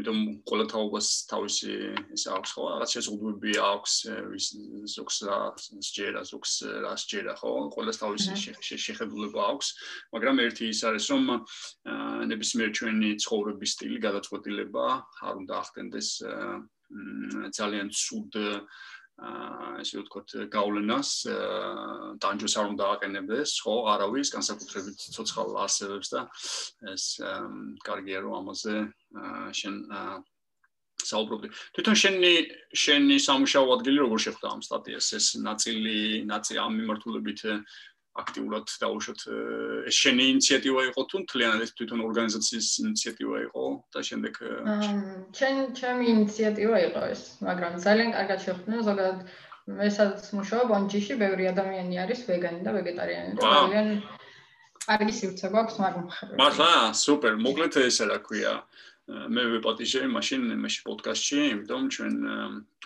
იმიტომ 0.00 0.18
ყველა 0.48 0.66
თაობას 0.72 1.08
თავისი 1.30 1.72
ეს 2.16 2.24
აქვს 2.32 2.50
ხო? 2.56 2.62
რაღაც 2.72 2.94
შეზღუდვები 2.96 3.52
აქვს 3.60 3.94
ვის 4.32 4.46
ზოგს 4.96 5.16
რა 5.28 5.38
სჯერა 5.60 6.22
ზოგს 6.30 6.52
რა 6.84 6.92
სჯერა 7.04 7.34
ხო? 7.40 7.52
ყველა 7.76 7.92
თავისი 8.00 8.80
შეხედულება 8.86 9.40
აქვს 9.52 9.68
მაგრამ 10.16 10.42
ერთი 10.46 10.64
ის 10.72 10.80
არის 10.88 11.04
რომ 11.12 11.24
ნებისმიერ 12.32 12.70
ჩვენი 12.80 13.10
ცხოვრების 13.24 13.74
სტილი 13.76 13.98
გადაწყვეტილება 14.08 14.86
არ 15.28 15.34
უნდა 15.44 15.54
ახდენდეს 15.60 16.08
ძალიან 17.54 17.88
ცუდ 17.94 18.34
ესე 19.80 20.00
ვთქვათ 20.00 20.34
გავლენას 20.52 21.10
დანჯოს 22.24 22.54
არ 22.60 22.66
უნდა 22.72 22.84
აყენებდეს 22.94 23.52
ხო 23.64 23.74
არავის 23.94 24.32
განსაკუთრებით 24.36 25.06
ცოცხალ 25.16 25.56
არსებებს 25.64 26.08
და 26.14 26.24
ეს 26.94 27.04
კარგია 27.84 28.24
რომ 28.24 28.38
ამაზე 28.40 28.76
შენ 29.60 29.76
საუბრობდი. 31.00 31.48
თვითონ 31.76 31.96
შენი 31.96 32.32
შენი 32.76 33.16
სამუშაო 33.24 33.68
ადგილი 33.76 33.98
როგორ 34.04 34.18
შეხვდა 34.24 34.46
ამ 34.52 34.60
სტატიას? 34.66 35.06
ეს 35.16 35.26
ნაწილი 35.40 35.96
ნაწილი 36.28 36.58
ამ 36.60 36.72
მიმართულებით 36.80 37.40
აქტიურად 38.20 38.66
დაუშვათ 38.82 39.20
ეს 39.90 39.96
შენი 40.02 40.24
ინიციატივა 40.34 40.82
იყო 40.90 41.00
თუ 41.10 41.16
მთლიანად 41.24 41.60
ეს 41.66 41.72
თვითონ 41.78 42.00
ორგანიზაციის 42.08 42.68
ინიციატივა 42.84 43.36
იყო 43.46 43.64
და 43.94 44.00
შემდეგ 44.08 44.34
ჩემ 45.38 45.58
ჩემი 45.80 46.04
ინიციატივა 46.14 46.78
იყო 46.88 47.02
ეს 47.14 47.22
მაგრამ 47.48 47.72
ძალიან 47.86 48.10
კარგად 48.16 48.38
შეხვდნენ 48.46 48.80
ზოგადად 48.90 49.18
მე 49.80 49.88
სადაც 49.96 50.24
მუშაობ 50.38 50.68
ანჯიში 50.78 51.14
ბევრი 51.22 51.44
ადამიანი 51.52 51.94
არის 52.04 52.20
ვეგანი 52.30 52.60
და 52.66 52.70
ვეგეტარიანი 52.78 53.32
და 53.38 53.42
ძალიან 53.56 53.88
კარგი 54.86 55.12
სივრცე 55.20 55.48
გვაქვს 55.54 55.76
მაგ 55.82 55.94
მხარეს 56.04 56.38
მართლა 56.40 56.70
სუპერ 57.04 57.34
მოკლედ 57.44 57.76
ესე 57.86 58.04
რა 58.10 58.18
ქვია 58.26 58.54
მე 59.10 59.42
ვეპატიჟე 59.56 60.06
მაშინ 60.14 60.42
მაშინ 60.62 60.82
პოდკასტში, 60.86 61.38
იმიტომ 61.54 61.84
ჩვენ 61.94 62.14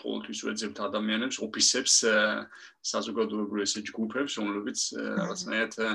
ყოველთვის 0.01 0.41
ვეძებთ 0.49 0.79
ადამიანებს, 0.89 1.37
ოფისებს, 1.47 1.95
საზოგადოებრივ 2.95 3.65
ესე 3.67 3.81
ჯგუფებს, 3.89 4.39
რომლებიც 4.41 4.79
რაღაცნაირად 5.21 5.75
აა 5.85 5.95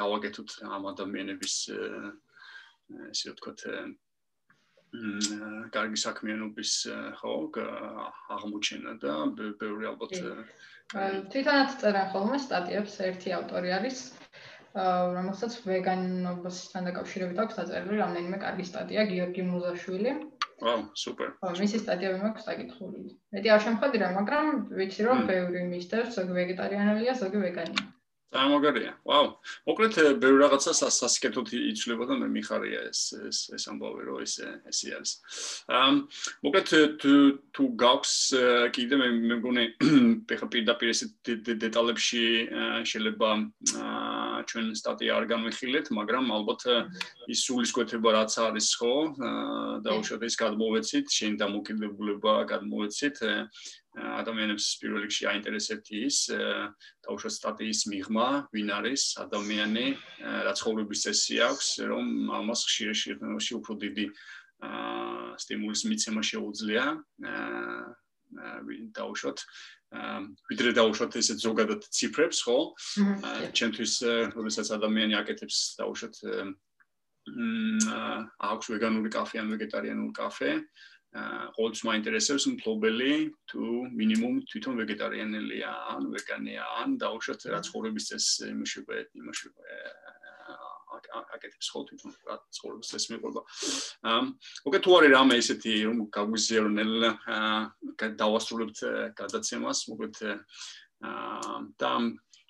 გავაკეთოთ 0.00 0.50
ამ 0.76 0.86
ადამიანების 0.92 1.54
ესე 3.10 3.32
ვთქვათ 3.34 3.64
მ 4.90 5.70
კარგი 5.74 5.98
საქმიანობის 6.02 6.72
ხო 7.18 7.34
აღმოჩენა 8.36 8.94
და 9.02 9.14
ბევრი 9.62 9.90
ალბათ 9.90 10.14
თვითონაც 11.34 11.76
წერან 11.82 12.08
ხოლმე 12.14 12.38
სტატიებს 12.46 12.96
ერთი 13.10 13.34
ავტორი 13.38 13.74
არის 13.78 13.98
რომელსაც 14.74 15.54
ვეგანობასთან 15.66 16.84
დაკავშირებით 16.88 17.38
აქვს 17.44 17.56
დაწერილი 17.60 17.96
რამდენიმე 18.00 18.38
კარგი 18.44 18.64
სტატია 18.68 19.04
გიორგი 19.10 19.42
მუზაშვილი. 19.50 20.12
ვაუ, 20.62 20.82
სუპერ. 21.02 21.32
მისი 21.62 21.78
სტატიები 21.82 22.18
მაქვს 22.22 22.46
დაკითხული. 22.50 23.02
მეტი 23.34 23.52
არ 23.54 23.64
შემხედირა, 23.66 24.10
მაგრამ 24.18 24.50
ვიცი 24.78 25.06
რომ 25.08 25.24
ბევრი 25.30 25.64
მისდევს, 25.72 26.14
ზოგი 26.18 26.36
ვეგეტარიანელია, 26.38 27.16
ზოგი 27.22 27.42
ვეგანია. 27.46 27.86
წარმოგარია. 28.30 28.92
ვაუ. 29.02 29.26
მოკლედ 29.66 29.94
ბევრ 30.22 30.36
რაღაცას 30.44 30.82
სასიკეთოდ 31.02 31.50
იცვლება 31.50 32.04
და 32.06 32.14
მე 32.22 32.28
მიხარია 32.30 32.80
ეს 32.90 33.00
ეს 33.26 33.38
ეს 33.58 33.64
ამბავი 33.72 34.06
რომ 34.06 34.22
ეს 34.22 34.34
ესე 34.70 34.94
არის. 34.94 35.12
ამ 35.66 35.94
მოკლედ 36.46 36.66
თუ 37.02 37.14
თუ 37.50 37.62
გაქვს 37.74 38.14
კიდე 38.70 38.94
მე 39.02 39.08
მე 39.18 39.34
მგონი 39.40 39.64
ფეხა 40.30 40.46
პირდაპირ 40.46 40.88
ეს 40.94 41.00
დეტალებში 41.26 42.24
შეიძლება 42.86 43.30
ჩვენ 44.46 44.66
სტატია 44.78 45.12
არ 45.18 45.24
განვიხილეთ, 45.34 45.90
მაგრამ 45.90 46.30
ალბათ 46.30 46.62
ის 47.26 47.38
სულისკვეთება 47.50 48.14
რაც 48.14 48.32
არის 48.46 48.68
ხო 48.78 48.94
და 49.82 49.90
უშუალოდ 49.98 50.24
ის 50.30 50.36
გადმოვეცით, 50.38 51.06
შენ 51.10 51.32
დამოკიდებულება 51.42 52.34
გადმოვეცით 52.46 53.16
ადამიანებს 53.98 54.66
პირველ 54.78 55.02
რიგში 55.04 55.24
აინტერესებთ 55.30 55.86
ის 55.98 56.16
დაუშვათ 56.30 57.34
სტატიის 57.34 57.80
მიღმა, 57.90 58.28
ვინ 58.54 58.68
არის 58.78 59.02
ადამიანი, 59.24 59.86
რა 60.46 60.52
ცხოვრების 60.54 61.02
წესი 61.06 61.36
აქვს, 61.50 61.68
რომ 61.90 62.04
ამას 62.38 62.60
ხშირ 62.70 62.94
შეერთებაში 62.94 63.52
უფრო 63.58 63.72
დიდი 63.82 64.06
აა 64.60 65.34
სტიმულის 65.42 65.82
მიცემა 65.90 66.22
შეუძლია. 66.22 66.84
აა 67.26 68.60
ვინ 68.66 68.84
დაუშვათ 68.94 69.38
ვიდრე 69.90 70.70
დაუშვათ 70.78 71.16
ესეთ 71.18 71.38
ზოგადად 71.42 71.82
ციფრებს, 71.90 72.38
ხო? 72.46 72.58
ჩვენთვის 73.58 73.94
როდესაც 74.38 74.66
ადამიანი 74.78 75.18
აკეთებს 75.18 75.58
დაუშვათ 75.82 76.14
მ 77.26 77.90
აქვს 78.38 78.66
ვეგანური 78.70 79.10
კაფე 79.10 79.42
ან 79.42 79.50
ვეგეტარიანული 79.50 80.14
კაფე, 80.14 80.50
ყოველთვის 81.10 81.82
მაინტერესებს 81.88 82.44
მფლობელი 82.54 83.14
თუ 83.50 83.62
მინიმუმ 83.98 84.34
თვითონ 84.46 84.76
ვეგეტარიანელია 84.78 85.70
ან 85.94 86.06
ვეგანია 86.14 86.62
ან 86.82 86.94
დაუშვათ 87.02 87.46
რა 87.50 87.58
ცხოვრების 87.66 88.04
წეს 88.10 88.26
იმუშება 88.46 88.94
იმუშება 89.18 89.62
აკეთებს 91.34 91.70
ხო 91.74 91.80
თვითონ 91.90 92.14
რა 92.30 92.36
ცხოვრების 92.54 92.90
წეს 92.94 93.04
მიყვება. 93.10 93.40
ამ 94.06 94.24
ოკეი 94.70 94.82
თუ 94.86 94.90
არის 94.98 95.10
რამე 95.18 95.34
ისეთი 95.42 95.72
რომ 95.90 95.98
გაგვიზიარნელ 96.14 96.94
დავასრულებთ 98.22 98.78
გადაცემას 99.18 99.78
მოკლედ 99.90 100.16
და 101.80 101.90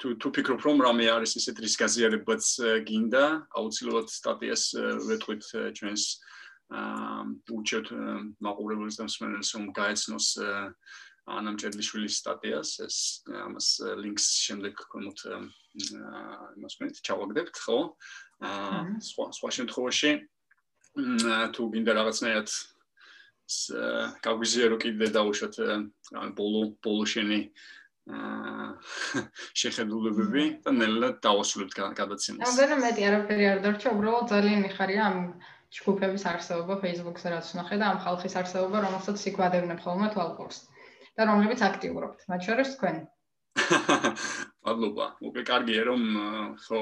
თუ 0.01 0.07
თუ 0.21 0.29
ფიქრობ 0.37 0.61
რომ 0.69 0.85
რამე 0.85 1.09
არის 1.17 1.33
ისეთ 1.41 1.57
რის 1.65 1.77
გაზიარებაც 1.81 2.45
გინდა 2.89 3.25
აუცილებლად 3.57 4.09
სტატიას 4.21 4.65
ვეთქვით 5.09 5.49
ჩვენს 5.81 6.05
აა 6.13 6.40
უჩეთ 6.71 7.87
მაყურებელს 8.47 8.99
და 9.01 9.05
მსმენელს 9.11 9.51
რომ 9.57 9.65
გაეცნოს 9.75 10.29
ანამ 11.31 11.57
ჭედლიშვილის 11.59 12.15
სტატიას. 12.23 12.71
ეს 12.87 12.97
ამას 13.27 13.69
ლინკს 14.03 14.27
შემდეგ 14.47 14.75
ქვემოთ 14.91 15.19
იმას 16.59 16.75
მე 16.81 16.87
ჩავაგდებთ 17.07 17.57
ხო? 17.67 17.79
აა 18.41 19.03
სხვა 19.03 19.25
სხვა 19.39 19.51
შემთხვევაში 19.59 20.11
თუ 21.55 21.63
გინდა 21.75 21.93
რაღაცნაირად 21.99 22.49
გაგვიზიარო 24.27 24.77
კიდე 24.79 25.07
დაუშვათ 25.11 25.55
ბოლო 26.39 26.63
ბოლო 26.83 27.05
შენი 27.07 27.41
აა 28.11 28.71
შეხედულებები 29.61 30.45
და 30.65 30.71
ნელა 30.75 31.09
დავასრულებთ 31.23 31.75
გადაცემას. 31.99 32.47
ამდენი 32.49 32.77
მეტი 32.83 33.03
არაფერი 33.11 33.45
არ 33.51 33.59
დარჩა, 33.65 33.89
უბრალოდ 33.95 34.27
ძალიან 34.35 34.61
მიხარია 34.67 35.03
ამ 35.11 35.19
ჯგუფების 35.79 36.27
არსებობა 36.33 36.77
Facebook-ზე 36.85 37.35
რაც 37.35 37.51
ვნახე 37.55 37.77
და 37.83 37.91
ამ 37.95 37.99
ხალხის 38.05 38.37
არსებობა, 38.43 38.85
რომელსაც 38.87 39.25
სიკვადევნებ 39.25 39.83
ხოლმე 39.87 40.09
თვალყურს 40.15 40.59
და 41.17 41.29
რომლებიც 41.31 41.61
აქტიურობთ, 41.71 42.27
მათ 42.33 42.41
შორის 42.51 42.75
თქვენ. 42.77 43.03
პაბლობა, 44.61 45.07
უკვე 45.25 45.43
კარგია 45.49 45.83
რომ 45.89 46.03
ხო 46.65 46.81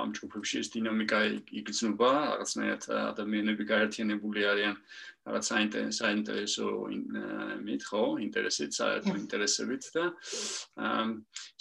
ამ 0.00 0.14
ჯგუფებში 0.16 0.60
ეს 0.64 0.68
დინამიკა 0.72 1.18
იგრძნობა, 1.60 2.10
რაღაცნაირად 2.30 2.86
ადამიანები 2.96 3.66
გაერთიანებული 3.68 4.46
არიან 4.52 4.78
რაღაც 5.28 5.44
საინტერესო 5.98 6.66
მით 7.66 7.86
ხო, 7.90 8.02
ინტერესით, 8.26 8.72
საერთო 8.80 9.14
ინტერესებით 9.20 9.90
და 9.98 10.04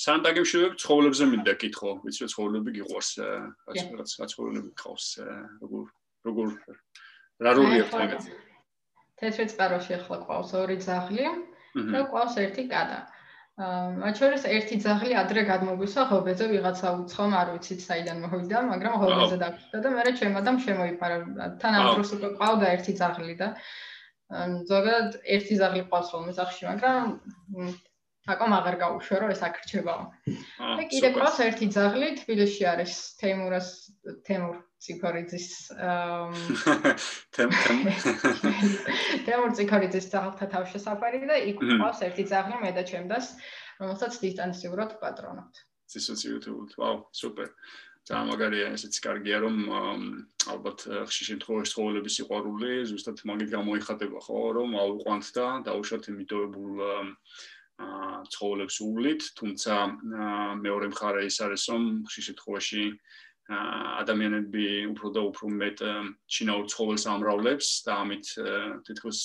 სამ 0.05 0.25
დაგემშვიდობ 0.25 0.79
ცხოვრებზე 0.85 1.29
მინდა 1.35 1.57
კითხო, 1.65 1.91
ვიცი 2.07 2.25
რომ 2.25 2.33
ცხოვრები 2.35 2.75
გიყვარს, 2.79 3.11
რაც 3.67 3.79
რაც 3.99 4.35
ცხოვრები 4.35 4.71
გყავს, 4.71 5.07
როგორ 5.65 5.83
როგორ 6.25 6.47
რა 7.45 7.51
როლი 7.59 7.81
აქვს 7.85 7.95
მაგაზე? 7.99 8.31
თეთრი 9.19 9.45
წყაროში 9.51 9.93
ახლა 9.99 10.17
ყავს 10.27 10.51
ორი 10.61 10.77
ძაღლი 10.85 11.27
და 11.91 12.01
ყავს 12.11 12.35
ერთი 12.43 12.63
კატა. 12.71 12.99
აა 13.55 13.83
მათ 14.03 14.19
შორის 14.19 14.45
ერთი 14.51 14.77
ძაღლი 14.83 15.15
ადრე 15.15 15.41
გადმოგვისვა 15.47 16.03
ღობეზე 16.11 16.45
ვიღაცა 16.51 16.89
უცხომ 16.99 17.35
არ 17.39 17.51
ვიცით 17.55 17.81
საიდან 17.87 18.17
მოვიდა, 18.25 18.63
მაგრამ 18.71 18.95
ღობეზე 19.03 19.37
დაგხვდა 19.43 19.79
და 19.85 19.89
მე 19.95 20.11
ჩემ 20.19 20.35
ადამ 20.41 20.57
შემოიფარა. 20.65 21.17
თან 21.61 21.77
ამ 21.79 21.87
დროს 21.95 22.11
უკვე 22.17 22.29
ყავდა 22.41 22.71
ერთი 22.75 22.93
ძაღლი 22.99 23.35
და 23.39 23.47
ზოგადად 24.71 25.19
ერთი 25.23 25.55
ძაღლი 25.61 25.81
ყავს 25.87 26.11
ხოლმე 26.11 26.33
სახში, 26.35 26.63
მაგრამ 26.67 27.07
აკომ 28.35 28.51
აღარ 28.59 28.75
გაუშვა 28.83 29.17
რომ 29.23 29.31
ეს 29.31 29.41
აკრჩებაო. 29.47 30.03
და 30.59 30.83
კიდე 30.91 31.09
ყავს 31.15 31.37
ერთი 31.47 31.67
ძაღლი 31.75 32.07
თბილისში 32.19 32.63
არის 32.73 32.93
თემურას 33.21 33.67
თემურ 34.27 34.55
ციფორიძის 34.85 35.47
თემურ 39.25 39.51
ციფორიძის 39.57 40.09
ძაღლთა 40.13 40.45
თავშესაფარი 40.55 41.21
და 41.29 41.37
იქ 41.51 41.61
ყავს 41.65 41.99
ერთი 42.09 42.23
ძაღლი 42.31 42.61
მე 42.63 42.71
და 42.77 42.83
ჩემდას 42.87 43.33
რომელსაც 43.79 44.19
დისტანციურად 44.23 44.95
პატრონობთ. 45.01 45.55
დისტანციურად, 45.91 46.75
ვაუ, 46.79 46.97
სუპერ. 47.11 47.49
ძალიან 48.05 48.27
მაგარია, 48.29 48.67
ესეც 48.77 48.99
კარგია 49.01 49.37
რომ 49.41 49.55
ალბათ 50.53 50.79
ხშირ 51.09 51.25
შემთხვევაში 51.29 51.71
ცხოვრების 51.73 52.17
სიყვარული 52.19 52.71
ზუსტად 52.91 53.23
მაგით 53.25 53.49
გამოიხატება 53.55 54.19
ხო, 54.21 54.41
რომ 54.61 54.77
აუყვანთ 54.77 55.25
და 55.37 55.45
დაუშვათ 55.65 56.09
იმიტოებულ 56.13 56.83
აა 56.85 57.01
ცხოვრებს 58.31 58.75
უვლით, 58.85 59.21
თუმცა 59.35 59.73
მეორე 60.61 60.87
მხარე 60.93 61.25
ის 61.27 61.37
არის, 61.43 61.63
რომ 61.73 61.83
ხშირ 62.07 62.23
შემთხვევაში 62.29 62.83
ადამიანები 63.45 64.65
უფრო 64.89 65.07
და 65.13 65.21
უფრო 65.29 65.45
მეტ 65.53 65.77
ჩინაურ 66.25 66.65
ცხოვრებას 66.71 67.05
ამრავლებს 67.13 67.67
და 67.85 67.91
ამით 68.01 68.25
თითქოს 68.89 69.19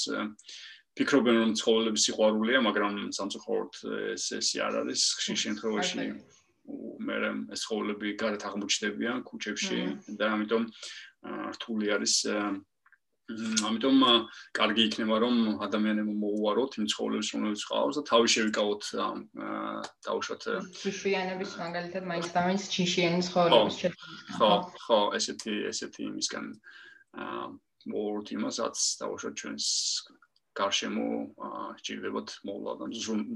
ფიქრობენ 0.99 1.37
რომ 1.41 1.53
ცხოვრების 1.57 2.05
სიყვარულია, 2.05 2.59
მაგრამ 2.61 2.95
სამწუხაროდ 3.17 3.73
ეს 4.13 4.25
ესე 4.37 4.59
არ 4.61 4.75
არის. 4.85 5.01
ხშირ 5.17 5.37
შემთხვევაში 5.45 6.05
მე 7.01 7.17
ეს 7.55 7.61
ცხოვრები 7.65 8.09
გარეთ 8.21 8.43
აღმოჩნდებიან 8.45 9.25
ქუჩებში 9.25 9.81
და 10.21 10.27
ამიტომ 10.37 10.63
რთული 11.57 11.87
არის 11.97 12.15
ამიტომ 13.69 13.97
კარგი 14.59 14.83
იქნება 14.91 15.17
რომ 15.25 15.37
ადამიანებმა 15.67 16.15
მოუაროთ 16.25 16.79
იმ 16.81 16.87
ცხოვრებს 16.93 17.33
რომელიც 17.37 17.65
ყავს 17.71 17.99
და 17.99 18.03
თავი 18.11 18.33
შევიკავოთ 18.35 18.89
თავშოთ 20.07 20.47
ჩიშიანების 20.81 21.53
მაგალითად 21.63 22.09
მაინც 22.11 22.29
და 22.37 22.41
მაინც 22.47 22.63
ჩიშიანის 22.75 23.27
ცხოვრების 23.31 23.81
შექმნა 23.83 24.39
ხო 24.39 24.53
ხო 24.87 25.01
ესეთი 25.21 25.55
ესეთი 25.73 26.03
იმისგან 26.11 26.47
აა 27.25 27.45
მოუაროთ 27.91 28.33
იმასაც 28.37 28.77
თავშოთ 29.01 29.35
ჩვენს 29.41 29.67
გარშემო 30.59 31.07
ჭირდებათ 31.87 32.29
მოვლა 32.49 32.73
და 32.81 32.87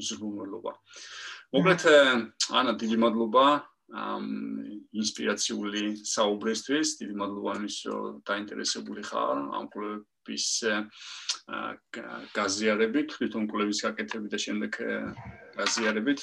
ზრუნველობა 0.08 0.72
მოკლედ 1.54 1.82
ანა 2.60 2.72
დიდი 2.82 2.98
მადლობა 3.04 3.44
ამ 3.94 4.24
ინსპირაციული 4.90 5.82
საუბრისთვის. 6.02 6.88
დიდი 7.00 7.14
მადლობა 7.20 7.52
იმის, 7.60 7.76
რომ 7.90 8.18
დაინტერესებული 8.26 9.02
ხარ 9.06 9.38
ამ 9.54 9.66
კლუბის 9.70 10.48
გაზიარებით, 12.34 13.06
თვითონ 13.14 13.44
კლუბის 13.50 13.80
გაკეთებით 13.86 14.30
და 14.34 14.38
შემდეგ 14.44 14.72
გაზიარებით. 15.58 16.20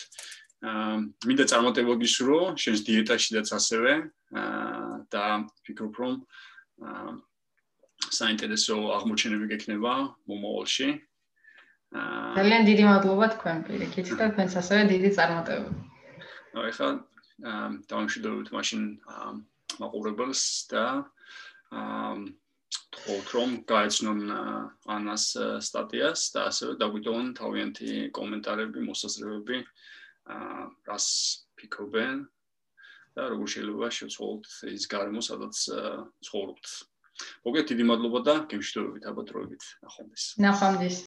აა 0.61 0.97
მინდა 1.25 1.45
წარმატება 1.49 1.93
გისურვო 1.97 2.53
შენს 2.53 2.81
დიეტაშიდაც 2.85 3.47
ასევე 3.57 3.93
აა 4.37 4.97
და 5.09 5.25
ფიქრობ 5.65 5.93
რომ 6.01 6.13
საინტერესო 8.13 8.75
აღმოჩენები 8.97 9.45
გექნება 9.53 9.93
მომავალში. 10.29 10.89
ძალიან 12.37 12.63
დიდი 12.69 12.83
მადლობა 12.87 13.25
თქვენ 13.35 13.57
პირიქით 13.67 14.07
და 14.21 14.25
თქვენს 14.35 14.53
ასევე 14.61 14.81
დიდი 14.93 15.09
წარმატებები. 15.17 15.71
აი 16.61 16.71
ხა 16.77 16.87
დავამშვიდობთ 17.41 18.51
მაშინ 18.53 18.83
მაყურებელს 19.81 20.43
და 20.71 20.85
თქოთ 22.91 23.27
რომ 23.35 23.55
გაეცნონ 23.71 24.21
ანას 24.95 25.25
სტატიას 25.67 26.21
და 26.35 26.45
ასევე 26.51 26.75
დაგვიტოვონ 26.81 27.33
თავიანთი 27.39 27.89
კომენტარები, 28.17 28.83
მოსაზრებები 28.87 29.57
აა 30.31 30.69
რას 30.91 31.07
ფიქრობენ 31.57 32.23
და 33.15 33.27
როგორ 33.33 33.47
შეიძლება 33.53 33.87
შეცვალოთ 33.97 34.45
ის 34.71 34.85
გარემო, 34.91 35.21
სადაც 35.23 35.55
ცხოვრობთ. 36.27 36.65
მოგეთ 37.45 37.65
დიდი 37.71 37.83
მადლობა 37.89 38.19
და 38.27 38.35
გემშვიდობებით 38.51 39.03
აბა 39.11 39.23
დროებით. 39.29 39.63
ნახვამდის. 39.85 40.23
ნახვამდის. 40.45 40.97